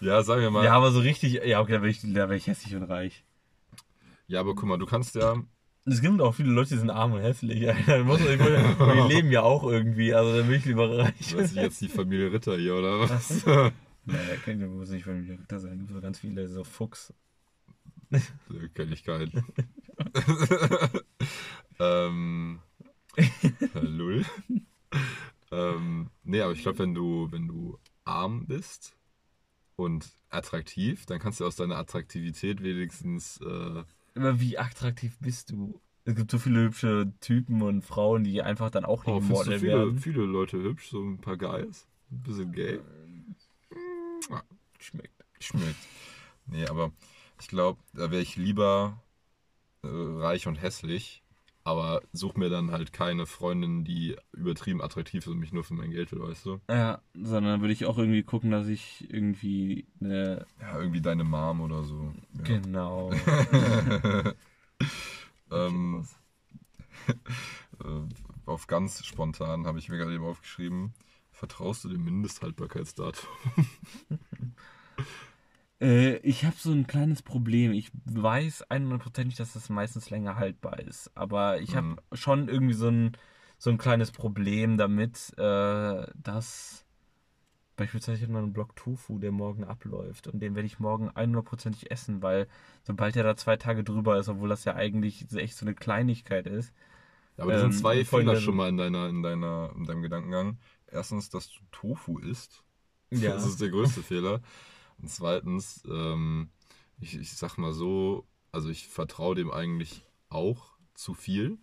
ja, 0.00 0.22
sagen 0.22 0.42
wir 0.42 0.50
mal. 0.50 0.64
Ja, 0.64 0.74
aber 0.74 0.90
so 0.90 1.00
richtig. 1.00 1.40
Ja, 1.44 1.60
okay, 1.60 1.72
da 1.72 1.80
wäre 1.82 1.90
ich, 1.90 2.00
da 2.02 2.28
wär 2.28 2.36
ich 2.36 2.46
hässlich 2.46 2.74
und 2.76 2.82
reich. 2.82 3.24
Ja, 4.26 4.40
aber 4.40 4.54
guck 4.54 4.68
mal, 4.68 4.76
du 4.78 4.86
kannst 4.86 5.14
ja. 5.14 5.36
Es 5.84 6.00
gibt 6.00 6.20
auch 6.20 6.34
viele 6.34 6.50
Leute, 6.50 6.70
die 6.70 6.78
sind 6.78 6.90
arm 6.90 7.12
und 7.12 7.22
hässlich. 7.22 7.68
Alter. 7.68 8.04
Die 8.04 9.14
leben 9.14 9.32
ja 9.32 9.42
auch 9.42 9.64
irgendwie, 9.64 10.14
also 10.14 10.36
dann 10.36 10.46
bin 10.46 10.56
ich 10.58 10.64
lieber 10.64 10.98
reich. 10.98 11.36
Weiß 11.36 11.50
ich 11.50 11.56
jetzt 11.56 11.80
die 11.80 11.88
Familie 11.88 12.32
Ritter 12.32 12.56
hier, 12.56 12.76
oder 12.76 13.00
was? 13.00 13.44
Naja, 14.04 14.36
kennt 14.44 14.68
muss 14.68 14.90
nicht 14.90 15.06
mir 15.06 15.38
Ritter 15.38 15.60
sein. 15.60 15.78
Gibt 15.78 15.92
so 15.92 16.00
ganz 16.00 16.18
viele, 16.18 16.48
so 16.48 16.64
Fuchs. 16.64 17.12
Kenn 18.74 18.92
ich 18.92 19.04
keinen. 19.04 19.44
ähm. 21.78 22.60
Lull. 23.74 24.24
ähm, 25.50 26.10
nee, 26.24 26.40
aber 26.40 26.52
ich 26.52 26.62
glaube, 26.62 26.80
wenn 26.80 26.94
du, 26.94 27.28
wenn 27.30 27.46
du 27.46 27.78
arm 28.04 28.46
bist 28.46 28.96
und 29.76 30.10
attraktiv, 30.30 31.06
dann 31.06 31.18
kannst 31.18 31.40
du 31.40 31.46
aus 31.46 31.56
deiner 31.56 31.76
Attraktivität 31.76 32.62
wenigstens. 32.62 33.40
Äh, 33.40 33.84
Aber 34.14 34.40
wie 34.40 34.58
attraktiv 34.58 35.16
bist 35.20 35.50
du? 35.50 35.80
Es 36.04 36.16
gibt 36.16 36.30
so 36.30 36.38
viele 36.38 36.62
hübsche 36.64 37.12
Typen 37.20 37.62
und 37.62 37.82
Frauen, 37.82 38.24
die 38.24 38.42
einfach 38.42 38.70
dann 38.70 38.84
auch 38.84 39.04
oh, 39.06 39.14
nicht 39.14 39.28
du 39.28 39.32
Model 39.32 39.58
viele, 39.58 39.72
werden. 39.72 39.98
viele 39.98 40.24
Leute 40.24 40.60
hübsch, 40.62 40.90
so 40.90 41.02
ein 41.02 41.18
paar 41.18 41.36
Guys. 41.36 41.86
Ein 42.10 42.22
bisschen 42.22 42.52
gay. 42.52 42.80
Schmeckt. 44.78 45.24
Schmeckt. 45.40 45.76
Nee, 46.46 46.66
aber 46.66 46.92
ich 47.40 47.48
glaube, 47.48 47.80
da 47.92 48.10
wäre 48.10 48.20
ich 48.22 48.36
lieber 48.36 49.00
äh, 49.82 49.88
reich 49.88 50.46
und 50.46 50.60
hässlich, 50.60 51.22
Aber 51.64 52.02
such 52.12 52.34
mir 52.34 52.50
dann 52.50 52.72
halt 52.72 52.92
keine 52.92 53.24
Freundin, 53.26 53.84
die 53.84 54.16
übertrieben 54.32 54.82
attraktiv 54.82 55.24
ist 55.24 55.28
und 55.28 55.38
mich 55.38 55.52
nur 55.52 55.62
für 55.62 55.74
mein 55.74 55.92
Geld 55.92 56.10
will, 56.10 56.20
weißt 56.20 56.46
du? 56.46 56.60
Ja, 56.68 57.00
sondern 57.14 57.60
würde 57.60 57.72
ich 57.72 57.86
auch 57.86 57.98
irgendwie 57.98 58.24
gucken, 58.24 58.50
dass 58.50 58.66
ich 58.66 59.06
irgendwie 59.12 59.86
eine. 60.00 60.44
Ja, 60.60 60.78
irgendwie 60.78 61.00
deine 61.00 61.22
Mom 61.22 61.60
oder 61.60 61.84
so. 61.84 62.12
Ja. 62.42 62.58
Genau. 62.58 63.12
ähm, 65.50 66.06
äh, 67.84 68.02
auf 68.46 68.66
ganz 68.66 69.04
spontan 69.06 69.66
habe 69.66 69.78
ich 69.78 69.88
mir 69.88 69.98
gerade 69.98 70.14
eben 70.14 70.24
aufgeschrieben. 70.24 70.94
Vertraust 71.30 71.84
du 71.84 71.88
dem 71.88 72.04
Mindesthaltbarkeitsdatum? 72.04 73.28
Äh, 75.80 76.16
ich 76.18 76.44
habe 76.44 76.56
so 76.58 76.70
ein 76.72 76.86
kleines 76.86 77.22
Problem. 77.22 77.72
Ich 77.72 77.90
weiß 78.04 78.70
100%ig, 78.70 79.36
dass 79.36 79.52
das 79.54 79.68
meistens 79.68 80.10
länger 80.10 80.36
haltbar 80.36 80.78
ist. 80.78 81.10
Aber 81.16 81.60
ich 81.60 81.74
habe 81.76 81.88
Mhm. 81.88 81.96
schon 82.12 82.48
irgendwie 82.48 82.74
so 82.74 82.88
ein, 82.88 83.16
so 83.58 83.70
ein 83.70 83.78
kleines 83.78 84.12
Problem 84.12 84.76
damit, 84.76 85.32
äh, 85.38 86.06
dass 86.16 86.84
beispielsweise 87.76 88.18
ich 88.18 88.22
habe 88.24 88.32
noch 88.32 88.40
einen 88.42 88.52
Block 88.52 88.76
Tofu, 88.76 89.18
der 89.18 89.32
morgen 89.32 89.64
abläuft. 89.64 90.28
Und 90.28 90.40
den 90.40 90.54
werde 90.54 90.66
ich 90.66 90.78
morgen 90.80 91.10
100%ig 91.14 91.90
essen, 91.90 92.22
weil 92.22 92.48
sobald 92.84 93.16
er 93.16 93.24
da 93.24 93.36
zwei 93.36 93.56
Tage 93.56 93.84
drüber 93.84 94.18
ist, 94.18 94.28
obwohl 94.28 94.48
das 94.48 94.64
ja 94.64 94.74
eigentlich 94.74 95.26
echt 95.34 95.56
so 95.56 95.64
eine 95.66 95.74
Kleinigkeit 95.74 96.46
ist. 96.46 96.72
Aber 97.38 97.52
das 97.52 97.62
Ähm, 97.62 97.72
sind 97.72 97.80
zwei 97.80 98.04
voll 98.04 98.20
Fehler 98.20 98.34
der- 98.34 98.40
schon 98.42 98.56
mal 98.56 98.68
in, 98.68 98.76
deiner, 98.76 99.08
in, 99.08 99.22
deiner, 99.22 99.72
in 99.76 99.84
deinem 99.84 100.02
Gedankengang. 100.02 100.58
Erstens, 100.86 101.30
dass 101.30 101.48
du 101.50 101.60
Tofu 101.72 102.18
isst. 102.18 102.62
Ja. 103.10 103.34
Das 103.34 103.46
ist 103.46 103.60
der 103.60 103.68
größte 103.70 104.02
Fehler. 104.02 104.40
Und 104.98 105.10
zweitens, 105.10 105.82
ähm, 105.90 106.50
ich, 107.00 107.16
ich 107.18 107.32
sag 107.36 107.58
mal 107.58 107.72
so, 107.74 108.26
also 108.52 108.70
ich 108.70 108.88
vertraue 108.88 109.34
dem 109.34 109.50
eigentlich 109.50 110.06
auch 110.30 110.72
zu 110.94 111.14
viel. 111.14 111.58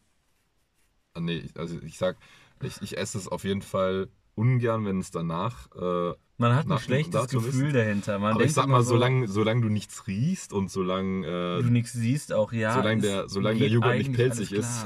Ah, 1.13 1.19
nee, 1.19 1.49
also 1.55 1.79
ich 1.81 1.97
sag, 1.97 2.17
ich, 2.61 2.81
ich 2.81 2.97
esse 2.97 3.17
es 3.17 3.27
auf 3.27 3.43
jeden 3.43 3.61
Fall 3.61 4.09
ungern, 4.39 4.85
wenn 4.85 4.99
es 4.99 5.11
danach 5.11 5.69
äh, 5.75 6.13
Man 6.39 6.55
hat 6.55 6.65
ein 6.65 6.69
Nach- 6.69 6.79
schlechtes 6.81 7.27
Gefühl 7.27 7.73
dahinter. 7.73 8.17
Man 8.17 8.33
aber 8.33 8.45
ich 8.45 8.53
sag 8.53 8.67
mal, 8.67 8.81
so, 8.81 8.91
solange, 8.91 9.27
solange 9.27 9.61
du 9.61 9.67
nichts 9.67 10.07
riechst 10.07 10.53
und 10.53 10.71
solange, 10.71 11.27
äh, 11.27 11.61
du 11.61 11.69
nichts 11.69 11.91
siehst 11.91 12.31
auch, 12.33 12.53
ja. 12.53 12.73
solange, 12.73 13.01
der, 13.01 13.27
solange 13.27 13.59
der 13.59 13.67
Joghurt 13.67 13.97
nicht 13.97 14.13
pelzig 14.13 14.51
ist, 14.53 14.85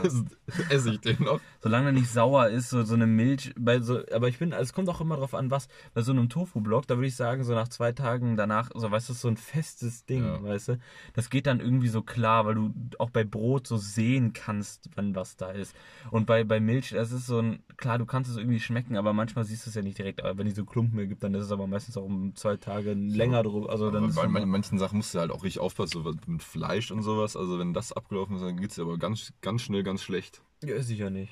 esse 0.70 0.90
ich 0.92 1.00
den 1.00 1.18
noch. 1.24 1.40
Solange 1.62 1.88
er 1.90 1.92
nicht 1.92 2.10
sauer 2.12 2.50
ist, 2.50 2.72
so, 2.72 2.84
so 2.84 2.96
eine 2.96 3.06
Milch, 3.06 3.54
bei 3.58 3.80
so, 3.80 4.02
aber 4.12 4.28
ich 4.30 4.40
bin, 4.40 4.52
also 4.52 4.64
es 4.64 4.74
kommt 4.74 4.90
auch 4.90 5.00
immer 5.00 5.16
drauf 5.16 5.36
an, 5.36 5.52
was, 5.52 5.68
bei 5.94 6.02
so 6.02 6.12
einem 6.12 6.28
Tofu-Block, 6.28 6.88
da 6.88 6.98
würde 6.98 7.08
ich 7.08 7.16
sagen, 7.16 7.44
so 7.44 7.54
nach 7.54 7.68
zwei 7.68 7.92
Tagen 7.92 8.36
danach, 8.36 8.72
so, 8.74 8.90
weißt 8.90 9.10
du, 9.10 9.14
so 9.14 9.28
ein 9.28 9.38
festes 9.38 10.06
Ding, 10.06 10.24
Ja. 10.26 10.42
weißt 10.44 10.70
du, 10.70 10.80
das 11.14 11.30
geht 11.30 11.46
dann 11.46 11.60
irgendwie 11.60 11.88
so 11.88 12.02
klar, 12.02 12.48
weil 12.48 12.56
du 12.56 12.74
auch 12.98 13.12
bei 13.12 13.24
Brot 13.24 13.68
so 13.68 13.78
sehen 13.78 14.34
kannst, 14.34 14.90
wann 14.96 15.14
was 15.16 15.38
da 15.38 15.52
ist. 15.52 15.76
Und 16.10 16.26
bei, 16.26 16.44
bei 16.44 16.60
Milch, 16.60 16.90
das 16.90 17.12
ist 17.12 17.28
so 17.28 17.38
ein, 17.40 17.62
klar, 17.78 18.00
du 18.00 18.08
kannst 18.08 18.32
es 18.32 18.38
irgendwie 18.38 18.60
schmecken, 18.60 18.98
aber 18.98 19.14
manchmal 19.14 19.46
siehst 19.46 19.68
du 19.68 19.70
es 19.70 19.76
ja 19.76 19.84
nicht 19.84 20.00
direkt, 20.00 20.24
aber 20.24 20.36
wenn 20.40 20.48
die 20.48 20.52
so 20.56 20.66
Klumpen 20.66 20.98
ergibt, 20.98 21.24
dann 21.24 21.34
ist 21.36 21.43
es 21.44 21.52
aber 21.52 21.68
meistens 21.68 21.96
auch 21.98 22.04
um 22.06 22.36
zwei 22.36 22.58
Tage 22.58 22.94
länger 22.94 23.44
drüber, 23.44 23.70
also 23.70 23.92
dann 23.92 24.10
ist 24.10 24.16
bei 24.16 24.28
man- 24.28 24.50
manchen 24.50 24.80
Sachen 24.80 24.98
musst 24.98 25.14
du 25.14 25.20
halt 25.20 25.32
auch 25.32 25.44
richtig 25.44 25.62
aufpassen, 25.62 26.04
so 26.04 26.14
mit 26.28 26.44
Fleisch 26.44 26.92
und 26.92 27.04
sowas. 27.04 27.36
Also 27.36 27.60
wenn 27.60 27.74
das 27.74 27.94
abgelaufen 27.94 28.36
ist, 28.38 28.42
dann 28.44 28.58
geht 28.58 28.72
es 28.72 28.80
aber 28.80 28.98
ganz, 28.98 29.34
ganz 29.42 29.62
schnell 29.62 29.84
ganz 29.84 30.02
schlecht. 30.04 30.42
ja, 30.64 30.82
sicher 30.82 31.10
nicht. 31.10 31.32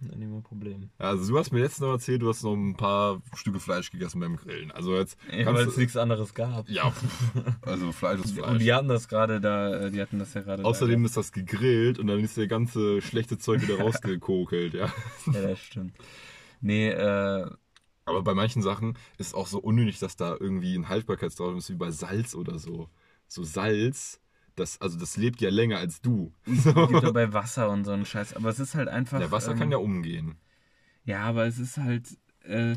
Dann 0.00 0.18
nicht 0.18 0.28
mehr 0.28 0.40
Problem. 0.42 0.90
Also 0.98 1.32
du 1.32 1.38
hast 1.38 1.50
mir 1.52 1.60
letztens 1.60 1.80
noch 1.80 1.92
erzählt, 1.92 2.20
du 2.20 2.28
hast 2.28 2.42
noch 2.42 2.52
ein 2.52 2.76
paar 2.76 3.22
Stücke 3.36 3.58
Fleisch 3.60 3.90
gegessen 3.90 4.20
beim 4.20 4.36
Grillen. 4.36 4.70
Also 4.72 4.94
jetzt 4.96 5.16
Ja, 5.32 5.46
weil 5.54 5.66
es 5.66 5.76
nichts 5.78 5.96
anderes 5.96 6.34
gab. 6.34 6.68
ja, 6.68 6.92
also 7.62 7.90
Fleisch 7.92 8.20
ist 8.20 8.30
Und 8.36 8.44
Fleisch. 8.44 8.58
die 8.58 8.72
hatten 8.74 8.88
das 8.88 9.08
gerade 9.08 9.40
da, 9.40 9.72
äh, 9.86 9.90
die 9.90 10.02
hatten 10.02 10.18
das 10.18 10.34
ja 10.34 10.42
gerade 10.42 10.64
Außerdem 10.64 11.00
da. 11.02 11.06
ist 11.06 11.16
das 11.16 11.32
gegrillt 11.32 11.98
und 11.98 12.08
dann 12.08 12.18
ist 12.20 12.36
der 12.36 12.48
ganze 12.48 13.00
schlechte 13.00 13.38
Zeug 13.38 13.62
wieder 13.62 13.78
rausgekokelt, 13.80 14.74
ja. 14.74 14.92
Ja, 15.32 15.40
das 15.42 15.60
stimmt. 15.60 15.94
Nee, 16.60 16.88
äh, 16.90 17.46
Aber 18.06 18.22
bei 18.22 18.34
manchen 18.34 18.62
Sachen 18.62 18.98
ist 19.18 19.34
auch 19.34 19.46
so 19.46 19.58
unnötig, 19.58 19.98
dass 19.98 20.16
da 20.16 20.36
irgendwie 20.38 20.76
ein 20.76 20.88
Haltbarkeitsdatum 20.88 21.56
ist, 21.56 21.70
wie 21.70 21.74
bei 21.74 21.90
Salz 21.90 22.34
oder 22.34 22.58
so. 22.58 22.88
So 23.28 23.42
Salz, 23.44 24.20
das, 24.56 24.80
also 24.80 24.98
das 24.98 25.16
lebt 25.16 25.40
ja 25.40 25.50
länger 25.50 25.78
als 25.78 26.00
du. 26.00 26.32
gibt 26.44 26.76
auch 26.76 27.12
bei 27.12 27.32
Wasser 27.32 27.70
und 27.70 27.84
so 27.84 27.92
einen 27.92 28.06
Scheiß. 28.06 28.34
Aber 28.34 28.50
es 28.50 28.60
ist 28.60 28.74
halt 28.74 28.88
einfach. 28.88 29.18
Der 29.18 29.30
Wasser 29.30 29.52
ähm, 29.52 29.58
kann 29.58 29.70
ja 29.70 29.78
umgehen. 29.78 30.36
Ja, 31.04 31.22
aber 31.24 31.46
es 31.46 31.58
ist 31.58 31.76
halt. 31.78 32.16
Äh, 32.42 32.76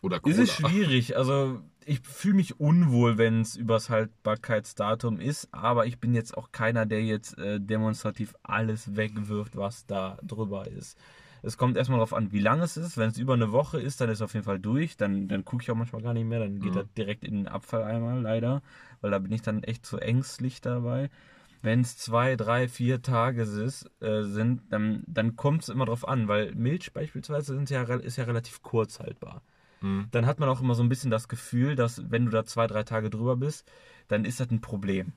Oder 0.00 0.20
Cola. 0.20 0.34
ist 0.34 0.40
es 0.40 0.52
schwierig. 0.56 1.16
Also, 1.16 1.60
ich 1.84 2.00
fühle 2.00 2.34
mich 2.34 2.58
unwohl, 2.58 3.18
wenn 3.18 3.42
es 3.42 3.54
übers 3.54 3.90
Haltbarkeitsdatum 3.90 5.20
ist. 5.20 5.48
Aber 5.52 5.86
ich 5.86 6.00
bin 6.00 6.14
jetzt 6.14 6.36
auch 6.36 6.50
keiner, 6.52 6.86
der 6.86 7.04
jetzt 7.04 7.38
äh, 7.38 7.60
demonstrativ 7.60 8.34
alles 8.42 8.96
wegwirft, 8.96 9.56
was 9.56 9.86
da 9.86 10.18
drüber 10.22 10.66
ist. 10.66 10.98
Es 11.46 11.56
kommt 11.56 11.76
erstmal 11.76 11.98
darauf 11.98 12.12
an, 12.12 12.32
wie 12.32 12.40
lang 12.40 12.60
es 12.60 12.76
ist. 12.76 12.98
Wenn 12.98 13.08
es 13.10 13.18
über 13.18 13.34
eine 13.34 13.52
Woche 13.52 13.80
ist, 13.80 14.00
dann 14.00 14.08
ist 14.10 14.18
es 14.18 14.22
auf 14.22 14.34
jeden 14.34 14.44
Fall 14.44 14.58
durch. 14.58 14.96
Dann, 14.96 15.28
dann 15.28 15.44
gucke 15.44 15.62
ich 15.62 15.70
auch 15.70 15.76
manchmal 15.76 16.02
gar 16.02 16.12
nicht 16.12 16.26
mehr. 16.26 16.40
Dann 16.40 16.58
geht 16.60 16.72
Mhm. 16.72 16.78
er 16.78 16.84
direkt 16.96 17.24
in 17.24 17.34
den 17.34 17.48
Abfalleimer, 17.48 18.16
leider. 18.20 18.62
Weil 19.00 19.12
da 19.12 19.18
bin 19.20 19.30
ich 19.32 19.42
dann 19.42 19.62
echt 19.62 19.86
zu 19.86 19.98
ängstlich 19.98 20.60
dabei. 20.60 21.08
Wenn 21.62 21.80
es 21.80 21.96
zwei, 21.96 22.36
drei, 22.36 22.68
vier 22.68 23.00
Tage 23.00 23.42
ist, 23.42 23.90
äh, 24.00 24.24
sind, 24.24 24.62
dann, 24.70 25.04
dann 25.06 25.36
kommt 25.36 25.62
es 25.62 25.68
immer 25.68 25.86
drauf 25.86 26.06
an, 26.06 26.28
weil 26.28 26.54
Milch 26.54 26.92
beispielsweise 26.92 27.54
sind 27.54 27.70
ja, 27.70 27.82
ist 27.82 28.16
ja 28.16 28.24
relativ 28.24 28.62
kurz 28.62 28.98
haltbar. 29.00 29.42
Mhm. 29.80 30.08
Dann 30.10 30.26
hat 30.26 30.40
man 30.40 30.48
auch 30.48 30.60
immer 30.60 30.74
so 30.74 30.82
ein 30.82 30.88
bisschen 30.88 31.10
das 31.10 31.28
Gefühl, 31.28 31.76
dass 31.76 32.10
wenn 32.10 32.24
du 32.24 32.30
da 32.30 32.44
zwei, 32.44 32.66
drei 32.66 32.82
Tage 32.82 33.08
drüber 33.08 33.36
bist, 33.36 33.70
dann 34.08 34.24
ist 34.24 34.40
das 34.40 34.50
ein 34.50 34.60
Problem. 34.60 35.12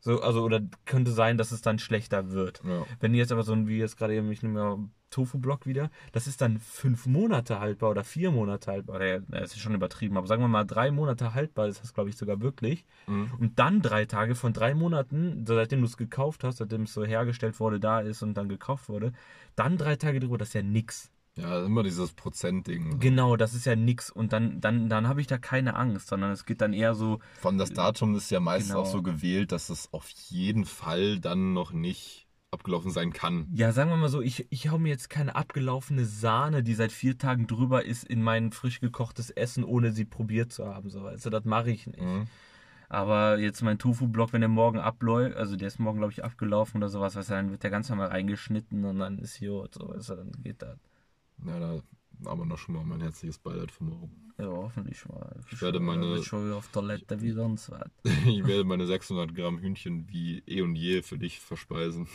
So, 0.00 0.22
also, 0.22 0.42
oder 0.42 0.62
könnte 0.86 1.10
sein, 1.12 1.36
dass 1.36 1.52
es 1.52 1.60
dann 1.60 1.78
schlechter 1.78 2.30
wird. 2.30 2.62
Ja. 2.64 2.86
Wenn 3.00 3.14
jetzt 3.14 3.32
aber 3.32 3.42
so 3.42 3.52
ein, 3.52 3.68
wie 3.68 3.78
jetzt 3.78 3.98
gerade 3.98 4.14
eben, 4.14 4.30
ich 4.32 4.42
nehme 4.42 4.54
mal 4.58 4.78
Tofu-Block 5.10 5.66
wieder, 5.66 5.90
das 6.12 6.26
ist 6.26 6.40
dann 6.40 6.58
fünf 6.58 7.06
Monate 7.06 7.60
haltbar 7.60 7.90
oder 7.90 8.04
vier 8.04 8.30
Monate 8.30 8.70
haltbar. 8.70 8.96
Oder, 8.96 9.06
ja, 9.06 9.18
das 9.28 9.52
ist 9.52 9.60
schon 9.60 9.74
übertrieben, 9.74 10.16
aber 10.16 10.26
sagen 10.26 10.42
wir 10.42 10.48
mal 10.48 10.64
drei 10.64 10.90
Monate 10.90 11.34
haltbar 11.34 11.68
ist 11.68 11.82
das, 11.82 11.92
glaube 11.94 12.10
ich, 12.10 12.16
sogar 12.16 12.40
wirklich. 12.40 12.84
Mhm. 13.06 13.30
Und 13.38 13.58
dann 13.58 13.82
drei 13.82 14.04
Tage 14.06 14.34
von 14.34 14.52
drei 14.52 14.74
Monaten, 14.74 15.44
seitdem 15.46 15.80
du 15.80 15.86
es 15.86 15.96
gekauft 15.96 16.44
hast, 16.44 16.58
seitdem 16.58 16.82
es 16.82 16.94
so 16.94 17.04
hergestellt 17.04 17.58
wurde, 17.60 17.80
da 17.80 18.00
ist 18.00 18.22
und 18.22 18.34
dann 18.34 18.48
gekauft 18.48 18.88
wurde, 18.88 19.12
dann 19.56 19.76
drei 19.76 19.96
Tage 19.96 20.20
drüber, 20.20 20.38
das 20.38 20.48
ist 20.48 20.54
ja 20.54 20.62
nix. 20.62 21.10
Ja, 21.36 21.64
immer 21.64 21.82
dieses 21.82 22.12
Prozentding. 22.12 22.98
Genau, 22.98 23.36
das 23.36 23.54
ist 23.54 23.64
ja 23.64 23.76
nix. 23.76 24.10
Und 24.10 24.32
dann, 24.32 24.60
dann, 24.60 24.88
dann 24.88 25.08
habe 25.08 25.20
ich 25.20 25.26
da 25.26 25.38
keine 25.38 25.76
Angst, 25.76 26.08
sondern 26.08 26.32
es 26.32 26.44
geht 26.44 26.60
dann 26.60 26.72
eher 26.72 26.94
so, 26.94 27.20
allem 27.42 27.58
das 27.58 27.72
Datum 27.72 28.14
ist 28.16 28.30
ja 28.30 28.40
meistens 28.40 28.72
Genau. 28.72 28.82
auch 28.82 28.86
so 28.86 29.02
gewählt, 29.02 29.52
dass 29.52 29.70
es 29.70 29.92
auf 29.92 30.08
jeden 30.28 30.64
Fall 30.64 31.20
dann 31.20 31.52
noch 31.52 31.72
nicht 31.72 32.26
abgelaufen 32.50 32.90
sein 32.90 33.12
kann. 33.12 33.46
ja, 33.52 33.72
sagen 33.72 33.90
wir 33.90 33.96
mal 33.96 34.08
so, 34.08 34.20
ich, 34.20 34.46
ich 34.50 34.70
hau 34.70 34.78
mir 34.78 34.88
jetzt 34.88 35.08
keine 35.08 35.36
abgelaufene 35.36 36.04
Sahne, 36.04 36.62
die 36.62 36.74
seit 36.74 36.92
vier 36.92 37.16
Tagen 37.16 37.46
drüber 37.46 37.84
ist, 37.84 38.04
in 38.04 38.22
mein 38.22 38.52
frisch 38.52 38.80
gekochtes 38.80 39.30
Essen, 39.30 39.64
ohne 39.64 39.92
sie 39.92 40.04
probiert 40.04 40.52
zu 40.52 40.66
haben. 40.66 40.90
So, 40.90 41.02
also 41.02 41.30
das 41.30 41.44
mache 41.44 41.70
ich 41.70 41.86
nicht. 41.86 42.00
Mhm. 42.00 42.26
Aber 42.88 43.38
jetzt 43.38 43.62
mein 43.62 43.78
Tofu-Block, 43.78 44.32
wenn 44.32 44.40
der 44.40 44.48
morgen 44.48 44.80
abläuft, 44.80 45.36
also 45.36 45.54
der 45.54 45.68
ist 45.68 45.78
morgen, 45.78 45.98
glaube 45.98 46.12
ich, 46.12 46.24
abgelaufen 46.24 46.78
oder 46.78 46.88
sowas, 46.88 47.14
weißt 47.14 47.30
du, 47.30 47.34
dann 47.34 47.50
wird 47.52 47.62
der 47.62 47.70
ganz 47.70 47.88
normal 47.88 48.08
reingeschnitten 48.08 48.84
und 48.84 48.98
dann 48.98 49.18
ist 49.20 49.36
hier 49.36 49.68
so, 49.70 49.88
weißt 49.88 50.10
du, 50.10 50.14
dann 50.16 50.32
geht 50.42 50.60
das. 50.60 50.76
Ja, 51.46 51.60
da 51.60 51.80
aber 52.26 52.44
noch 52.46 52.58
schon 52.58 52.74
mal 52.74 52.84
mein 52.84 53.00
herzliches 53.00 53.38
Beileid 53.38 53.70
für 53.72 53.84
morgen. 53.84 54.32
Ja, 54.38 54.46
hoffentlich 54.46 55.04
mal. 55.06 55.38
Ich 55.50 55.60
werde 55.60 55.80
meine- 55.80 56.06
Wird 56.14 56.24
schon 56.24 56.46
wieder 56.46 56.56
auf 56.56 56.68
Toilette 56.68 57.20
wie 57.20 57.32
sonst 57.32 57.70
was. 57.70 57.90
Ich 58.26 58.46
werde 58.46 58.64
meine 58.64 58.86
600 58.86 59.34
Gramm 59.34 59.58
Hühnchen 59.58 60.08
wie 60.08 60.42
eh 60.46 60.62
und 60.62 60.76
je 60.76 61.02
für 61.02 61.18
dich 61.18 61.40
verspeisen. 61.40 62.08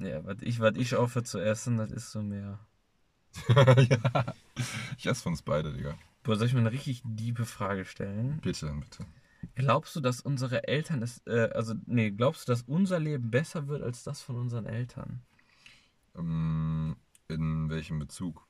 Ja, 0.00 0.24
was 0.24 0.38
ich, 0.42 0.60
was 0.60 0.76
ich 0.76 0.94
aufhöre 0.96 1.24
zu 1.24 1.38
essen, 1.38 1.76
das 1.76 1.92
ist 1.92 2.10
so 2.12 2.22
mehr. 2.22 2.58
ja. 3.54 4.34
Ich 4.96 5.06
esse 5.06 5.22
von 5.22 5.32
uns 5.32 5.42
beide, 5.42 5.72
Digga. 5.72 5.96
Boah, 6.22 6.36
soll 6.36 6.46
ich 6.46 6.54
mir 6.54 6.60
eine 6.60 6.72
richtig 6.72 7.02
diebe 7.04 7.44
Frage 7.44 7.84
stellen? 7.84 8.40
Bitte, 8.42 8.72
bitte. 8.80 9.06
Glaubst 9.54 9.94
du, 9.94 10.00
dass 10.00 10.20
unsere 10.22 10.66
Eltern 10.66 11.02
es, 11.02 11.22
äh, 11.26 11.50
also, 11.54 11.74
nee, 11.86 12.10
glaubst 12.10 12.48
du, 12.48 12.52
dass 12.52 12.62
unser 12.62 12.98
Leben 12.98 13.30
besser 13.30 13.68
wird 13.68 13.82
als 13.82 14.02
das 14.02 14.22
von 14.22 14.36
unseren 14.36 14.66
Eltern? 14.66 15.20
Ähm, 16.16 16.96
in 17.28 17.68
welchem 17.70 17.98
Bezug? 17.98 18.44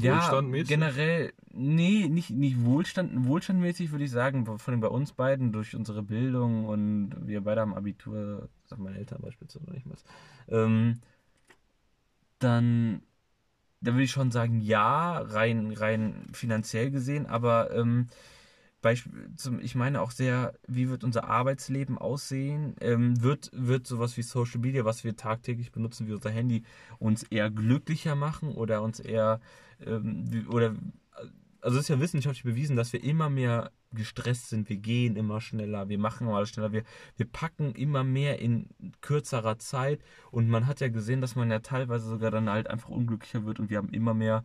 Ja, 0.00 0.14
Wohlstandmäßig? 0.14 0.68
generell, 0.68 1.32
nee, 1.52 2.08
nicht, 2.08 2.30
nicht 2.30 2.64
Wohlstand, 2.64 3.26
wohlstandmäßig 3.26 3.90
würde 3.90 4.04
ich 4.04 4.10
sagen, 4.10 4.46
von 4.46 4.72
den 4.72 4.80
bei 4.80 4.88
uns 4.88 5.12
beiden 5.12 5.52
durch 5.52 5.76
unsere 5.76 6.02
Bildung 6.02 6.64
und 6.64 7.14
wir 7.26 7.42
beide 7.42 7.60
haben 7.60 7.74
Abitur, 7.74 8.48
sag 8.64 8.78
meine 8.78 8.96
Eltern 8.96 9.20
beispielsweise 9.20 9.66
noch 9.66 9.74
nicht 9.74 9.86
mal. 9.86 9.96
Ähm, 10.48 11.00
dann, 12.38 13.02
da 13.82 13.92
würde 13.92 14.04
ich 14.04 14.10
schon 14.10 14.30
sagen, 14.30 14.60
ja, 14.60 15.18
rein, 15.18 15.72
rein 15.72 16.26
finanziell 16.32 16.90
gesehen, 16.90 17.26
aber 17.26 17.74
ähm, 17.74 18.08
Ich 19.60 19.74
meine 19.74 20.00
auch 20.00 20.10
sehr, 20.10 20.54
wie 20.66 20.88
wird 20.88 21.04
unser 21.04 21.28
Arbeitsleben 21.28 21.98
aussehen? 21.98 22.74
Ähm, 22.80 23.22
wird, 23.22 23.50
wird 23.52 23.86
sowas 23.86 24.16
wie 24.16 24.22
Social 24.22 24.60
Media, 24.60 24.84
was 24.84 25.04
wir 25.04 25.16
tagtäglich 25.16 25.70
benutzen, 25.70 26.08
wie 26.08 26.12
unser 26.12 26.30
Handy, 26.30 26.64
uns 26.98 27.22
eher 27.24 27.50
glücklicher 27.50 28.16
machen 28.16 28.50
oder 28.50 28.82
uns 28.82 28.98
eher, 28.98 29.40
ähm, 29.86 30.48
oder, 30.50 30.74
also 31.60 31.78
es 31.78 31.84
ist 31.84 31.88
ja 31.88 32.00
wissenschaftlich 32.00 32.44
bewiesen, 32.44 32.76
dass 32.76 32.92
wir 32.92 33.04
immer 33.04 33.30
mehr 33.30 33.70
gestresst 33.92 34.48
sind, 34.48 34.68
wir 34.68 34.78
gehen 34.78 35.16
immer 35.16 35.40
schneller, 35.40 35.88
wir 35.88 35.98
machen 35.98 36.28
alles 36.28 36.50
schneller, 36.50 36.72
wir, 36.72 36.82
wir 37.16 37.26
packen 37.26 37.74
immer 37.74 38.02
mehr 38.04 38.40
in 38.40 38.68
kürzerer 39.00 39.58
Zeit. 39.58 40.00
Und 40.30 40.48
man 40.48 40.66
hat 40.66 40.80
ja 40.80 40.88
gesehen, 40.88 41.20
dass 41.20 41.36
man 41.36 41.50
ja 41.50 41.60
teilweise 41.60 42.08
sogar 42.08 42.30
dann 42.30 42.50
halt 42.50 42.68
einfach 42.68 42.88
unglücklicher 42.88 43.44
wird 43.44 43.60
und 43.60 43.70
wir 43.70 43.78
haben 43.78 43.90
immer 43.90 44.14
mehr 44.14 44.44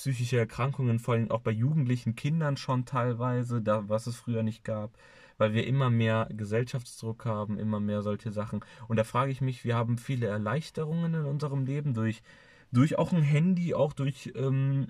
psychische 0.00 0.38
Erkrankungen, 0.38 0.98
vor 0.98 1.12
allem 1.12 1.30
auch 1.30 1.42
bei 1.42 1.50
jugendlichen 1.50 2.16
Kindern 2.16 2.56
schon 2.56 2.86
teilweise, 2.86 3.60
da 3.60 3.86
was 3.86 4.06
es 4.06 4.16
früher 4.16 4.42
nicht 4.42 4.64
gab, 4.64 4.96
weil 5.36 5.52
wir 5.52 5.66
immer 5.66 5.90
mehr 5.90 6.26
Gesellschaftsdruck 6.32 7.26
haben, 7.26 7.58
immer 7.58 7.80
mehr 7.80 8.00
solche 8.00 8.32
Sachen. 8.32 8.64
Und 8.88 8.96
da 8.96 9.04
frage 9.04 9.30
ich 9.30 9.42
mich, 9.42 9.62
wir 9.62 9.76
haben 9.76 9.98
viele 9.98 10.26
Erleichterungen 10.26 11.12
in 11.12 11.26
unserem 11.26 11.66
Leben 11.66 11.92
durch, 11.92 12.22
durch 12.72 12.98
auch 12.98 13.12
ein 13.12 13.22
Handy, 13.22 13.74
auch 13.74 13.92
durch 13.92 14.32
ähm, 14.36 14.86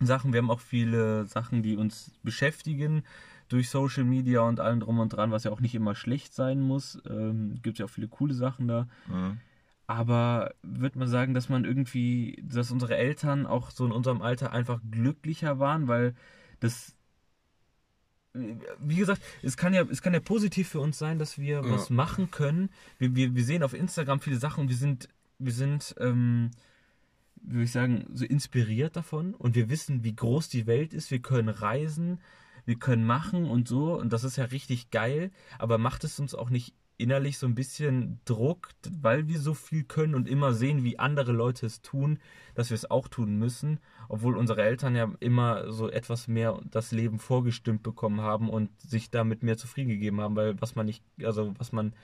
Sachen. 0.00 0.32
Wir 0.32 0.38
haben 0.38 0.52
auch 0.52 0.60
viele 0.60 1.26
Sachen, 1.26 1.64
die 1.64 1.76
uns 1.76 2.12
beschäftigen 2.22 3.02
durch 3.48 3.70
Social 3.70 4.04
Media 4.04 4.42
und 4.42 4.60
allem 4.60 4.78
drum 4.78 5.00
und 5.00 5.08
dran, 5.08 5.32
was 5.32 5.42
ja 5.42 5.50
auch 5.50 5.60
nicht 5.60 5.74
immer 5.74 5.96
schlecht 5.96 6.32
sein 6.32 6.60
muss. 6.60 7.02
Ähm, 7.10 7.58
gibt 7.60 7.78
ja 7.80 7.86
auch 7.86 7.90
viele 7.90 8.08
coole 8.08 8.34
Sachen 8.34 8.68
da. 8.68 8.86
Mhm. 9.08 9.40
Aber 9.86 10.54
würde 10.62 10.98
man 10.98 11.08
sagen, 11.08 11.34
dass 11.34 11.48
man 11.48 11.64
irgendwie, 11.64 12.42
dass 12.42 12.70
unsere 12.70 12.96
Eltern 12.96 13.46
auch 13.46 13.70
so 13.70 13.84
in 13.84 13.92
unserem 13.92 14.22
Alter 14.22 14.52
einfach 14.52 14.80
glücklicher 14.90 15.58
waren, 15.58 15.88
weil 15.88 16.14
das, 16.60 16.96
wie 18.32 18.96
gesagt, 18.96 19.22
es 19.42 19.56
kann 19.56 19.74
ja, 19.74 19.82
es 19.82 20.02
kann 20.02 20.14
ja 20.14 20.20
positiv 20.20 20.68
für 20.68 20.80
uns 20.80 20.98
sein, 20.98 21.18
dass 21.18 21.38
wir 21.38 21.56
Ja. 21.56 21.70
was 21.70 21.90
machen 21.90 22.30
können. 22.30 22.70
Wir, 22.98 23.14
wir, 23.14 23.34
wir 23.34 23.44
sehen 23.44 23.62
auf 23.62 23.74
Instagram 23.74 24.20
viele 24.20 24.36
Sachen 24.38 24.62
und 24.62 24.68
wir 24.70 24.76
sind, 24.76 25.08
wir 25.38 25.52
sind, 25.52 25.94
ähm, 26.00 26.50
wie 27.36 27.52
würde 27.54 27.64
ich 27.64 27.72
sagen, 27.72 28.06
so 28.14 28.24
inspiriert 28.24 28.96
davon 28.96 29.34
und 29.34 29.54
wir 29.54 29.68
wissen, 29.68 30.02
wie 30.02 30.16
groß 30.16 30.48
die 30.48 30.66
Welt 30.66 30.94
ist. 30.94 31.10
Wir 31.10 31.20
können 31.20 31.50
reisen, 31.50 32.20
wir 32.64 32.76
können 32.76 33.04
machen 33.04 33.44
und 33.44 33.68
so 33.68 33.98
und 34.00 34.12
das 34.14 34.24
ist 34.24 34.36
ja 34.36 34.44
richtig 34.46 34.90
geil. 34.90 35.30
Aber 35.58 35.76
macht 35.76 36.04
es 36.04 36.18
uns 36.18 36.34
auch 36.34 36.48
nicht 36.48 36.74
innerlich 36.96 37.38
so 37.38 37.46
ein 37.46 37.54
bisschen 37.54 38.20
Druck, 38.24 38.70
weil 38.88 39.28
wir 39.28 39.38
so 39.40 39.54
viel 39.54 39.84
können 39.84 40.14
und 40.14 40.28
immer 40.28 40.52
sehen, 40.52 40.84
wie 40.84 40.98
andere 40.98 41.32
Leute 41.32 41.66
es 41.66 41.82
tun, 41.82 42.18
dass 42.54 42.70
wir 42.70 42.76
es 42.76 42.90
auch 42.90 43.08
tun 43.08 43.36
müssen, 43.36 43.80
obwohl 44.08 44.36
unsere 44.36 44.62
Eltern 44.62 44.94
ja 44.94 45.12
immer 45.20 45.72
so 45.72 45.90
etwas 45.90 46.28
mehr 46.28 46.60
das 46.70 46.92
Leben 46.92 47.18
vorgestimmt 47.18 47.82
bekommen 47.82 48.20
haben 48.20 48.48
und 48.48 48.70
sich 48.80 49.10
damit 49.10 49.42
mehr 49.42 49.56
zufrieden 49.56 49.88
gegeben 49.88 50.20
haben, 50.20 50.36
weil 50.36 50.60
was 50.60 50.76
man 50.76 50.86
nicht, 50.86 51.02
also 51.22 51.54
was 51.58 51.72
man 51.72 51.94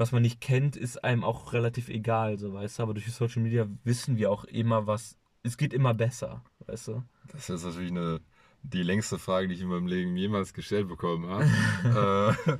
was 0.00 0.12
man 0.12 0.22
nicht 0.22 0.40
kennt, 0.40 0.76
ist 0.76 1.04
einem 1.04 1.22
auch 1.22 1.52
relativ 1.52 1.90
egal, 1.90 2.38
so 2.38 2.54
weißt 2.54 2.78
du. 2.78 2.82
Aber 2.82 2.94
durch 2.94 3.12
Social 3.12 3.42
Media 3.42 3.68
wissen 3.84 4.16
wir 4.16 4.30
auch 4.30 4.44
immer, 4.44 4.86
was. 4.86 5.18
Es 5.42 5.58
geht 5.58 5.74
immer 5.74 5.92
besser, 5.92 6.42
weißt 6.66 6.88
du. 6.88 7.02
Das 7.30 7.50
ist 7.50 7.64
natürlich 7.64 7.90
eine, 7.90 8.20
die 8.62 8.82
längste 8.82 9.18
Frage, 9.18 9.48
die 9.48 9.54
ich 9.54 9.60
in 9.60 9.68
meinem 9.68 9.86
Leben 9.86 10.16
jemals 10.16 10.54
gestellt 10.54 10.88
bekommen 10.88 11.28
habe. 11.28 12.36
äh, 12.48 12.56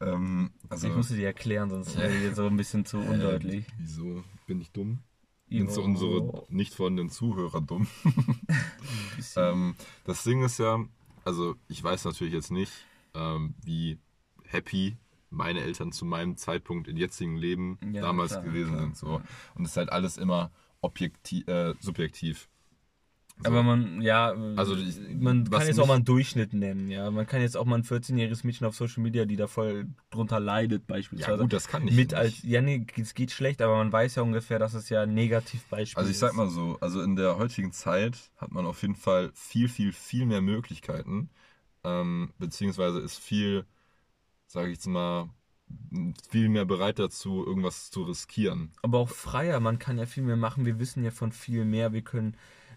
ähm, 0.00 0.50
also, 0.68 0.88
ich 0.88 0.94
musste 0.94 1.16
dir 1.16 1.26
erklären, 1.26 1.70
sonst 1.70 1.96
wäre 1.98 2.12
dir 2.12 2.34
so 2.34 2.46
ein 2.46 2.56
bisschen 2.56 2.84
zu 2.84 2.98
undeutlich. 2.98 3.66
Äh, 3.66 3.72
wieso? 3.78 4.24
Bin 4.46 4.60
ich 4.60 4.70
dumm? 4.70 5.00
Sind 5.48 5.70
so 5.70 5.82
unsere 5.82 6.44
nicht 6.48 6.74
vorhandenen 6.74 7.10
Zuhörer 7.10 7.60
dumm? 7.60 7.86
ähm, 9.36 9.76
das 10.04 10.24
Ding 10.24 10.42
ist 10.42 10.58
ja, 10.58 10.84
also 11.24 11.54
ich 11.68 11.82
weiß 11.82 12.04
natürlich 12.04 12.34
jetzt 12.34 12.50
nicht, 12.50 12.72
ähm, 13.14 13.54
wie 13.62 13.98
happy 14.44 14.96
meine 15.30 15.60
Eltern 15.60 15.92
zu 15.92 16.04
meinem 16.04 16.36
Zeitpunkt 16.36 16.88
im 16.88 16.96
jetzigen 16.96 17.36
Leben 17.36 17.78
Ja, 17.92 18.02
damals 18.02 18.32
klar, 18.32 18.42
gewesen 18.42 18.70
klar, 18.72 18.80
sind. 18.80 18.96
So. 18.96 19.22
Und 19.54 19.64
es 19.64 19.72
ist 19.72 19.76
halt 19.76 19.90
alles 19.90 20.16
immer 20.18 20.50
objektiv, 20.80 21.46
äh, 21.48 21.74
subjektiv. 21.80 22.48
So. 23.38 23.48
Aber 23.50 23.62
man, 23.62 24.00
ja, 24.00 24.28
Also, 24.56 24.74
ich- 24.76 24.98
man 25.18 25.48
kann 25.50 25.66
jetzt 25.66 25.78
auch 25.78 25.86
mal 25.86 25.96
einen 25.96 26.04
Durchschnitt 26.06 26.54
nennen, 26.54 26.88
ja. 26.88 27.10
Man 27.10 27.26
kann 27.26 27.42
jetzt 27.42 27.56
auch 27.56 27.66
mal 27.66 27.76
ein 27.76 27.84
14-jähriges 27.84 28.44
Mädchen 28.46 28.66
auf 28.66 28.74
Social 28.74 29.02
Media, 29.02 29.26
die 29.26 29.36
da 29.36 29.46
voll 29.46 29.88
drunter 30.10 30.40
leidet, 30.40 30.86
beispielsweise. 30.86 31.32
ja 31.32 31.36
gut, 31.42 31.52
das 31.52 31.68
kann 31.68 31.82
ich 31.86 31.94
mit 31.94 32.12
nicht. 32.12 32.14
als, 32.14 32.42
ja, 32.42 32.62
nee, 32.62 32.86
es 32.96 33.12
geht 33.12 33.32
schlecht, 33.32 33.60
aber 33.60 33.76
man 33.76 33.92
weiß 33.92 34.14
ja 34.14 34.22
ungefähr, 34.22 34.58
dass 34.58 34.72
es 34.72 34.88
ja 34.88 35.02
ein 35.02 35.12
Negativbeispiel 35.12 35.98
Also 35.98 36.10
ich 36.10 36.16
sag 36.18 36.30
ist. 36.30 36.36
mal 36.36 36.48
so, 36.48 36.78
also 36.80 37.02
in 37.02 37.14
der 37.14 37.36
heutigen 37.36 37.72
Zeit 37.72 38.16
hat 38.38 38.52
man 38.52 38.64
auf 38.64 38.80
jeden 38.80 38.96
Fall 38.96 39.30
viel, 39.34 39.68
viel, 39.68 39.92
viel 39.92 40.24
mehr 40.24 40.40
Möglichkeiten, 40.40 41.28
ähm, 41.84 42.32
beziehungsweise 42.38 43.00
ist 43.00 43.18
viel, 43.18 43.66
sage 44.46 44.68
ich 44.70 44.76
jetzt 44.76 44.86
mal, 44.86 45.28
viel 46.30 46.48
mehr 46.48 46.64
bereit 46.64 46.98
dazu, 46.98 47.44
irgendwas 47.44 47.90
zu 47.90 48.04
riskieren. 48.04 48.72
aber 48.82 48.98
auch 48.98 49.10
freier, 49.10 49.60
man 49.60 49.78
kann 49.78 49.98
ja 49.98 50.06
viel 50.06 50.22
mehr 50.22 50.36
machen. 50.36 50.64
Wir 50.64 50.78
wissen 50.78 51.04
ja 51.04 51.10
von 51.10 51.32
viel 51.32 51.64
mehr. 51.66 51.92
Wir 51.92 52.02
können 52.02 52.36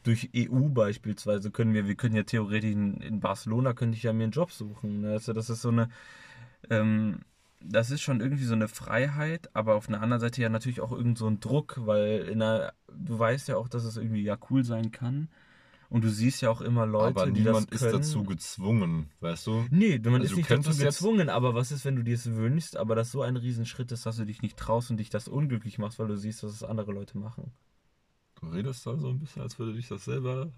durch 0.09 0.31
EU 0.35 0.69
beispielsweise 0.69 1.51
können 1.51 1.75
wir, 1.75 1.87
wir 1.87 1.93
können 1.93 2.15
ja 2.15 2.23
theoretisch 2.23 2.71
in, 2.71 2.95
in 2.97 3.19
Barcelona 3.19 3.73
könnte 3.73 3.95
ich 3.95 4.01
ja 4.03 4.11
mir 4.11 4.23
einen 4.23 4.31
Job 4.31 4.51
suchen. 4.51 5.01
ne? 5.01 5.11
Also 5.11 5.33
das 5.33 5.51
ist 5.51 5.61
so 5.61 5.69
eine, 5.69 5.89
ähm, 6.71 7.19
das 7.61 7.91
ist 7.91 8.01
schon 8.01 8.19
irgendwie 8.19 8.45
so 8.45 8.55
eine 8.55 8.67
Freiheit, 8.67 9.55
aber 9.55 9.75
auf 9.75 9.87
einer 9.87 10.01
anderen 10.01 10.19
Seite 10.19 10.41
ja 10.41 10.49
natürlich 10.49 10.81
auch 10.81 10.91
irgend 10.91 11.19
so 11.19 11.27
ein 11.27 11.39
Druck, 11.39 11.79
weil 11.85 12.21
in 12.21 12.41
einer, 12.41 12.73
du 12.91 13.19
weißt 13.19 13.49
ja 13.49 13.57
auch, 13.57 13.69
dass 13.69 13.83
es 13.83 13.97
irgendwie 13.97 14.23
ja 14.23 14.35
cool 14.49 14.63
sein 14.63 14.91
kann. 14.91 15.29
Und 15.91 16.03
du 16.03 16.09
siehst 16.09 16.41
ja 16.41 16.49
auch 16.49 16.61
immer 16.61 16.85
Leute, 16.87 17.19
Aber 17.19 17.25
die 17.27 17.41
niemand 17.41 17.71
das 17.71 17.81
ist 17.81 17.87
können. 17.87 18.01
dazu 18.01 18.23
gezwungen, 18.23 19.09
weißt 19.21 19.45
du? 19.47 19.65
Nee, 19.69 19.99
man 19.99 20.21
Also 20.21 20.25
ist 20.25 20.37
nicht 20.37 20.49
dazu 20.49 20.75
gezwungen, 20.75 21.29
aber 21.29 21.53
was 21.53 21.71
ist, 21.71 21.85
wenn 21.85 21.95
du 21.95 22.03
dir 22.03 22.15
es 22.15 22.31
wünschst, 22.31 22.77
aber 22.77 22.95
das 22.95 23.11
so 23.11 23.21
ein 23.21 23.37
Riesenschritt 23.37 23.91
ist, 23.91 24.05
dass 24.05 24.17
du 24.17 24.25
dich 24.25 24.41
nicht 24.41 24.57
traust 24.57 24.89
und 24.91 24.97
dich 24.97 25.09
das 25.09 25.27
unglücklich 25.27 25.77
machst, 25.77 25.97
weil 25.99 26.07
du 26.07 26.15
siehst, 26.17 26.41
dass 26.43 26.51
es 26.51 26.63
andere 26.63 26.91
Leute 26.91 27.17
machen. 27.17 27.51
Du 28.41 28.47
redest 28.47 28.85
da 28.85 28.97
so 28.97 29.09
ein 29.09 29.19
bisschen, 29.19 29.41
als 29.41 29.57
würde 29.59 29.73
dich 29.73 29.87
das 29.87 30.05
selber 30.05 30.51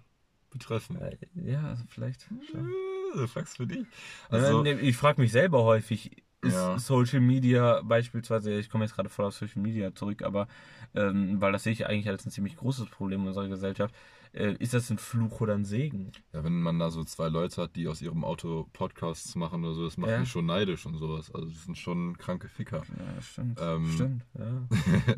betreffen. 0.50 0.96
Äh, 1.00 1.16
Ja, 1.34 1.62
also 1.70 1.84
vielleicht. 1.88 2.22
schon. 2.50 2.60
Äh, 2.60 2.72
Du 3.14 3.26
fragst 3.28 3.58
für 3.58 3.66
dich. 3.66 3.86
Also, 4.30 4.64
ich 4.64 4.96
frage 4.96 5.20
mich 5.20 5.32
selber 5.32 5.64
häufig, 5.64 6.22
ist 6.40 6.54
Ja. 6.54 6.78
Social 6.78 7.20
Media 7.20 7.82
beispielsweise, 7.82 8.58
ich 8.58 8.70
komme 8.70 8.84
jetzt 8.84 8.94
gerade 8.94 9.10
voll 9.10 9.26
auf 9.26 9.34
Social 9.34 9.60
Media 9.60 9.94
zurück, 9.94 10.22
aber 10.22 10.48
ähm, 10.94 11.38
weil 11.40 11.52
das 11.52 11.64
sehe 11.64 11.74
ich 11.74 11.86
eigentlich 11.86 12.08
als 12.08 12.24
ein 12.24 12.30
ziemlich 12.30 12.56
großes 12.56 12.86
Problem 12.86 13.20
in 13.20 13.28
unserer 13.28 13.48
Gesellschaft, 13.48 13.94
äh, 14.32 14.54
ist 14.54 14.72
das 14.72 14.88
ein 14.88 14.96
Fluch 14.96 15.42
oder 15.42 15.54
ein 15.54 15.66
Segen? 15.66 16.10
ja, 16.32 16.42
wenn 16.42 16.62
man 16.62 16.78
da 16.78 16.90
so 16.90 17.04
zwei 17.04 17.28
Leute 17.28 17.60
hat, 17.62 17.76
die 17.76 17.86
aus 17.86 18.00
ihrem 18.00 18.24
Auto 18.24 18.66
Podcasts 18.72 19.34
machen 19.34 19.62
oder 19.62 19.74
so, 19.74 19.84
das 19.84 19.98
macht 19.98 20.10
Ja. 20.10 20.18
mich 20.20 20.30
schon 20.30 20.46
neidisch 20.46 20.86
und 20.86 20.96
sowas. 20.96 21.30
Also 21.34 21.48
das 21.48 21.64
sind 21.64 21.76
schon 21.76 22.16
kranke 22.16 22.48
Ficker. 22.48 22.82
Ja, 22.98 23.20
stimmt. 23.20 23.58
Ähm, 23.60 23.86
stimmt, 23.92 24.24
ja. 24.38 24.68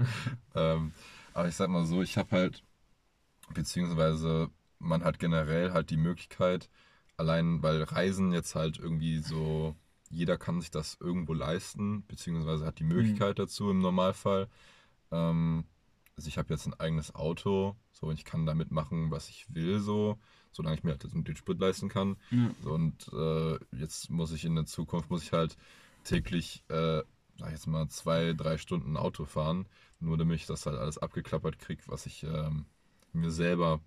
ähm, 0.57 0.93
aber 1.35 1.49
ich 1.49 1.57
sag 1.57 1.69
mal 1.69 1.85
so, 1.85 2.03
ich 2.03 2.17
habe 2.17 2.31
halt, 2.31 2.63
beziehungsweise 3.53 4.51
man 4.79 5.05
hat 5.05 5.19
generell 5.19 5.73
halt 5.73 5.91
die 5.91 5.97
Möglichkeit, 5.97 6.71
allein 7.17 7.63
weil 7.63 7.83
Reisen 7.83 8.33
jetzt 8.33 8.55
halt 8.55 8.79
irgendwie 8.79 9.19
so, 9.19 9.77
jeder 10.11 10.39
kann 10.39 10.61
sich 10.61 10.71
das 10.71 10.97
irgendwo 11.01 11.35
leisten, 11.35 12.05
beziehungsweise 12.07 12.65
hat 12.67 12.79
die 12.79 12.85
Möglichkeit 12.85 13.39
dazu 13.39 13.71
im 13.71 13.81
Normalfall. 13.81 14.49
Ähm, 15.11 15.65
also 16.17 16.29
ich 16.29 16.39
habe 16.39 16.55
jetzt 16.55 16.67
ein 16.67 16.75
eigenes 16.75 17.15
Auto, 17.15 17.77
so 17.91 18.07
und 18.07 18.19
ich 18.19 18.25
kann 18.25 18.47
damit 18.47 18.71
machen, 18.71 19.11
was 19.11 19.29
ich 19.29 19.53
will, 19.53 19.81
so, 19.81 20.19
solange 20.53 20.77
ich 20.77 20.85
mir 20.85 20.93
halt 20.93 21.03
den 21.03 21.37
Sprit 21.37 21.59
leisten 21.59 21.89
kann. 21.89 22.17
Ja. 22.31 22.51
So, 22.63 22.73
und 22.73 23.11
äh, 23.13 23.59
jetzt 23.77 24.11
muss 24.11 24.33
ich 24.33 24.45
in 24.45 24.55
der 24.55 24.67
Zukunft, 24.67 25.11
muss 25.11 25.25
ich 25.25 25.33
halt 25.33 25.57
täglich, 26.05 26.63
äh, 26.69 27.03
sag 27.39 27.49
ich 27.49 27.55
jetzt 27.55 27.67
mal, 27.67 27.89
zwei, 27.89 28.33
drei 28.35 28.59
Stunden 28.59 28.97
Auto 28.97 29.25
fahren, 29.25 29.67
nur 30.01 30.17
damit 30.19 30.37
ich 30.41 30.47
das 30.47 30.67
halt 30.67 30.79
alles 30.79 30.99
abgeklappert 30.99 31.59
kriege, 31.59 31.83
was 31.87 32.07
ich 32.07 32.23
ähm, 32.25 32.67
mir 33.13 33.31
selber 33.31 33.81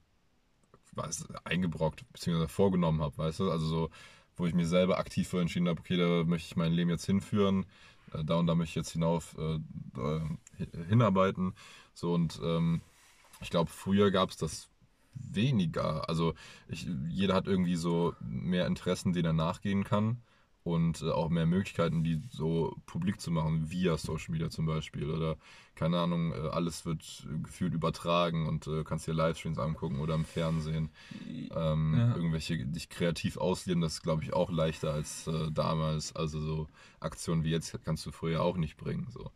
was, 0.94 1.28
eingebrockt 1.44 2.06
bzw. 2.14 2.48
vorgenommen 2.48 3.02
habe, 3.02 3.18
weißt 3.18 3.40
du? 3.42 3.52
Also 3.52 3.66
so, 3.68 3.90
wo 4.36 4.46
ich 4.48 4.54
mir 4.54 4.66
selber 4.68 4.98
aktiv 5.00 5.28
für 5.28 5.42
entschieden 5.42 5.68
habe, 5.68 5.80
okay, 5.80 5.98
da 5.98 6.24
möchte 6.24 6.48
ich 6.48 6.56
mein 6.56 6.74
Leben 6.74 6.90
jetzt 6.90 7.06
hinführen, 7.06 7.66
äh, 8.14 8.24
da 8.24 8.36
und 8.36 8.48
da 8.48 8.56
möchte 8.56 8.72
ich 8.72 8.76
jetzt 8.76 8.92
hinauf 8.92 9.36
äh, 9.38 9.60
hi- 10.60 10.86
hinarbeiten. 10.88 11.54
So 11.94 12.14
und 12.14 12.40
ähm, 12.44 12.82
ich 13.42 13.50
glaube, 13.50 13.72
früher 13.72 14.12
gab 14.12 14.30
es 14.32 14.38
das 14.38 14.70
weniger. 15.14 16.10
Also 16.10 16.34
ich, 16.68 16.88
jeder 17.10 17.36
hat 17.36 17.48
irgendwie 17.48 17.76
so 17.76 18.16
mehr 18.22 18.68
Interessen, 18.68 19.14
denen 19.14 19.26
er 19.28 19.34
nachgehen 19.34 19.84
kann 19.84 20.22
und 20.74 21.02
äh, 21.02 21.10
auch 21.10 21.30
mehr 21.30 21.46
Möglichkeiten, 21.46 22.04
die 22.04 22.22
so 22.30 22.76
publik 22.86 23.20
zu 23.22 23.32
machen, 23.32 23.70
via 23.72 23.98
Social 23.98 24.32
Media 24.32 24.50
zum 24.50 24.66
Beispiel. 24.66 25.10
Oder 25.10 25.38
keine 25.76 26.00
Ahnung, 26.00 26.34
äh, 26.34 26.50
alles 26.50 26.86
wird 26.86 27.28
gefühlt 27.44 27.74
übertragen 27.74 28.48
und 28.48 28.68
äh, 28.68 28.84
kannst 28.84 29.08
dir 29.08 29.14
Livestreams 29.14 29.60
angucken 29.60 30.00
oder 30.00 30.16
im 30.16 30.26
Fernsehen. 30.26 30.90
Ähm, 31.56 31.96
Ja. 31.98 32.16
Irgendwelche 32.16 32.66
dich 32.66 32.90
kreativ 32.90 33.38
ausleben, 33.38 33.82
das 33.82 33.94
ist 33.94 34.04
glaube 34.04 34.24
ich 34.24 34.34
auch 34.34 34.52
leichter 34.52 34.94
als 34.94 35.28
äh, 35.28 35.52
damals. 35.52 36.16
Also 36.16 36.40
so 36.42 36.68
Aktionen 37.00 37.44
wie 37.44 37.52
jetzt 37.52 37.78
kannst 37.84 38.06
du 38.06 38.12
früher 38.12 38.42
auch 38.42 38.58
nicht 38.58 38.78
bringen. 38.78 39.08
So. 39.10 39.32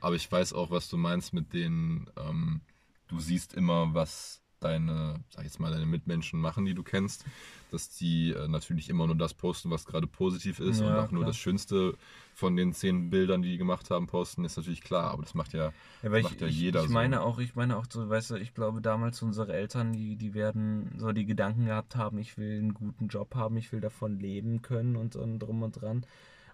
Aber 0.00 0.16
ich 0.16 0.30
weiß 0.30 0.52
auch, 0.52 0.70
was 0.70 0.88
du 0.90 0.96
meinst 0.98 1.32
mit 1.32 1.52
denen, 1.52 2.10
ähm, 2.16 2.60
du 3.08 3.18
siehst 3.20 3.54
immer, 3.54 3.94
was 3.94 4.43
deine, 4.64 5.24
sag 5.30 5.40
ich 5.40 5.46
jetzt 5.52 5.60
mal, 5.60 5.70
deine 5.72 5.86
Mitmenschen 5.86 6.40
machen, 6.40 6.64
die 6.64 6.74
du 6.74 6.82
kennst, 6.82 7.24
dass 7.70 7.90
die 7.90 8.30
äh, 8.32 8.48
natürlich 8.48 8.88
immer 8.88 9.06
nur 9.06 9.16
das 9.16 9.34
posten, 9.34 9.70
was 9.70 9.84
gerade 9.86 10.06
positiv 10.06 10.60
ist 10.60 10.80
Ja, 10.80 10.86
und 10.86 10.98
auch 10.98 11.10
nur 11.10 11.24
klar. 11.24 11.28
das 11.28 11.36
Schönste 11.36 11.96
von 12.34 12.56
den 12.56 12.72
zehn 12.72 13.10
Bildern, 13.10 13.42
die 13.42 13.50
die 13.50 13.58
gemacht 13.58 13.90
haben, 13.90 14.06
posten, 14.06 14.44
ist 14.44 14.56
natürlich 14.56 14.82
klar, 14.82 15.10
aber 15.12 15.22
das 15.22 15.34
macht 15.34 15.52
ja, 15.52 15.72
Ja, 16.02 16.10
macht 16.18 16.40
ich, 16.40 16.40
ja 16.40 16.48
ich, 16.48 16.58
jeder 16.58 16.82
ich 16.82 16.88
so. 16.88 16.92
meine 16.92 17.22
auch, 17.22 17.38
ich 17.38 17.54
meine 17.54 17.76
auch 17.76 17.86
so, 17.90 18.08
weißt 18.08 18.30
du, 18.32 18.34
ich 18.36 18.54
glaube 18.54 18.82
damals 18.82 19.22
unsere 19.22 19.52
Eltern, 19.54 19.92
die, 19.92 20.16
die 20.16 20.34
werden 20.34 20.94
so 20.98 21.12
die 21.12 21.24
Gedanken 21.26 21.66
gehabt 21.66 21.96
haben, 21.96 22.18
ich 22.18 22.36
will 22.36 22.58
einen 22.58 22.74
guten 22.74 23.08
Job 23.08 23.34
haben, 23.34 23.56
ich 23.56 23.72
will 23.72 23.80
davon 23.80 24.18
leben 24.18 24.60
können 24.62 24.96
und, 24.96 25.16
und 25.16 25.38
drum 25.38 25.62
und 25.62 25.80
dran. 25.80 26.04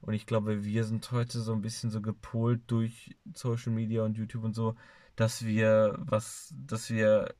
Und 0.03 0.15
ich 0.15 0.27
glaube, 0.27 0.65
wir 0.65 0.85
sind 0.85 1.11
heute 1.13 1.41
so 1.41 1.53
ein 1.53 1.61
bisschen 1.63 1.91
so 1.91 2.01
gepolt 2.01 2.63
durch 2.69 3.17
Social 3.35 3.73
Media 3.73 4.03
und 4.05 4.17
YouTube 4.17 4.45
und 4.45 4.55
so, 4.55 4.77
dass 5.17 5.45
wir 5.45 5.97
was, 6.01 6.55
dass 6.57 6.91
wir, 6.91 7.35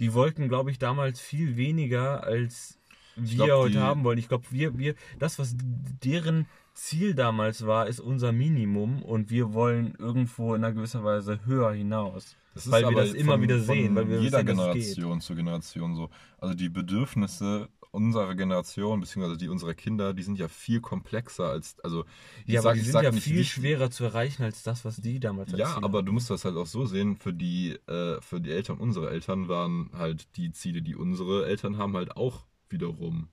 die 0.00 0.14
wollten, 0.14 0.48
glaube 0.48 0.70
ich, 0.70 0.78
damals 0.78 1.20
viel 1.20 1.56
weniger 1.56 2.24
als 2.24 2.78
wir 3.16 3.46
glaub, 3.46 3.62
heute 3.62 3.80
haben 3.80 4.04
wollen. 4.04 4.18
Ich 4.18 4.28
glaube, 4.28 4.44
wir, 4.50 4.78
wir, 4.78 4.94
das, 5.18 5.38
was 5.40 5.56
deren 6.04 6.46
Ziel 6.74 7.14
damals 7.14 7.66
war, 7.66 7.88
ist 7.88 7.98
unser 7.98 8.30
Minimum 8.30 9.02
und 9.02 9.30
wir 9.30 9.52
wollen 9.52 9.94
irgendwo 9.98 10.54
in 10.54 10.62
einer 10.62 10.72
gewisser 10.72 11.02
Weise 11.02 11.40
höher 11.44 11.72
hinaus. 11.72 12.36
Das 12.54 12.66
ist 12.66 12.72
weil 12.72 12.88
wir 12.88 12.96
das 12.96 13.12
immer 13.14 13.32
von- 13.32 13.42
wieder 13.42 13.56
von 13.58 13.66
sehen, 13.66 13.94
weil 13.96 14.08
wir 14.08 14.20
jeder 14.20 14.44
geht. 14.44 14.54
Generation 14.54 15.20
zu 15.20 15.34
Generation 15.34 15.94
so. 15.96 16.10
Also 16.40 16.54
die 16.54 16.68
Bedürfnisse 16.68 17.68
unserer 17.92 18.34
Generation, 18.34 19.00
beziehungsweise 19.00 19.38
die 19.38 19.48
unserer 19.48 19.74
Kinder, 19.74 20.14
die 20.14 20.22
sind 20.22 20.38
ja 20.38 20.48
viel 20.48 20.80
komplexer 20.80 21.50
als, 21.50 21.78
also 21.80 22.04
ich 22.46 22.54
Ja, 22.54 22.60
sag- 22.60 22.72
aber 22.72 22.74
die 22.74 22.80
ich 22.80 22.90
sind 22.90 23.00
ja 23.00 23.12
nicht 23.12 23.24
viel 23.24 23.44
schwerer 23.44 23.90
zu 23.92 24.02
erreichen 24.04 24.42
als 24.42 24.62
das, 24.64 24.84
was 24.84 24.96
die 24.96 25.20
damals 25.20 25.54
als 25.54 25.76
Ja, 25.76 25.82
aber 25.82 26.02
du 26.02 26.12
musst 26.12 26.28
das 26.30 26.44
halt 26.44 26.56
auch 26.56 26.66
so 26.66 26.84
sehen, 26.84 27.16
für 27.16 27.32
die, 27.32 27.72
äh, 27.86 28.20
für 28.20 28.40
die 28.40 28.50
Eltern 28.50 28.78
unserer 28.78 29.10
Eltern 29.10 29.48
waren 29.48 29.90
halt 29.94 30.36
die 30.36 30.52
Ziele, 30.52 30.82
die 30.82 30.94
unsere 30.94 31.46
Eltern 31.46 31.78
haben, 31.78 31.96
halt 31.96 32.16
auch 32.16 32.46
wiederum. 32.68 33.28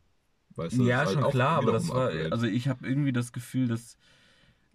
Weißt 0.55 0.79
du, 0.79 0.83
Ja, 0.83 1.05
halt 1.05 1.07
schon 1.09 1.23
auch 1.23 1.29
klar, 1.29 1.57
aber 1.57 1.71
das 1.71 1.93
war, 1.93 2.11
also 2.31 2.47
ich 2.47 2.67
habe 2.67 2.87
irgendwie 2.87 3.13
das 3.13 3.31
Gefühl, 3.31 3.67
dass 3.67 3.97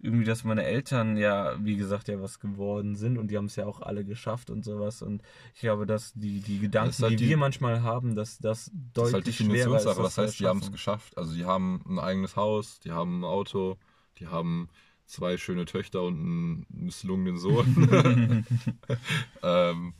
irgendwie, 0.03 0.25
dass 0.25 0.43
meine 0.43 0.63
Eltern 0.63 1.17
ja, 1.17 1.55
wie 1.63 1.75
gesagt, 1.77 2.07
ja 2.07 2.21
was 2.21 2.39
geworden 2.39 2.95
sind 2.95 3.17
und 3.17 3.29
die 3.29 3.37
haben 3.37 3.45
es 3.45 3.55
ja 3.55 3.65
auch 3.65 3.81
alle 3.81 4.03
geschafft 4.03 4.49
und 4.49 4.63
sowas 4.65 5.01
und 5.01 5.21
ich 5.53 5.61
glaube, 5.61 5.85
dass 5.85 6.13
die, 6.13 6.39
die 6.39 6.59
Gedanken, 6.59 7.01
halt 7.03 7.11
die, 7.13 7.17
die- 7.17 7.29
wir 7.29 7.37
manchmal 7.37 7.81
haben, 7.83 8.15
dass 8.15 8.39
das 8.39 8.65
Das 8.65 8.67
ist 8.67 8.73
deutlich 8.97 9.13
halt 9.13 9.27
ist, 9.27 9.39
Definitionssache. 9.39 10.01
das 10.03 10.17
heißt, 10.17 10.39
die 10.39 10.47
haben 10.47 10.59
es 10.59 10.71
geschafft. 10.71 11.17
Also 11.17 11.33
die 11.33 11.45
haben 11.45 11.81
ein 11.87 11.99
eigenes 11.99 12.35
Haus, 12.35 12.79
die 12.79 12.91
haben 12.91 13.21
ein 13.21 13.23
Auto, 13.23 13.77
die 14.19 14.27
haben 14.27 14.69
zwei 15.05 15.37
schöne 15.37 15.65
Töchter 15.65 16.03
und 16.03 16.15
einen 16.15 16.65
misslungenen 16.69 17.37
Sohn. 17.37 18.45
ähm, 19.43 19.93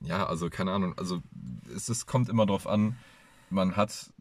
ja, 0.00 0.26
also 0.26 0.50
keine 0.50 0.72
Ahnung. 0.72 0.94
Also 0.98 1.22
es, 1.74 1.88
es 1.88 2.06
kommt 2.06 2.28
immer 2.28 2.46
darauf 2.46 2.66
an, 2.66 2.96
man 3.50 3.76
hat 3.76 4.11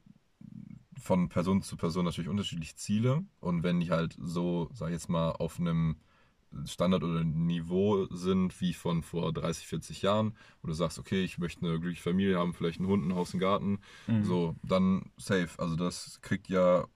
von 1.02 1.30
Person 1.30 1.62
zu 1.62 1.78
Person 1.78 2.06
natürlich 2.06 2.30
unterschiedliche 2.30 2.76
Ziele 2.76 3.24
und 3.40 3.64
wenn 3.64 3.80
die 3.80 3.92
halt 3.92 4.16
so, 4.20 4.70
sag 4.74 4.88
ich 4.90 4.94
jetzt 4.94 5.10
mal, 5.10 5.32
auf 5.32 5.60
einem 5.60 5.98
Standard 6.66 7.04
oder 7.04 7.24
Niveau 7.24 8.08
sind 8.12 8.60
wie 8.60 8.74
von 8.74 9.04
vor 9.04 9.32
30, 9.34 9.68
40 9.68 10.02
Jahren, 10.02 10.36
wo 10.62 10.68
du 10.68 10.74
sagst, 10.74 11.00
okay, 11.00 11.24
ich 11.24 11.38
möchte 11.38 11.66
eine 11.66 11.80
glückliche 11.80 12.04
Familie 12.04 12.38
haben, 12.38 12.54
vielleicht 12.54 12.80
einen 12.80 12.90
Hund, 12.90 13.06
ein 13.08 13.16
Haus, 13.16 13.34
einen 13.34 13.40
Garten, 13.40 13.80
Mhm. 14.08 14.24
so, 14.26 14.56
dann 14.64 15.12
safe. 15.18 15.50
Also 15.58 15.76
das 15.78 16.20
kriegt 16.22 16.50
ja, 16.50 16.88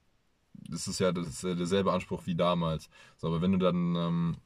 das 0.54 0.88
ist 0.88 1.00
ja, 1.00 1.12
das 1.12 1.28
ist 1.28 1.44
ja 1.44 1.56
derselbe 1.56 1.94
Anspruch 1.94 2.26
wie 2.26 2.36
damals. 2.36 2.90
So, 3.18 3.28
aber 3.28 3.42
wenn 3.42 3.54
du 3.54 3.58
dann, 3.60 3.96
ähm, 3.96 4.38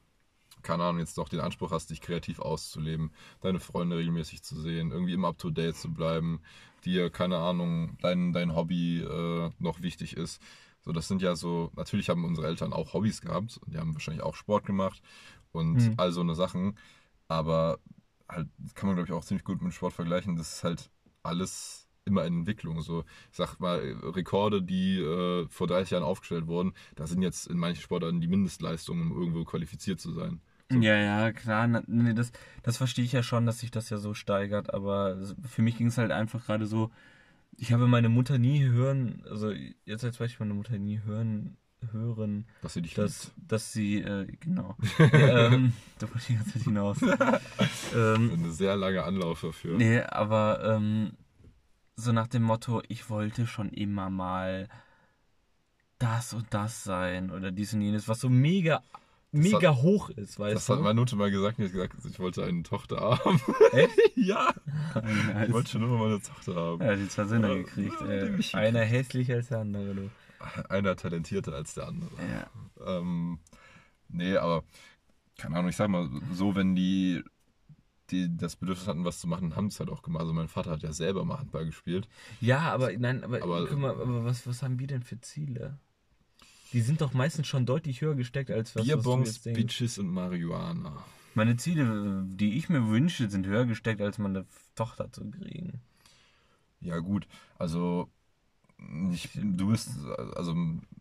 keine 0.62 0.84
Ahnung, 0.84 0.99
jetzt 0.99 1.18
doch 1.18 1.30
den 1.30 1.39
Anspruch 1.39 1.72
hast, 1.72 1.89
dich 1.89 2.01
kreativ 2.01 2.39
auszuleben, 2.39 3.12
deine 3.41 3.60
Freunde 3.60 3.97
regelmäßig 3.97 4.43
zu 4.43 4.60
sehen, 4.60 4.91
irgendwie 4.91 5.14
immer 5.14 5.30
up 5.30 5.38
to 5.38 5.49
date 5.49 5.76
zu 5.76 5.93
bleiben, 5.93 6.41
dir, 6.86 7.10
keine 7.10 7.38
Ahnung, 7.38 7.97
dein, 8.01 8.34
dein 8.34 8.55
Hobby 8.55 9.01
äh, 9.01 9.51
noch 9.60 9.82
wichtig 9.82 10.16
ist. 10.18 10.41
So, 10.82 10.91
das 10.91 11.07
sind 11.07 11.22
ja 11.22 11.36
so, 11.36 11.72
natürlich 11.76 12.10
haben 12.10 12.24
unsere 12.26 12.47
Eltern 12.47 12.74
auch 12.74 12.93
Hobbys 12.93 13.22
gehabt 13.22 13.57
und 13.66 13.74
die 13.74 13.78
haben 13.80 13.93
wahrscheinlich 13.93 14.24
auch 14.24 14.36
Sport 14.36 14.66
gemacht 14.66 15.01
und 15.51 15.80
Mhm. 15.82 15.93
all 15.97 16.12
so 16.12 16.22
eine 16.22 16.36
Sachen. 16.36 16.78
Aber 17.28 17.80
halt, 18.28 18.47
kann 18.76 18.88
man 18.88 18.95
glaube 18.95 19.07
ich 19.10 19.14
auch 19.14 19.26
ziemlich 19.26 19.43
gut 19.43 19.62
mit 19.62 19.74
Sport 19.74 19.93
vergleichen. 19.93 20.36
Das 20.36 20.53
ist 20.53 20.64
halt 20.64 20.89
alles 21.24 21.88
immer 22.05 22.26
in 22.26 22.39
Entwicklung. 22.39 22.82
So, 22.82 23.03
ich 23.32 23.38
sag 23.38 23.60
mal, 23.60 23.80
Rekorde, 24.03 24.62
die 24.62 24.99
äh, 24.99 25.47
vor 25.49 25.68
30 25.68 25.91
Jahren 25.91 26.03
aufgestellt 26.03 26.47
wurden, 26.47 26.74
da 26.95 27.07
sind 27.07 27.22
jetzt 27.22 27.47
in 27.47 27.57
manchen 27.57 27.82
Sportarten 27.82 28.22
die 28.22 28.28
Mindestleistungen, 28.28 29.12
um 29.12 29.18
irgendwo 29.20 29.43
qualifiziert 29.45 29.99
zu 29.99 30.12
sein. 30.12 30.41
So. 30.72 30.80
Ja, 30.80 30.95
ja, 30.95 31.32
klar. 31.32 31.67
Nee, 31.88 32.13
das, 32.13 32.32
das 32.63 32.78
verstehe 32.78 33.03
ich 33.05 33.11
ja 33.11 33.24
schon, 33.24 33.45
dass 33.45 33.59
sich 33.59 33.72
das 33.72 33.89
ja 33.89 33.97
so 33.97 34.13
steigert, 34.13 34.74
aber 34.74 35.17
für 35.47 35.61
mich 35.63 35.78
ging 35.78 35.88
es 35.88 35.97
halt 35.97 36.11
einfach 36.11 36.45
gerade 36.45 36.67
so, 36.67 36.91
ich 37.57 37.74
habe 37.74 37.88
meine 37.88 38.09
Mutter 38.09 38.38
nie 38.38 38.63
hören, 38.65 39.24
also 39.30 39.51
jetzt 39.86 40.03
als 40.03 40.17
Beispiel 40.17 40.45
meine 40.45 40.55
Mutter 40.55 40.78
nie 40.78 41.01
hören, 41.03 41.57
hören, 41.91 42.45
Dass 42.61 42.74
sie 42.76 42.82
dich 42.84 42.93
dass, 42.93 43.34
liebt. 43.36 43.51
dass 43.51 43.74
sie, 43.74 44.01
äh, 44.01 44.28
genau, 44.39 44.76
ja, 44.99 45.47
ähm, 45.47 45.74
da 45.97 46.07
wollte 46.07 46.20
ich 46.20 46.26
die 46.28 46.36
ganze 46.36 46.53
Zeit 46.53 46.63
hinaus. 46.63 46.97
ähm, 47.95 48.32
Eine 48.34 48.51
sehr 48.51 48.76
lange 48.76 49.03
Anlauf 49.03 49.41
dafür. 49.41 49.78
nee, 49.78 50.01
aber 50.01 50.63
ähm, 50.76 51.13
so 51.95 52.11
nach 52.11 52.28
dem 52.28 52.43
Motto, 52.43 52.82
ich 52.89 53.09
wollte 53.09 53.47
schon 53.47 53.70
immer 53.70 54.09
mal 54.09 54.67
das 55.97 56.34
und 56.34 56.53
das 56.53 56.84
sein 56.84 57.30
oder 57.32 57.51
dies 57.51 57.74
und 57.74 57.82
jenes, 57.82 58.07
was 58.07 58.22
so 58.22 58.30
mega, 58.30 58.84
mega 59.32 59.75
hoch 59.75 60.09
ist, 60.09 60.39
weißt 60.39 60.55
Das 60.55 60.65
du? 60.65 60.73
hat 60.75 60.82
meine 60.82 60.99
Mutter 60.99 61.15
mal 61.15 61.30
gesagt, 61.32 61.57
die 61.59 61.63
hat 61.65 61.71
gesagt, 61.71 61.95
ich 62.05 62.19
wollte 62.19 62.43
eine 62.43 62.63
Tochter 62.63 62.97
haben. 62.99 63.39
Echt? 63.73 63.95
ja, 64.15 64.53
Ja, 64.95 65.43
ich 65.45 65.53
wollte 65.53 65.69
schon 65.71 65.84
immer 65.84 65.97
mal 65.97 66.07
eine 66.09 66.21
Tochter 66.21 66.55
haben. 66.55 66.82
Ja, 66.84 66.95
die 66.95 67.07
zwei 67.07 67.25
Söhne 67.25 67.47
Ja, 67.49 67.55
gekriegt. 67.55 68.01
mich 68.38 68.55
Einer 68.55 68.82
hässlicher 68.82 69.36
als 69.36 69.49
der 69.49 69.59
andere, 69.59 69.93
du. 69.95 70.09
Einer 70.69 70.95
talentierter 70.95 71.53
als 71.53 71.73
der 71.73 71.88
andere. 71.88 72.09
Ja. 72.17 72.97
Ähm, 72.99 73.39
nee, 74.07 74.36
aber 74.38 74.63
keine 75.38 75.57
Ahnung, 75.57 75.69
ich 75.69 75.75
sag 75.75 75.89
mal 75.89 76.09
so, 76.34 76.55
wenn 76.55 76.75
die, 76.75 77.23
die 78.09 78.36
das 78.36 78.55
Bedürfnis 78.55 78.88
hatten, 78.88 79.05
was 79.05 79.19
zu 79.19 79.27
machen, 79.27 79.55
haben 79.55 79.67
es 79.67 79.80
halt 79.80 79.89
auch 79.89 80.01
gemacht. 80.01 80.21
Also 80.21 80.34
mein 80.34 80.47
Vater 80.47 80.71
hat 80.71 80.82
ja 80.84 80.91
selber 80.93 81.23
mal 81.25 81.39
Handball 81.39 81.65
gespielt. 81.65 82.07
Ja, 82.41 82.59
aber 82.73 82.91
nein, 82.97 83.23
aber, 83.23 83.41
Aber- 83.43 83.67
guck 83.67 83.77
mal, 83.77 83.91
aber 83.91 84.23
was, 84.25 84.47
was 84.47 84.63
haben 84.63 84.80
wir 84.80 84.88
denn 84.88 85.03
für 85.03 85.19
Ziele? 85.21 85.77
Die 86.74 86.82
sind 86.82 87.01
doch 87.01 87.13
meistens 87.13 87.47
schon 87.47 87.65
deutlich 87.65 88.01
höher 88.01 88.15
gesteckt 88.15 88.51
als 88.51 88.76
was, 88.76 88.82
was 88.82 88.88
du 88.88 88.95
Bierbons, 88.95 89.45
jetzt. 89.45 89.55
Bitches 89.55 89.97
und 89.97 90.09
Marihuana. 90.09 91.03
Meine 91.36 91.57
Ziele, 91.57 92.24
die 92.28 92.57
ich 92.57 92.70
mir 92.70 92.88
wünsche, 92.89 93.30
sind 93.30 93.45
höher 93.47 93.65
gesteckt, 93.65 94.01
als 94.01 94.17
meine 94.17 94.45
Tochter 94.76 95.11
zu 95.11 95.30
kriegen. 95.30 95.82
Ja 96.82 96.99
gut, 96.99 97.28
also 97.57 98.09
ich, 99.11 99.30
du 99.34 99.72
bist, 99.72 99.89
also 100.36 100.55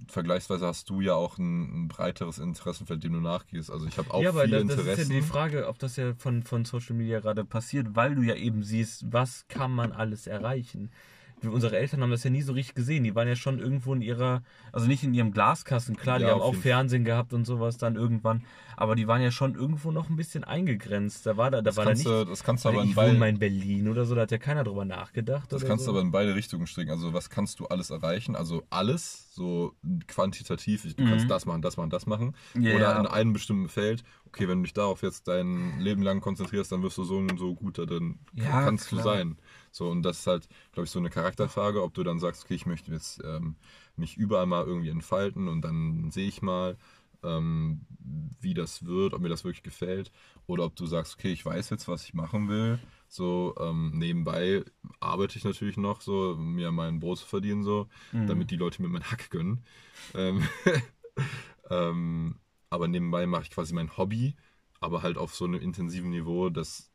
vergleichsweise 0.08 0.66
hast 0.66 0.90
du 0.90 1.00
ja 1.00 1.14
auch 1.14 1.38
ein, 1.38 1.84
ein 1.84 1.88
breiteres 1.88 2.38
Interessenfeld, 2.38 3.04
dem 3.04 3.12
du 3.12 3.20
nachgehst. 3.20 3.70
Also 3.70 3.86
ich 3.86 3.98
habe 3.98 4.12
auch 4.12 4.22
ja, 4.22 4.30
aber 4.30 4.44
viele 4.44 4.64
das, 4.64 4.68
das 4.68 4.78
ist 4.78 4.88
Interessen. 4.88 5.12
ja 5.12 5.20
die 5.20 5.26
Frage, 5.26 5.68
ob 5.68 5.78
das 5.78 5.96
ja 5.96 6.14
von, 6.14 6.42
von 6.42 6.64
Social 6.64 6.96
Media 6.96 7.20
gerade 7.20 7.44
passiert, 7.44 7.94
weil 7.94 8.14
du 8.14 8.22
ja 8.22 8.34
eben 8.34 8.62
siehst, 8.62 9.12
was 9.12 9.46
kann 9.48 9.72
man 9.72 9.92
alles 9.92 10.26
erreichen. 10.26 10.90
Unsere 11.44 11.76
Eltern 11.78 12.02
haben 12.02 12.10
das 12.10 12.24
ja 12.24 12.30
nie 12.30 12.42
so 12.42 12.52
richtig 12.52 12.74
gesehen. 12.74 13.04
Die 13.04 13.14
waren 13.14 13.28
ja 13.28 13.36
schon 13.36 13.58
irgendwo 13.60 13.94
in 13.94 14.00
ihrer, 14.02 14.42
also 14.72 14.86
nicht 14.86 15.04
in 15.04 15.14
ihrem 15.14 15.32
Glaskasten, 15.32 15.96
klar, 15.96 16.18
die 16.18 16.24
Ja, 16.24 16.32
haben 16.32 16.40
auf 16.40 16.56
auch 16.56 16.60
Fernsehen 16.60 17.04
gehabt 17.04 17.32
und 17.32 17.44
sowas 17.44 17.76
dann 17.78 17.94
irgendwann, 17.96 18.42
aber 18.76 18.96
die 18.96 19.06
waren 19.06 19.22
ja 19.22 19.30
schon 19.30 19.54
irgendwo 19.54 19.90
noch 19.92 20.08
ein 20.10 20.16
bisschen 20.16 20.44
eingegrenzt. 20.44 21.26
Da 21.26 21.36
war 21.36 21.50
da, 21.50 21.58
da 21.58 21.64
das, 21.64 21.76
war 21.76 21.84
da 21.84 21.90
kannst 21.90 22.04
nicht. 22.06 22.10
du, 22.22 22.24
das 22.24 22.42
kannst 22.42 22.64
du 22.64 22.68
aber 22.70 22.82
in 22.82 22.94
beide, 22.94 23.28
in 23.28 23.38
Berlin 23.38 23.88
oder 23.88 24.04
so, 24.04 24.14
da 24.14 24.22
hat 24.22 24.30
ja 24.32 24.38
keiner 24.38 24.64
drüber 24.64 24.84
nachgedacht. 24.84 25.52
das 25.52 25.64
kannst 25.64 25.84
so. 25.84 25.92
du 25.92 25.96
aber 25.98 26.06
in 26.06 26.10
beide 26.10 26.34
Richtungen 26.34 26.66
stricken. 26.66 26.90
Also 26.90 27.12
was 27.12 27.30
kannst 27.30 27.60
du 27.60 27.66
alles 27.66 27.90
erreichen? 27.90 28.34
Also 28.36 28.64
alles, 28.70 29.34
so 29.34 29.74
quantitativ, 30.08 30.82
du 30.82 31.04
Mhm. 31.04 31.08
kannst 31.08 31.30
das 31.30 31.46
machen, 31.46 31.62
das 31.62 31.76
machen, 31.76 31.90
das 31.90 32.06
machen. 32.06 32.34
Ja, 32.58 32.74
Oder 32.74 32.98
in 32.98 33.06
einem 33.06 33.32
bestimmten 33.32 33.68
Feld, 33.68 34.02
okay, 34.26 34.48
wenn 34.48 34.58
du 34.58 34.64
dich 34.64 34.72
darauf 34.74 35.02
jetzt 35.02 35.28
dein 35.28 35.78
Leben 35.78 36.02
lang 36.02 36.20
konzentrierst, 36.20 36.72
dann 36.72 36.82
wirst 36.82 36.98
du 36.98 37.04
so 37.04 37.16
und 37.18 37.38
so 37.38 37.54
gut 37.54 37.78
da 37.78 37.86
drin. 37.86 38.18
Ja, 38.34 38.62
kannst 38.64 38.88
klar. 38.88 39.02
du 39.04 39.08
sein. 39.08 39.36
So, 39.78 39.88
und 39.88 40.02
das 40.02 40.18
ist 40.20 40.26
halt, 40.26 40.48
glaube 40.72 40.86
ich, 40.86 40.90
so 40.90 40.98
eine 40.98 41.08
Charakterfrage, 41.08 41.82
ob 41.84 41.94
du 41.94 42.02
dann 42.02 42.18
sagst, 42.18 42.44
okay, 42.44 42.54
ich 42.54 42.66
möchte 42.66 42.90
jetzt 42.90 43.22
ähm, 43.24 43.54
mich 43.96 44.16
überall 44.16 44.46
mal 44.46 44.66
irgendwie 44.66 44.88
entfalten 44.88 45.46
und 45.46 45.62
dann 45.62 46.10
sehe 46.10 46.26
ich 46.26 46.42
mal, 46.42 46.76
ähm, 47.22 47.82
wie 48.40 48.54
das 48.54 48.84
wird, 48.86 49.14
ob 49.14 49.20
mir 49.20 49.28
das 49.28 49.44
wirklich 49.44 49.62
gefällt. 49.62 50.10
Oder 50.48 50.64
ob 50.64 50.74
du 50.74 50.86
sagst, 50.86 51.14
okay, 51.14 51.30
ich 51.32 51.46
weiß 51.46 51.70
jetzt, 51.70 51.86
was 51.86 52.02
ich 52.02 52.12
machen 52.12 52.48
will. 52.48 52.80
So, 53.06 53.54
ähm, 53.60 53.92
nebenbei 53.94 54.64
arbeite 54.98 55.38
ich 55.38 55.44
natürlich 55.44 55.76
noch, 55.76 56.00
so, 56.00 56.32
um 56.32 56.54
mir 56.54 56.72
mein 56.72 56.98
Brot 56.98 57.18
zu 57.18 57.26
verdienen, 57.26 57.62
so, 57.62 57.86
Mhm. 58.12 58.26
damit 58.26 58.50
die 58.50 58.56
Leute 58.56 58.82
mir 58.82 58.88
meinen 58.88 59.08
Hack 59.10 59.30
gönnen. 59.30 59.62
Ähm, 60.14 60.42
ähm, 61.70 62.34
aber 62.70 62.88
nebenbei 62.88 63.26
mache 63.26 63.42
ich 63.42 63.50
quasi 63.50 63.74
mein 63.74 63.96
Hobby, 63.96 64.34
aber 64.80 65.02
halt 65.02 65.18
auf 65.18 65.36
so 65.36 65.44
einem 65.44 65.60
intensiven 65.60 66.10
Niveau, 66.10 66.50
dass 66.50 66.90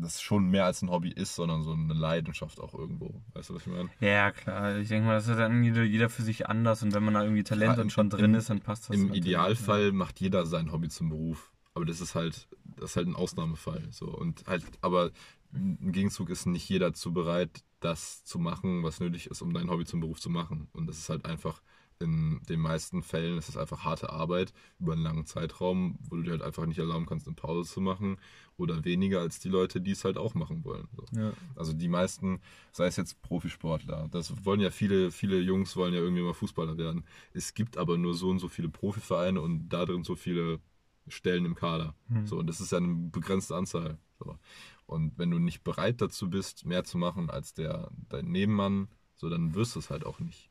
das 0.00 0.22
schon 0.22 0.48
mehr 0.48 0.64
als 0.64 0.80
ein 0.82 0.90
Hobby 0.90 1.10
ist, 1.10 1.34
sondern 1.34 1.62
so 1.64 1.72
eine 1.72 1.92
Leidenschaft 1.92 2.60
auch 2.60 2.72
irgendwo. 2.74 3.20
Weißt 3.34 3.50
du, 3.50 3.54
was 3.54 3.62
ich 3.62 3.68
meine? 3.68 3.90
Ja, 4.00 4.30
klar. 4.30 4.76
Ich 4.78 4.88
denke 4.88 5.06
mal, 5.06 5.14
das 5.14 5.26
ist 5.28 5.36
dann 5.38 5.62
jeder, 5.64 6.08
für 6.08 6.22
sich 6.22 6.48
anders 6.48 6.82
und 6.82 6.94
wenn 6.94 7.04
man 7.04 7.14
da 7.14 7.22
irgendwie 7.22 7.42
Talent 7.44 7.74
Klar, 7.74 7.84
und 7.84 7.90
schon 7.92 8.06
im- 8.06 8.10
drin 8.10 8.34
ist, 8.34 8.48
dann 8.48 8.60
passt 8.60 8.88
das. 8.88 8.96
Im 8.96 9.12
Idealfall 9.12 9.92
macht 9.92 10.20
jeder 10.20 10.46
sein 10.46 10.72
Hobby 10.72 10.88
zum 10.88 11.08
Beruf. 11.10 11.52
Aber 11.74 11.84
das 11.84 12.00
ist 12.00 12.14
halt, 12.14 12.48
das 12.64 12.90
ist 12.90 12.96
halt 12.96 13.06
ein 13.08 13.14
Ausnahmefall. 13.16 13.86
So. 13.90 14.06
Und 14.06 14.44
halt, 14.46 14.64
aber 14.80 15.10
im 15.52 15.92
Gegenzug 15.92 16.30
ist 16.30 16.46
nicht 16.46 16.68
jeder 16.68 16.92
zu 16.92 17.12
bereit, 17.12 17.62
das 17.80 18.24
zu 18.24 18.38
machen, 18.38 18.82
was 18.82 19.00
nötig 19.00 19.28
ist, 19.30 19.42
um 19.42 19.52
dein 19.54 19.70
Hobby 19.70 19.84
zum 19.84 20.00
Beruf 20.00 20.20
zu 20.20 20.30
machen. 20.30 20.68
Und 20.72 20.86
das 20.88 20.98
ist 20.98 21.08
halt 21.08 21.24
einfach, 21.24 21.60
in 22.00 22.40
den 22.48 22.60
meisten 22.60 23.02
Fällen 23.02 23.38
ist 23.38 23.48
es 23.48 23.56
einfach 23.56 23.84
harte 23.84 24.10
Arbeit 24.10 24.52
über 24.78 24.92
einen 24.92 25.02
langen 25.02 25.26
Zeitraum, 25.26 25.98
wo 26.08 26.16
du 26.16 26.22
dir 26.22 26.30
halt 26.32 26.42
einfach 26.42 26.66
nicht 26.66 26.78
erlauben 26.78 27.06
kannst, 27.06 27.26
eine 27.26 27.34
Pause 27.34 27.68
zu 27.68 27.80
machen 27.80 28.18
oder 28.56 28.84
weniger 28.84 29.20
als 29.20 29.40
die 29.40 29.48
Leute, 29.48 29.80
die 29.80 29.92
es 29.92 30.04
halt 30.04 30.16
auch 30.16 30.34
machen 30.34 30.64
wollen. 30.64 30.88
So. 30.96 31.04
Ja. 31.18 31.32
Also 31.56 31.72
die 31.72 31.88
meisten, 31.88 32.40
sei 32.72 32.86
es 32.86 32.96
jetzt 32.96 33.20
Profisportler, 33.22 34.08
das 34.10 34.44
wollen 34.44 34.60
ja 34.60 34.70
viele, 34.70 35.10
viele 35.10 35.40
Jungs 35.40 35.76
wollen 35.76 35.94
ja 35.94 36.00
irgendwie 36.00 36.22
mal 36.22 36.34
Fußballer 36.34 36.78
werden. 36.78 37.04
Es 37.32 37.54
gibt 37.54 37.76
aber 37.76 37.98
nur 37.98 38.14
so 38.14 38.28
und 38.30 38.38
so 38.38 38.48
viele 38.48 38.68
Profivereine 38.68 39.40
und 39.40 39.68
da 39.68 39.84
drin 39.84 40.04
so 40.04 40.14
viele 40.14 40.60
Stellen 41.08 41.44
im 41.44 41.54
Kader. 41.54 41.94
Hm. 42.08 42.26
So, 42.26 42.38
und 42.38 42.46
das 42.46 42.60
ist 42.60 42.72
ja 42.72 42.78
eine 42.78 43.08
begrenzte 43.10 43.56
Anzahl. 43.56 43.98
So. 44.18 44.38
Und 44.86 45.18
wenn 45.18 45.30
du 45.30 45.38
nicht 45.38 45.64
bereit 45.64 46.00
dazu 46.00 46.30
bist, 46.30 46.64
mehr 46.64 46.84
zu 46.84 46.98
machen 46.98 47.30
als 47.30 47.54
der 47.54 47.90
dein 48.08 48.26
Nebenmann, 48.26 48.88
so 49.16 49.28
dann 49.28 49.54
wirst 49.54 49.74
du 49.74 49.80
es 49.80 49.90
halt 49.90 50.06
auch 50.06 50.20
nicht. 50.20 50.47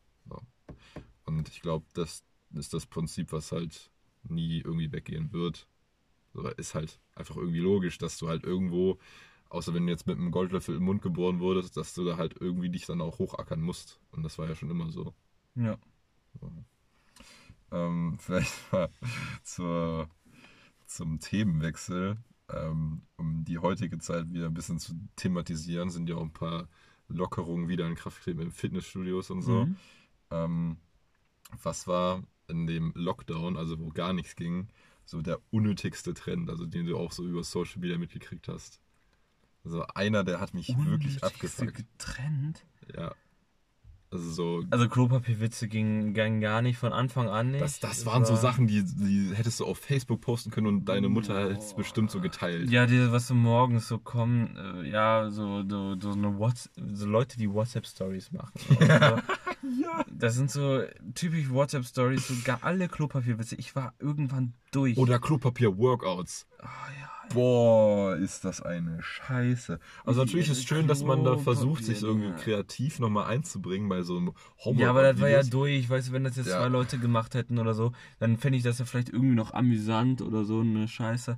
So. 1.28 1.32
Und 1.32 1.50
ich 1.50 1.62
glaube, 1.62 1.86
das 1.94 2.24
ist 2.54 2.74
das 2.74 2.86
Prinzip, 2.86 3.32
was 3.32 3.52
halt 3.52 3.92
nie 4.24 4.60
irgendwie 4.60 4.92
weggehen 4.92 5.32
wird. 5.32 5.68
So, 6.34 6.48
ist 6.50 6.76
halt 6.76 7.00
einfach 7.16 7.38
irgendwie 7.38 7.60
logisch, 7.60 7.98
dass 7.98 8.18
du 8.18 8.28
halt 8.28 8.44
irgendwo, 8.44 9.00
außer 9.50 9.74
wenn 9.74 9.86
du 9.86 9.92
jetzt 9.92 10.08
mit 10.08 10.18
einem 10.18 10.32
Goldlöffel 10.32 10.76
im 10.76 10.84
Mund 10.84 11.02
geboren 11.02 11.40
wurdest, 11.40 11.78
dass 11.78 11.94
du 11.94 12.04
da 12.04 12.18
halt 12.18 12.36
irgendwie 12.40 12.70
dich 12.70 12.86
dann 12.86 13.02
auch 13.02 13.20
hochackern 13.20 13.62
musst. 13.62 14.00
Und 14.12 14.24
das 14.24 14.38
war 14.38 14.48
ja 14.48 14.56
schon 14.56 14.70
immer 14.70 14.92
so. 14.92 15.14
Ja. 15.56 15.78
Ähm, 17.72 18.18
vielleicht 18.20 18.54
mal 18.72 18.90
zur, 19.44 20.10
zum 20.86 21.20
Themenwechsel. 21.20 22.18
Ähm, 22.50 23.02
um 23.18 23.44
die 23.44 23.58
heutige 23.58 23.98
Zeit 24.00 24.32
wieder 24.32 24.46
ein 24.46 24.54
bisschen 24.54 24.80
zu 24.80 24.94
thematisieren, 25.18 25.90
sind 25.90 26.08
ja 26.08 26.16
auch 26.16 26.22
ein 26.22 26.32
paar 26.32 26.70
Lockerungen 27.10 27.68
wieder 27.68 27.86
in 27.88 27.96
Kraft 27.96 28.20
getreten 28.20 28.42
in 28.42 28.52
Fitnessstudios 28.52 29.30
und 29.32 29.42
so. 29.42 29.66
Mhm. 29.66 29.76
Ähm, 30.30 30.78
was 31.64 31.88
war 31.88 32.24
in 32.48 32.68
dem 32.68 32.94
Lockdown, 32.96 33.58
also 33.58 33.80
wo 33.80 33.90
gar 33.90 34.14
nichts 34.14 34.36
ging, 34.36 34.68
so 35.06 35.22
der 35.22 35.40
unnötigste 35.52 36.14
Trend, 36.14 36.50
also 36.50 36.66
den 36.66 36.86
du 36.86 36.98
auch 36.98 37.12
so 37.12 37.26
über 37.26 37.44
Social 37.44 37.80
Media 37.80 37.98
mitgekriegt 37.98 38.48
hast? 38.48 38.80
Also 39.64 39.86
einer, 39.88 40.24
der 40.24 40.40
hat 40.40 40.54
mich 40.54 40.70
wirklich 40.78 41.24
abgefuckt. 41.24 41.76
getrennt. 41.76 42.66
Ja. 42.96 43.14
Also 44.10 44.30
so 44.32 44.64
Also 44.70 44.88
Klopapierwitze 44.88 45.68
gingen, 45.68 46.14
gingen 46.14 46.40
gar 46.40 46.62
nicht 46.62 46.78
von 46.78 46.94
Anfang 46.94 47.28
an 47.28 47.52
nicht. 47.52 47.62
Das, 47.62 47.80
das 47.80 48.06
waren 48.06 48.24
so 48.24 48.36
Sachen, 48.36 48.68
die, 48.68 48.84
die 48.84 49.32
hättest 49.36 49.60
du 49.60 49.66
auf 49.66 49.80
Facebook 49.80 50.22
posten 50.22 50.50
können 50.50 50.68
und 50.68 50.86
deine 50.86 51.10
Mutter 51.10 51.50
hätte 51.50 51.60
es 51.60 51.74
bestimmt 51.74 52.10
so 52.10 52.22
geteilt. 52.22 52.70
Ja, 52.70 52.86
diese, 52.86 53.12
was 53.12 53.28
so 53.28 53.36
morgens 53.36 53.88
so 53.88 53.98
kommen, 53.98 54.56
äh, 54.56 54.90
ja, 54.90 55.30
so, 55.30 55.64
so, 55.68 56.00
so, 56.00 56.12
eine 56.12 56.40
What's, 56.40 56.70
so 56.94 57.06
Leute, 57.06 57.38
die 57.38 57.52
WhatsApp-Stories 57.52 58.32
machen. 58.32 58.54
Also, 58.90 59.22
Ja. 59.82 60.06
das 60.10 60.36
sind 60.36 60.52
so 60.52 60.84
typisch 61.16 61.50
WhatsApp-Stories, 61.50 62.28
so 62.28 62.34
gar 62.46 62.60
alle 62.64 62.88
Klopapierwitze. 62.88 63.56
Ich 63.56 63.76
war 63.76 63.94
irgendwann 64.00 64.54
durch. 64.72 64.98
Oder 64.98 65.20
Klopapier-Workouts. 65.20 66.48
Oh, 66.62 66.66
ja. 66.66 67.10
Boah, 67.34 68.16
ist 68.16 68.46
das 68.46 68.62
eine 68.62 69.02
Scheiße. 69.02 69.80
Also 70.06 70.24
natürlich 70.24 70.50
ist 70.50 70.60
es 70.60 70.64
schön, 70.64 70.88
dass 70.88 71.04
man 71.04 71.24
da 71.24 71.38
versucht, 71.38 71.84
sich 71.84 72.00
so 72.00 72.08
irgendwie 72.08 72.32
kreativ 72.42 73.00
nochmal 73.00 73.28
einzubringen 73.28 73.90
bei 73.90 74.02
so 74.04 74.18
einem 74.18 74.34
Homework. 74.64 74.82
Ja, 74.82 74.90
aber 74.90 75.04
das 75.04 75.20
war 75.22 75.30
ja 75.30 75.44
durch. 75.44 75.90
Weißt 75.90 76.10
du, 76.10 76.12
wenn 76.14 76.24
das 76.24 76.38
jetzt 76.38 76.48
Ja. 76.48 76.60
zwei 76.60 76.68
Leute 76.70 76.98
gemacht 77.00 77.36
hätten 77.36 77.60
oder 77.60 77.74
so, 77.74 77.92
dann 78.20 78.38
fände 78.38 78.58
ich 78.58 78.64
das 78.64 78.80
ja 78.80 78.86
vielleicht 78.86 79.10
irgendwie 79.10 79.36
noch 79.36 79.54
amüsant 79.54 80.22
oder 80.22 80.46
so 80.46 80.62
eine 80.62 80.88
Scheiße. 80.88 81.38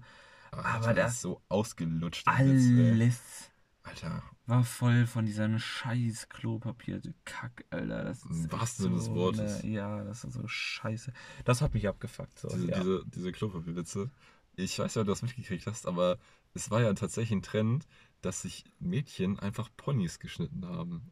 aber 0.51 0.93
das- 0.93 1.13
ist 1.15 1.21
so 1.21 1.41
ausgelutscht. 1.47 2.27
Alles 2.27 3.49
Alter, 3.83 4.23
war 4.45 4.63
voll 4.63 5.05
von 5.07 5.25
dieser 5.25 5.57
scheiß 5.59 6.29
Klopapier. 6.29 7.01
Kack, 7.25 7.65
Alter. 7.69 8.03
Das 8.03 8.23
ist 8.25 8.51
echt 8.53 8.67
Sinne 8.77 8.95
des 8.95 9.05
so 9.05 9.15
Wortes. 9.15 9.63
Eine, 9.63 9.71
ja, 9.71 10.03
das 10.03 10.23
ist 10.23 10.33
so 10.33 10.47
scheiße. 10.47 11.11
Das 11.45 11.61
hat 11.61 11.73
mich 11.73 11.87
abgefuckt. 11.87 12.37
So, 12.39 12.49
diese, 12.49 12.67
ja. 12.67 12.77
diese, 12.79 13.03
diese 13.05 13.31
Klopapierwitze. 13.31 14.09
Ich 14.63 14.77
weiß 14.77 14.95
ja, 14.95 15.01
ob 15.01 15.05
du 15.07 15.11
das 15.11 15.21
mitgekriegt 15.21 15.65
hast, 15.67 15.87
aber 15.87 16.17
es 16.53 16.69
war 16.69 16.81
ja 16.81 16.93
tatsächlich 16.93 17.37
ein 17.37 17.41
Trend, 17.41 17.87
dass 18.21 18.41
sich 18.41 18.65
Mädchen 18.79 19.39
einfach 19.39 19.69
Ponys 19.77 20.19
geschnitten 20.19 20.65
haben. 20.65 21.11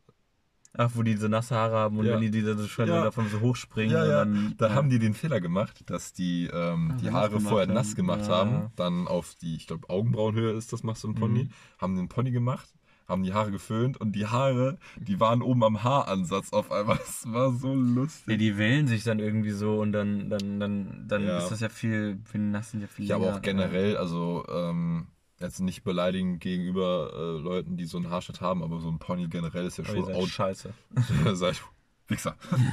Ach, 0.73 0.91
wo 0.93 1.01
die 1.01 1.15
so 1.15 1.27
nasse 1.27 1.55
Haare 1.55 1.75
haben 1.75 1.97
und 1.97 2.05
Ja. 2.05 2.13
wenn 2.13 2.21
die, 2.21 2.29
die 2.29 2.43
dann 2.43 2.57
so 2.57 2.83
Ja. 2.83 3.03
davon 3.03 3.27
so 3.29 3.39
hochspringen. 3.39 3.91
Ja, 3.95 4.05
ja. 4.05 4.25
Dann, 4.25 4.53
Da 4.57 4.67
ja. 4.67 4.75
haben 4.75 4.89
die 4.89 4.99
den 4.99 5.13
Fehler 5.13 5.39
gemacht, 5.41 5.89
dass 5.89 6.13
die 6.13 6.47
ähm, 6.53 6.91
Ah, 6.93 6.97
die 7.01 7.11
Haare 7.11 7.39
vorher 7.39 7.67
haben. 7.67 7.73
nass 7.73 7.95
gemacht 7.95 8.27
haben, 8.29 8.71
dann 8.75 9.07
auf 9.07 9.33
die, 9.35 9.55
ich 9.55 9.65
glaube, 9.65 9.89
Augenbrauenhöhe 9.89 10.51
ist 10.51 10.73
das, 10.73 10.83
machst 10.83 11.03
du 11.03 11.07
ein 11.09 11.15
Pony, 11.15 11.45
Mhm. 11.45 11.49
haben 11.79 11.95
den 11.95 12.09
Pony 12.09 12.31
gemacht, 12.31 12.69
haben 13.07 13.23
die 13.23 13.33
Haare 13.33 13.51
geföhnt 13.51 13.97
und 13.99 14.11
die 14.13 14.27
Haare, 14.27 14.77
die 14.97 15.19
waren 15.19 15.41
oben 15.41 15.63
am 15.63 15.83
Haaransatz 15.83 16.51
auf 16.51 16.71
einmal. 16.71 16.99
Es 17.07 17.23
war 17.31 17.51
so 17.53 17.73
lustig. 17.73 18.27
Ja, 18.31 18.37
die 18.37 18.57
wählen 18.57 18.87
sich 18.87 19.03
dann 19.03 19.19
irgendwie 19.19 19.51
so 19.51 19.79
und 19.79 19.91
dann, 19.93 20.29
dann, 20.29 20.59
dann, 20.59 21.05
dann 21.07 21.23
Ja. 21.23 21.37
ist 21.37 21.51
das 21.51 21.61
ja 21.61 21.69
viel, 21.69 22.19
nass 22.33 22.71
sind 22.71 22.81
ja 22.81 22.87
viel 22.87 23.05
Ja, 23.05 23.15
aber 23.15 23.35
auch 23.35 23.41
generell, 23.41 23.97
also 23.97 24.45
ähm, 24.49 25.07
jetzt 25.39 25.59
nicht 25.61 25.83
beleidigend 25.83 26.41
gegenüber 26.41 27.11
äh, 27.13 27.41
Leuten, 27.41 27.77
die 27.77 27.85
so 27.85 27.97
einen 27.97 28.09
Haarschnitt 28.09 28.41
haben, 28.41 28.63
aber 28.63 28.79
so 28.81 28.89
ein 28.89 28.99
Pony 28.99 29.27
generell 29.27 29.65
ist 29.65 29.77
ja 29.77 29.85
Aber 29.85 29.93
schon 29.93 30.15
out. 30.15 30.27
scheiße. 30.29 30.73
Seid 31.33 31.61
Wichser. 32.07 32.35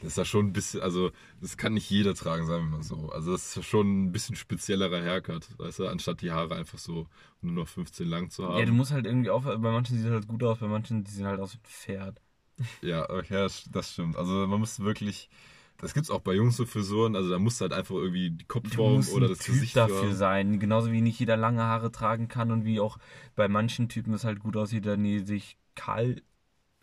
Das 0.00 0.12
ist 0.12 0.18
ja 0.18 0.24
schon 0.26 0.48
ein 0.48 0.52
bisschen, 0.52 0.82
also 0.82 1.12
das 1.40 1.56
kann 1.56 1.72
nicht 1.72 1.88
jeder 1.88 2.14
tragen, 2.14 2.46
sagen 2.46 2.64
wir 2.64 2.76
mal 2.76 2.82
so. 2.82 3.08
Also 3.08 3.32
das 3.32 3.46
ist 3.46 3.56
ja 3.56 3.62
schon 3.62 4.04
ein 4.04 4.12
bisschen 4.12 4.36
speziellerer 4.36 5.00
Haircut, 5.00 5.48
weißt 5.58 5.78
du, 5.78 5.86
anstatt 5.86 6.20
die 6.20 6.30
Haare 6.30 6.56
einfach 6.56 6.78
so 6.78 7.08
nur 7.40 7.52
noch 7.54 7.68
15 7.68 8.06
lang 8.06 8.28
zu 8.28 8.46
haben. 8.46 8.58
Ja, 8.58 8.66
du 8.66 8.72
musst 8.72 8.92
halt 8.92 9.06
irgendwie 9.06 9.30
auf, 9.30 9.44
bei 9.44 9.56
manchen 9.56 9.96
sieht 9.96 10.04
es 10.04 10.12
halt 10.12 10.28
gut 10.28 10.42
aus, 10.44 10.58
bei 10.58 10.66
manchen 10.66 11.04
die 11.04 11.10
sehen 11.10 11.24
halt 11.24 11.40
aus 11.40 11.54
wie 11.54 11.58
ein 11.58 11.64
Pferd. 11.64 12.20
Ja, 12.82 13.08
okay, 13.08 13.32
das, 13.34 13.64
das 13.72 13.92
stimmt. 13.94 14.16
Also 14.16 14.46
man 14.46 14.60
muss 14.60 14.78
wirklich, 14.80 15.30
das 15.78 15.94
gibt's 15.94 16.10
auch 16.10 16.20
bei 16.20 16.34
Jungs 16.34 16.58
so 16.58 16.66
Frisuren, 16.66 17.16
also 17.16 17.30
da 17.30 17.38
musst 17.38 17.60
du 17.60 17.62
halt 17.62 17.72
einfach 17.72 17.94
irgendwie 17.94 18.30
die 18.30 18.44
Kopfform 18.44 19.02
oder 19.14 19.28
das 19.28 19.38
Typ 19.38 19.54
Gesicht 19.54 19.74
dafür 19.74 20.02
haben. 20.02 20.14
sein. 20.14 20.60
Genauso 20.60 20.92
wie 20.92 21.00
nicht 21.00 21.18
jeder 21.18 21.38
lange 21.38 21.62
Haare 21.62 21.90
tragen 21.90 22.28
kann 22.28 22.50
und 22.50 22.66
wie 22.66 22.78
auch 22.78 22.98
bei 23.36 23.48
manchen 23.48 23.88
Typen 23.88 24.12
es 24.12 24.24
halt 24.24 24.40
gut 24.40 24.54
aussieht, 24.56 24.84
wenn 24.84 25.02
die 25.02 25.20
sich 25.20 25.56
kahl 25.74 26.20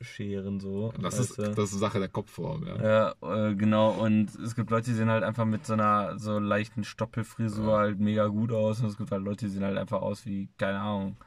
scheren 0.01 0.59
so. 0.59 0.93
Das 1.01 1.19
ist, 1.19 1.37
du? 1.37 1.43
das 1.53 1.71
ist 1.71 1.79
Sache 1.79 1.99
der 1.99 2.09
Kopfform, 2.09 2.65
ja. 2.67 3.13
Ja, 3.21 3.47
äh, 3.49 3.55
genau. 3.55 3.91
Und 3.91 4.33
es 4.35 4.55
gibt 4.55 4.69
Leute, 4.71 4.89
die 4.91 4.95
sehen 4.95 5.09
halt 5.09 5.23
einfach 5.23 5.45
mit 5.45 5.65
so 5.65 5.73
einer 5.73 6.17
so 6.19 6.39
leichten 6.39 6.83
Stoppelfrisur 6.83 7.73
Ja. 7.73 7.77
halt 7.79 7.99
mega 7.99 8.27
gut 8.27 8.51
aus. 8.51 8.81
Und 8.81 8.87
es 8.87 8.97
gibt 8.97 9.11
halt 9.11 9.23
Leute, 9.23 9.45
die 9.45 9.51
sehen 9.51 9.63
halt 9.63 9.77
einfach 9.77 10.01
aus 10.01 10.25
wie, 10.25 10.49
keine 10.57 10.79
Ahnung, 10.79 11.17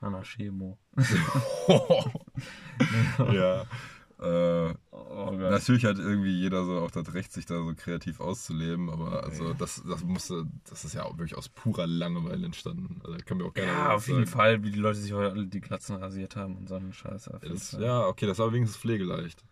Anna 0.00 0.22
Chemo. 0.22 0.78
ja. 3.32 3.62
Äh, 4.22 4.72
Oh. 4.92 5.23
Natürlich 5.58 5.84
hat 5.84 5.98
irgendwie 5.98 6.32
jeder 6.32 6.64
so 6.64 6.80
auch 6.80 6.90
das 6.90 7.14
Recht, 7.14 7.32
sich 7.32 7.46
da 7.46 7.62
so 7.62 7.74
kreativ 7.74 8.20
auszuleben, 8.20 8.90
aber 8.90 9.24
also 9.24 9.54
das, 9.54 9.82
das 9.86 10.02
musste, 10.04 10.46
das 10.68 10.84
ist 10.84 10.94
ja 10.94 11.04
auch 11.04 11.18
wirklich 11.18 11.36
aus 11.36 11.48
purer 11.48 11.86
Langeweile 11.86 12.46
entstanden. 12.46 13.00
Also 13.04 13.16
kann 13.24 13.38
mir 13.38 13.44
auch 13.44 13.54
keiner 13.54 13.66
ja, 13.66 13.94
auf 13.94 14.06
jeden 14.06 14.26
sagen. 14.26 14.36
Fall, 14.36 14.62
wie 14.62 14.70
die 14.70 14.78
Leute 14.78 14.98
sich 14.98 15.12
heute 15.12 15.32
alle 15.32 15.46
die 15.46 15.60
Glatzen 15.60 15.96
rasiert 15.96 16.36
haben 16.36 16.56
und 16.56 16.68
so 16.68 16.74
einen 16.74 16.92
Scheiß. 16.92 17.30
Das, 17.40 17.72
ja, 17.72 18.06
okay, 18.06 18.26
das 18.26 18.38
war 18.38 18.52
wenigstens 18.52 18.80
pflegeleicht. 18.80 19.44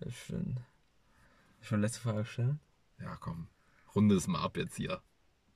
Ja, 0.00 0.10
stimmt. 0.10 0.60
Ich 1.60 1.70
will 1.70 1.80
letzte 1.80 2.00
Frage 2.00 2.24
stellen. 2.24 2.60
Ja, 3.00 3.16
komm. 3.16 3.48
Runde 3.94 4.16
es 4.16 4.26
mal 4.26 4.42
ab 4.42 4.56
jetzt 4.56 4.76
hier. 4.76 5.00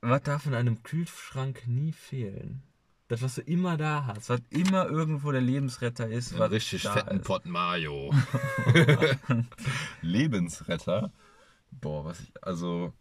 Was 0.00 0.22
darf 0.22 0.46
in 0.46 0.54
einem 0.54 0.82
Kühlschrank 0.82 1.66
nie 1.66 1.92
fehlen? 1.92 2.62
Das, 3.08 3.22
was 3.22 3.36
du 3.36 3.40
immer 3.42 3.76
da 3.78 4.04
hast, 4.06 4.28
was 4.28 4.40
immer 4.50 4.86
irgendwo 4.86 5.32
der 5.32 5.40
Lebensretter 5.40 6.08
ist, 6.08 6.32
Einen 6.32 6.40
was 6.40 6.50
richtig 6.50 6.82
da 6.82 6.92
fetten 6.92 7.20
ist. 7.20 7.26
Pot 7.26 7.46
Mayo. 7.46 8.12
Lebensretter. 10.02 11.10
Boah, 11.70 12.04
was 12.04 12.20
ich, 12.20 12.32
also. 12.42 12.92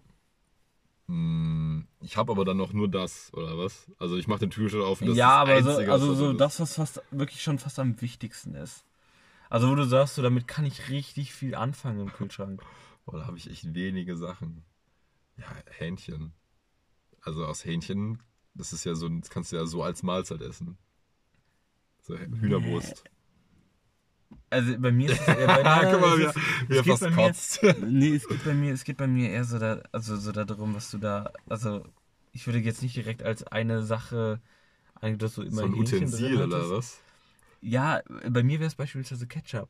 mh, 1.07 1.83
Ich 2.01 2.17
habe 2.17 2.31
aber 2.31 2.45
dann 2.45 2.57
noch 2.57 2.73
nur 2.73 2.87
das, 2.89 3.33
oder 3.33 3.57
was? 3.57 3.91
Also 3.99 4.17
ich 4.17 4.27
mache 4.27 4.39
den 4.39 4.49
Türschrank 4.51 4.83
auf 4.83 5.01
und 5.01 5.07
das 5.07 5.17
ja, 5.17 5.43
ist 5.43 5.49
aber 5.49 5.55
das 5.55 5.63
so, 5.65 5.69
Einzige, 5.71 5.91
also 5.91 6.09
was 6.11 6.17
so 6.17 6.23
drin 6.25 6.35
ist. 6.35 6.41
das, 6.41 6.59
was 6.59 6.73
fast 6.75 7.01
wirklich 7.11 7.41
schon 7.43 7.59
fast 7.59 7.79
am 7.79 7.99
wichtigsten 8.01 8.55
ist. 8.55 8.85
Also 9.49 9.69
wo 9.69 9.75
du 9.75 9.85
sagst, 9.85 10.15
so 10.15 10.21
damit 10.21 10.47
kann 10.47 10.65
ich 10.65 10.89
richtig 10.89 11.33
viel 11.33 11.55
anfangen 11.55 12.01
im 12.01 12.13
Kühlschrank. 12.13 12.61
Boah, 13.05 13.19
da 13.19 13.25
habe 13.27 13.37
ich 13.37 13.49
echt 13.49 13.73
wenige 13.73 14.17
Sachen. 14.17 14.63
Ja, 15.37 15.45
Hähnchen. 15.77 16.33
Also 17.21 17.45
aus 17.45 17.63
Hähnchen, 17.65 18.19
das 18.57 18.73
ist 18.73 18.83
ja 18.83 18.95
so, 18.95 19.07
das 19.09 19.29
kannst 19.29 19.51
du 19.51 19.55
ja 19.55 19.65
so 19.65 19.83
als 19.83 20.03
Mahlzeit 20.03 20.41
essen. 20.41 20.77
So 22.01 22.17
Hühnerbrust. 22.17 23.03
Also 24.49 24.77
bei 24.79 24.91
mir 24.91 25.11
ist 25.11 25.21
es 25.21 25.27
eher 25.27 25.47
bei 25.47 25.63
nein, 25.63 25.87
guck 25.91 26.01
mal, 26.01 26.21
es 26.21 26.35
wie 26.35 26.69
wie 26.69 26.77
es 26.77 26.85
fast 26.85 27.01
bei 27.01 27.09
mir- 27.09 27.15
kotzt. 27.15 27.63
Nee, 27.81 28.15
es 28.15 28.27
geht 28.27 28.43
bei 28.43 28.53
mir, 28.53 28.73
es 28.73 28.83
geht 28.83 28.97
bei 28.97 29.07
mir 29.07 29.29
eher 29.29 29.43
so 29.43 29.59
da, 29.59 29.81
also 29.91 30.15
so 30.17 30.31
darum, 30.31 30.73
was 30.75 30.91
du 30.91 30.97
da, 30.97 31.31
also 31.49 31.85
ich 32.33 32.45
würde 32.45 32.59
jetzt 32.59 32.81
nicht 32.81 32.95
direkt 32.95 33.23
als 33.23 33.43
eine 33.43 33.83
Sache, 33.83 34.39
eigentlich, 34.95 35.19
dass 35.19 35.35
du 35.35 35.43
immer 35.43 35.61
So 35.61 35.65
ein 35.65 35.73
Hähnchen 35.73 35.97
Utensil 36.07 36.41
oder 36.41 36.69
was? 36.69 36.99
Ja, 37.61 38.01
bei 38.29 38.43
mir 38.43 38.59
wäre 38.59 38.67
es 38.67 38.75
beispielsweise 38.75 39.27
Ketchup. 39.27 39.69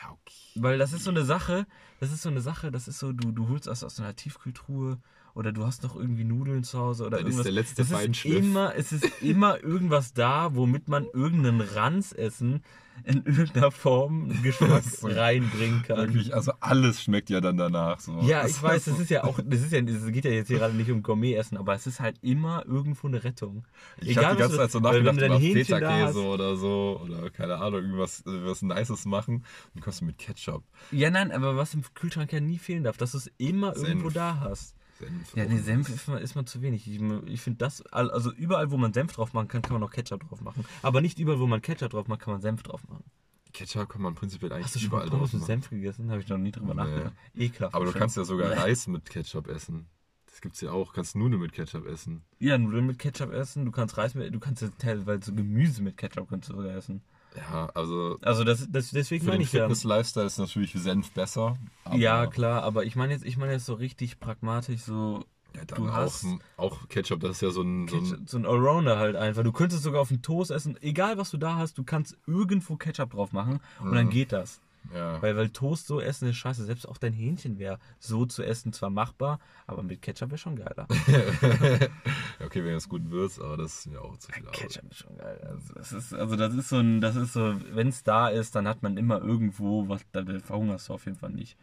Ja, 0.00 0.10
okay. 0.10 0.34
Weil 0.56 0.78
das 0.78 0.92
ist 0.92 1.04
so 1.04 1.10
eine 1.10 1.24
Sache, 1.24 1.66
das 2.00 2.12
ist 2.12 2.22
so 2.22 2.28
eine 2.28 2.40
Sache, 2.40 2.70
das 2.70 2.88
ist 2.88 2.98
so, 2.98 3.12
du, 3.12 3.32
du 3.32 3.48
holst 3.48 3.66
das 3.66 3.84
aus 3.84 3.98
einer 4.00 4.14
Tiefkühltruhe 4.16 4.98
oder 5.36 5.52
du 5.52 5.66
hast 5.66 5.82
noch 5.82 5.94
irgendwie 5.94 6.24
Nudeln 6.24 6.64
zu 6.64 6.78
Hause 6.78 7.06
oder 7.06 7.18
Dann 7.18 7.26
ist 7.26 7.34
irgendwas. 7.34 7.44
der 7.44 7.52
letzte 7.52 7.82
es 7.82 7.90
ist 7.90 8.24
immer, 8.24 8.74
es 8.74 8.92
ist 8.92 9.22
immer 9.22 9.62
irgendwas 9.62 10.14
da, 10.14 10.54
womit 10.54 10.88
man 10.88 11.06
irgendeinen 11.12 11.60
Ranzessen 11.60 12.62
in 13.04 13.22
irgendeiner 13.26 13.70
Form 13.70 14.42
Geschmack 14.42 14.82
reinbringen 15.02 15.82
kann. 15.82 15.98
Wirklich, 15.98 16.34
also 16.34 16.52
alles 16.60 17.02
schmeckt 17.02 17.28
ja 17.28 17.42
dann 17.42 17.58
danach. 17.58 18.00
So. 18.00 18.20
Ja, 18.22 18.46
ich 18.46 18.60
weiß, 18.62 18.86
das 18.86 18.98
ist 18.98 19.10
ja 19.10 19.24
auch, 19.24 19.38
das 19.44 19.60
ist 19.60 19.72
ja, 19.72 19.80
es 19.80 20.06
geht 20.06 20.24
ja 20.24 20.30
jetzt 20.30 20.48
hier 20.48 20.58
gerade 20.58 20.74
nicht 20.74 20.90
um 20.90 21.02
Gourmet-Essen, 21.02 21.58
aber 21.58 21.74
es 21.74 21.86
ist 21.86 22.00
halt 22.00 22.16
immer 22.22 22.64
irgendwo 22.66 23.06
eine 23.06 23.22
Rettung. 23.22 23.66
Ich 24.00 24.16
habe 24.16 24.34
die 24.36 24.40
ganze 24.40 24.56
Zeit 24.56 24.70
so 24.70 24.82
weil 24.82 25.04
wenn 25.04 25.14
nachgedacht 25.16 25.42
du 25.42 25.52
Feta-Käse 25.52 26.04
hast- 26.06 26.16
oder 26.16 26.56
so 26.56 27.00
oder 27.04 27.28
keine 27.28 27.56
Ahnung, 27.58 27.82
irgendwas 27.82 28.22
was 28.24 28.62
Nices 28.62 29.04
machen 29.04 29.44
und 29.74 29.82
kommst 29.82 30.00
du 30.00 30.06
mit 30.06 30.16
Ketchup. 30.16 30.64
Ja, 30.90 31.10
nein, 31.10 31.30
aber 31.30 31.56
was 31.56 31.74
im 31.74 31.82
Kühlschrank 31.94 32.32
ja 32.32 32.40
nie 32.40 32.58
fehlen 32.58 32.84
darf, 32.84 32.96
dass 32.96 33.12
du 33.12 33.18
es 33.18 33.30
immer 33.36 33.74
Senf. 33.74 33.88
irgendwo 33.88 34.08
da 34.08 34.40
hast. 34.40 34.75
Senf. 34.98 35.36
Ja, 35.36 35.44
nee. 35.44 35.58
Senf 35.58 35.88
ist 35.88 36.08
mal, 36.08 36.18
ist 36.18 36.34
mal 36.34 36.44
zu 36.46 36.62
wenig. 36.62 36.86
Ich, 36.88 37.00
ich 37.26 37.40
finde 37.40 37.58
das, 37.58 37.82
also 37.86 38.32
überall, 38.32 38.70
wo 38.70 38.76
man 38.76 38.92
Senf 38.92 39.12
drauf 39.12 39.32
machen 39.32 39.48
kann, 39.48 39.62
kann 39.62 39.72
man 39.74 39.82
auch 39.82 39.90
Ketchup 39.90 40.28
drauf 40.28 40.40
machen. 40.40 40.64
Aber 40.82 41.00
nicht 41.00 41.18
überall, 41.18 41.40
wo 41.40 41.46
man 41.46 41.62
Ketchup 41.62 41.90
drauf 41.90 42.08
macht, 42.08 42.20
kann 42.20 42.32
man 42.32 42.40
Senf 42.40 42.62
drauf 42.62 42.86
machen. 42.88 43.04
Ketchup 43.52 43.88
kann 43.88 44.02
man 44.02 44.14
prinzipiell 44.14 44.52
eigentlich 44.52 44.66
Hast 44.66 44.76
du 44.76 44.80
schon 44.80 44.90
mal 44.90 44.96
überall 44.98 45.10
Pommes 45.10 45.30
drauf 45.30 45.40
mit 45.40 45.48
machen. 45.48 45.62
Senf 45.62 45.70
gegessen? 45.70 46.10
Habe 46.10 46.20
ich 46.20 46.28
noch 46.28 46.38
nie 46.38 46.52
drüber 46.52 46.74
Nee. 46.74 46.82
nachgedacht. 46.82 47.14
Ekelhaft. 47.34 47.74
Aber 47.74 47.84
du 47.84 47.88
wahrscheinlich. 47.88 47.94
kannst 48.00 48.16
ja 48.16 48.24
sogar. 48.24 48.50
Reis 48.52 48.86
mit 48.86 49.04
Ketchup 49.08 49.48
essen. 49.48 49.86
Das 50.26 50.40
gibt's 50.42 50.60
ja 50.60 50.70
auch. 50.72 50.88
Du 50.88 50.94
kannst 50.96 51.16
Nudeln 51.16 51.40
mit 51.40 51.52
Ketchup 51.52 51.86
essen. 51.86 52.22
Ja, 52.38 52.58
Nudeln 52.58 52.86
mit 52.86 52.98
Ketchup 52.98 53.32
essen. 53.32 53.64
Du 53.64 53.70
kannst 53.70 53.96
Reis 53.96 54.14
mit, 54.14 54.34
du 54.34 54.38
kannst 54.38 54.60
ja 54.60 54.68
teilweise 54.78 55.32
Gemüse 55.34 55.82
mit 55.82 55.96
Ketchup 55.96 56.28
kannst 56.28 56.50
du 56.50 56.54
sogar 56.54 56.74
essen. 56.76 57.02
Ja, 57.36 57.70
also 57.74 58.18
Also 58.22 58.44
das, 58.44 58.66
das 58.70 58.90
deswegen 58.90 59.24
für 59.24 59.30
meine 59.30 59.42
den 59.42 59.46
ich 59.46 59.52
ja. 59.52 59.62
Fitness-Lifestyle 59.62 60.26
ist 60.26 60.38
natürlich 60.38 60.72
Senf 60.72 61.10
besser. 61.12 61.56
Ja, 61.94 62.26
klar, 62.26 62.62
aber 62.62 62.84
ich 62.84 62.96
meine 62.96 63.12
jetzt, 63.12 63.24
ich 63.24 63.36
meine 63.36 63.52
jetzt 63.52 63.66
so 63.66 63.74
richtig 63.74 64.18
pragmatisch, 64.20 64.80
so 64.82 65.24
Ja, 65.54 65.64
dann 65.64 65.78
Du 65.84 65.88
auch, 65.88 65.94
hast- 65.94 66.26
auch 66.56 66.88
Ketchup, 66.88 67.20
das 67.20 67.32
ist 67.32 67.40
ja 67.42 67.50
so 67.50 67.62
ein, 67.62 67.88
so 67.88 67.96
ein 67.96 68.02
Ketchup, 68.04 68.28
so 68.28 68.36
ein 68.38 68.46
Allrounder 68.46 68.98
halt 68.98 69.16
einfach. 69.16 69.42
Du 69.42 69.52
könntest 69.52 69.82
sogar 69.82 70.00
auf 70.02 70.08
den 70.08 70.22
Toast 70.22 70.50
essen, 70.50 70.76
egal 70.82 71.16
was 71.18 71.30
du 71.30 71.36
da 71.38 71.56
hast, 71.56 71.78
du 71.78 71.84
kannst 71.84 72.16
irgendwo 72.26 72.76
Ketchup 72.76 73.10
drauf 73.10 73.32
machen 73.32 73.60
und 73.80 73.92
dann 73.94 74.06
Mhm. 74.06 74.10
geht 74.10 74.32
das. 74.32 74.60
Ja. 74.94 75.20
Weil, 75.22 75.36
weil 75.36 75.50
Toast 75.50 75.86
so 75.86 76.00
essen 76.00 76.28
ist 76.28 76.36
scheiße. 76.36 76.64
Selbst 76.64 76.88
auch 76.88 76.98
dein 76.98 77.12
Hähnchen 77.12 77.58
wäre 77.58 77.78
so 77.98 78.26
zu 78.26 78.42
essen 78.42 78.72
zwar 78.72 78.90
machbar, 78.90 79.38
aber 79.66 79.82
mit 79.82 80.02
Ketchup 80.02 80.30
wäre 80.30 80.38
schon 80.38 80.56
geiler. 80.56 80.86
Okay, 82.38 82.62
wenn 82.64 82.74
es 82.74 82.88
gut 82.88 83.10
würzt, 83.10 83.40
aber 83.40 83.56
das 83.56 83.86
ist 83.86 83.92
ja 83.92 84.00
auch 84.00 84.16
zu 84.18 84.30
viel 84.30 84.46
Arbeit. 84.46 84.60
Ketchup 84.60 84.90
ist 84.90 84.98
schon 84.98 85.16
geil. 85.16 85.40
Also 85.48 85.74
das 85.74 85.92
ist, 85.92 86.12
also 86.12 86.36
das 86.36 86.54
ist 86.54 86.68
so 86.68 86.76
ein, 86.76 87.00
das 87.00 87.16
ist 87.16 87.32
so, 87.32 87.54
wenn 87.72 87.88
es 87.88 88.02
da 88.02 88.28
ist, 88.28 88.54
dann 88.54 88.68
hat 88.68 88.82
man 88.82 88.96
immer 88.96 89.20
irgendwo 89.20 89.88
was, 89.88 90.02
da 90.12 90.22
verhungerst 90.40 90.88
du 90.88 90.94
auf 90.94 91.06
jeden 91.06 91.16
Fall 91.16 91.30
nicht. 91.30 91.56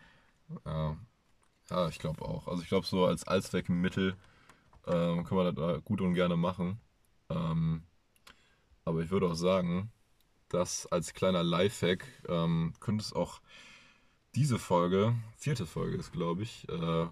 Ja, 0.65 0.97
ja 1.69 1.87
ich 1.89 1.99
glaube 1.99 2.23
auch. 2.23 2.47
Also 2.47 2.63
ich 2.63 2.69
glaube, 2.69 2.87
so 2.87 3.05
als 3.05 3.27
Allzweckmittel 3.27 4.15
ähm, 4.87 5.23
kann 5.23 5.37
man 5.37 5.45
das 5.45 5.55
da 5.55 5.77
gut 5.77 6.01
und 6.01 6.15
gerne 6.15 6.37
machen. 6.37 6.79
Ähm, 7.29 7.83
aber 8.85 9.01
ich 9.01 9.11
würde 9.11 9.27
auch 9.27 9.35
sagen, 9.35 9.91
dass 10.53 10.85
als 10.87 11.13
kleiner 11.13 11.43
Lifehack 11.43 12.05
ähm, 12.29 12.73
könnte 12.79 13.03
es 13.03 13.13
auch 13.13 13.41
diese 14.35 14.59
Folge, 14.59 15.15
vierte 15.35 15.65
Folge 15.65 15.97
ist, 15.97 16.11
glaube 16.11 16.43
ich, 16.43 16.67
äh, 16.69 17.07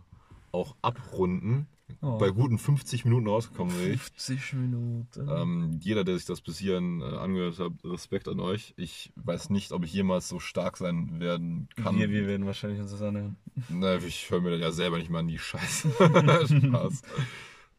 auch 0.51 0.75
abrunden. 0.81 1.67
Oh. 2.01 2.17
Bei 2.17 2.29
guten 2.29 2.57
50 2.57 3.03
Minuten 3.03 3.27
rausgekommen 3.27 3.75
bin 3.75 3.93
ich. 3.93 4.01
50 4.01 4.53
Minuten. 4.53 5.27
Ähm, 5.29 5.79
jeder, 5.81 6.05
der 6.05 6.15
sich 6.15 6.25
das 6.25 6.39
bis 6.39 6.57
hierhin 6.57 7.01
äh, 7.01 7.03
angehört 7.03 7.59
hat, 7.59 7.73
Respekt 7.83 8.29
an 8.29 8.39
euch. 8.39 8.73
Ich 8.77 9.11
weiß 9.17 9.49
nicht, 9.49 9.73
ob 9.73 9.83
ich 9.83 9.91
jemals 9.91 10.29
so 10.29 10.39
stark 10.39 10.77
sein 10.77 11.19
werden 11.19 11.67
kann. 11.75 11.97
wir, 11.97 12.09
wir 12.09 12.27
werden 12.27 12.45
wahrscheinlich 12.45 12.79
uns 12.79 12.91
das 12.91 13.01
anhören. 13.01 13.35
Na, 13.67 13.97
ich 13.97 14.29
höre 14.29 14.39
mir 14.39 14.51
das 14.51 14.61
ja 14.61 14.71
selber 14.71 14.99
nicht 14.99 15.09
mal 15.09 15.19
an 15.19 15.27
die 15.27 15.37
Scheiße. 15.37 15.89
Spaß. 16.47 17.01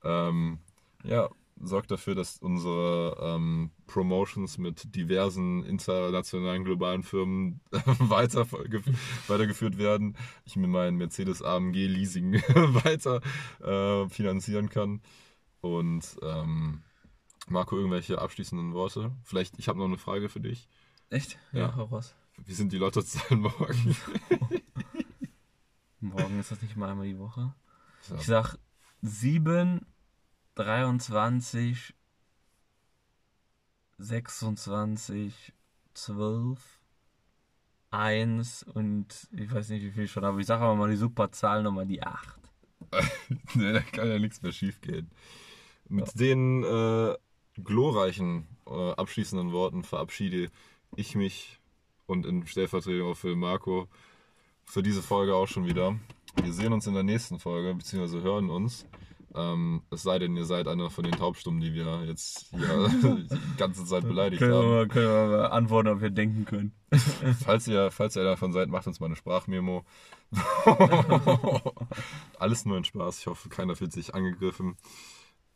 ähm, 0.04 0.58
ja, 1.04 1.30
sorgt 1.62 1.90
dafür, 1.90 2.14
dass 2.14 2.38
unsere 2.38 3.16
ähm, 3.20 3.70
Promotions 3.86 4.58
mit 4.58 4.94
diversen 4.94 5.64
internationalen 5.64 6.64
globalen 6.64 7.02
Firmen 7.02 7.60
weiter, 7.70 8.46
weitergeführt 9.28 9.78
werden. 9.78 10.16
Ich 10.44 10.56
mir 10.56 10.66
meinen 10.66 10.96
Mercedes 10.96 11.42
AMG 11.42 11.86
Leasing 11.86 12.34
weiter 12.84 13.20
äh, 13.60 14.08
finanzieren 14.08 14.68
kann. 14.68 15.00
Und 15.60 16.16
ähm, 16.22 16.82
Marco, 17.48 17.76
irgendwelche 17.76 18.20
abschließenden 18.20 18.74
Worte? 18.74 19.12
Vielleicht, 19.22 19.58
ich 19.58 19.68
habe 19.68 19.78
noch 19.78 19.86
eine 19.86 19.98
Frage 19.98 20.28
für 20.28 20.40
dich. 20.40 20.68
Echt? 21.10 21.38
Ja. 21.52 21.60
Ja, 21.60 21.76
hau 21.76 21.84
raus. 21.84 22.14
Wie 22.44 22.54
sind 22.54 22.72
die 22.72 22.78
Lottozahlen 22.78 23.42
morgen? 23.42 23.96
Morgen 26.00 26.40
ist 26.40 26.50
das 26.50 26.60
nicht 26.62 26.76
mal 26.76 26.90
einmal 26.90 27.06
die 27.06 27.18
Woche. 27.18 27.54
So. 28.00 28.16
Ich 28.16 28.26
sag 28.26 28.58
7, 29.02 29.86
23, 30.54 31.94
26, 33.98 35.52
12, 35.94 36.58
1 37.90 38.62
und 38.74 39.28
ich 39.32 39.52
weiß 39.52 39.68
nicht, 39.68 39.84
wie 39.84 39.90
viel 39.90 40.08
schon, 40.08 40.24
aber 40.24 40.38
ich 40.38 40.46
sage 40.46 40.64
aber 40.64 40.74
mal 40.76 40.90
die 40.90 40.96
Superzahl 40.96 41.62
nochmal 41.62 41.86
die 41.86 42.02
8. 42.02 42.38
nee, 43.54 43.72
da 43.72 43.80
kann 43.80 44.08
ja 44.08 44.18
nichts 44.18 44.42
mehr 44.42 44.52
schief 44.52 44.80
gehen. 44.80 45.10
Mit 45.88 46.18
den 46.18 46.64
äh, 46.64 47.14
glorreichen 47.62 48.46
äh, 48.66 48.92
abschließenden 48.92 49.52
Worten 49.52 49.84
verabschiede 49.84 50.50
ich 50.96 51.14
mich 51.14 51.60
und 52.06 52.26
in 52.26 52.46
Stellvertretung 52.46 53.12
auch 53.12 53.16
für 53.16 53.36
Marco 53.36 53.88
für 54.64 54.82
diese 54.82 55.02
Folge 55.02 55.34
auch 55.34 55.48
schon 55.48 55.66
wieder. 55.66 55.98
Wir 56.42 56.52
sehen 56.52 56.72
uns 56.72 56.86
in 56.86 56.94
der 56.94 57.02
nächsten 57.02 57.38
Folge, 57.38 57.74
beziehungsweise 57.74 58.22
hören 58.22 58.48
uns. 58.48 58.86
Ähm, 59.34 59.82
es 59.90 60.02
sei 60.02 60.18
denn, 60.18 60.36
ihr 60.36 60.44
seid 60.44 60.68
einer 60.68 60.90
von 60.90 61.04
den 61.04 61.14
Taubstummen, 61.14 61.60
die 61.60 61.72
wir 61.72 62.04
jetzt 62.04 62.50
hier 62.50 62.88
die 63.30 63.56
ganze 63.56 63.84
Zeit 63.84 64.02
beleidigt 64.02 64.40
Können 64.40 64.54
haben. 64.54 64.70
mal, 64.70 64.88
können 64.88 65.06
wir 65.06 65.36
mal 65.38 65.46
antworten, 65.46 65.88
ob 65.88 66.00
wir 66.00 66.10
denken 66.10 66.44
können. 66.44 66.72
Falls 67.44 67.66
ihr, 67.66 67.90
falls 67.90 68.16
ihr 68.16 68.24
davon 68.24 68.52
seid, 68.52 68.68
macht 68.68 68.86
uns 68.86 69.00
mal 69.00 69.06
eine 69.06 69.16
Sprachmemo. 69.16 69.84
Alles 72.38 72.66
nur 72.66 72.76
ein 72.76 72.84
Spaß. 72.84 73.20
Ich 73.20 73.26
hoffe, 73.26 73.48
keiner 73.48 73.76
fühlt 73.76 73.92
sich 73.92 74.14
angegriffen. 74.14 74.76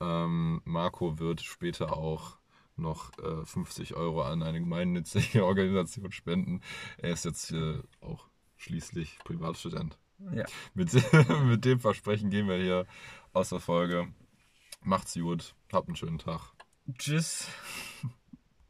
Ähm, 0.00 0.62
Marco 0.64 1.18
wird 1.18 1.42
später 1.42 1.96
auch 1.96 2.38
noch 2.76 3.12
äh, 3.18 3.44
50 3.44 3.94
Euro 3.94 4.22
an 4.22 4.42
eine 4.42 4.60
gemeinnützige 4.60 5.44
Organisation 5.44 6.12
spenden. 6.12 6.62
Er 6.98 7.10
ist 7.10 7.24
jetzt 7.24 7.52
äh, 7.52 7.80
auch 8.00 8.28
schließlich 8.56 9.18
Privatstudent. 9.24 9.98
Ja. 10.32 10.44
Mit, 10.74 10.92
mit 11.44 11.64
dem 11.64 11.80
Versprechen 11.80 12.30
gehen 12.30 12.48
wir 12.48 12.56
hier 12.56 12.86
aus 13.36 13.50
der 13.50 13.60
Folge. 13.60 14.08
Macht's 14.82 15.14
gut. 15.14 15.54
Habt 15.70 15.88
einen 15.88 15.96
schönen 15.96 16.18
Tag. 16.18 16.52
Tschüss. 16.98 17.48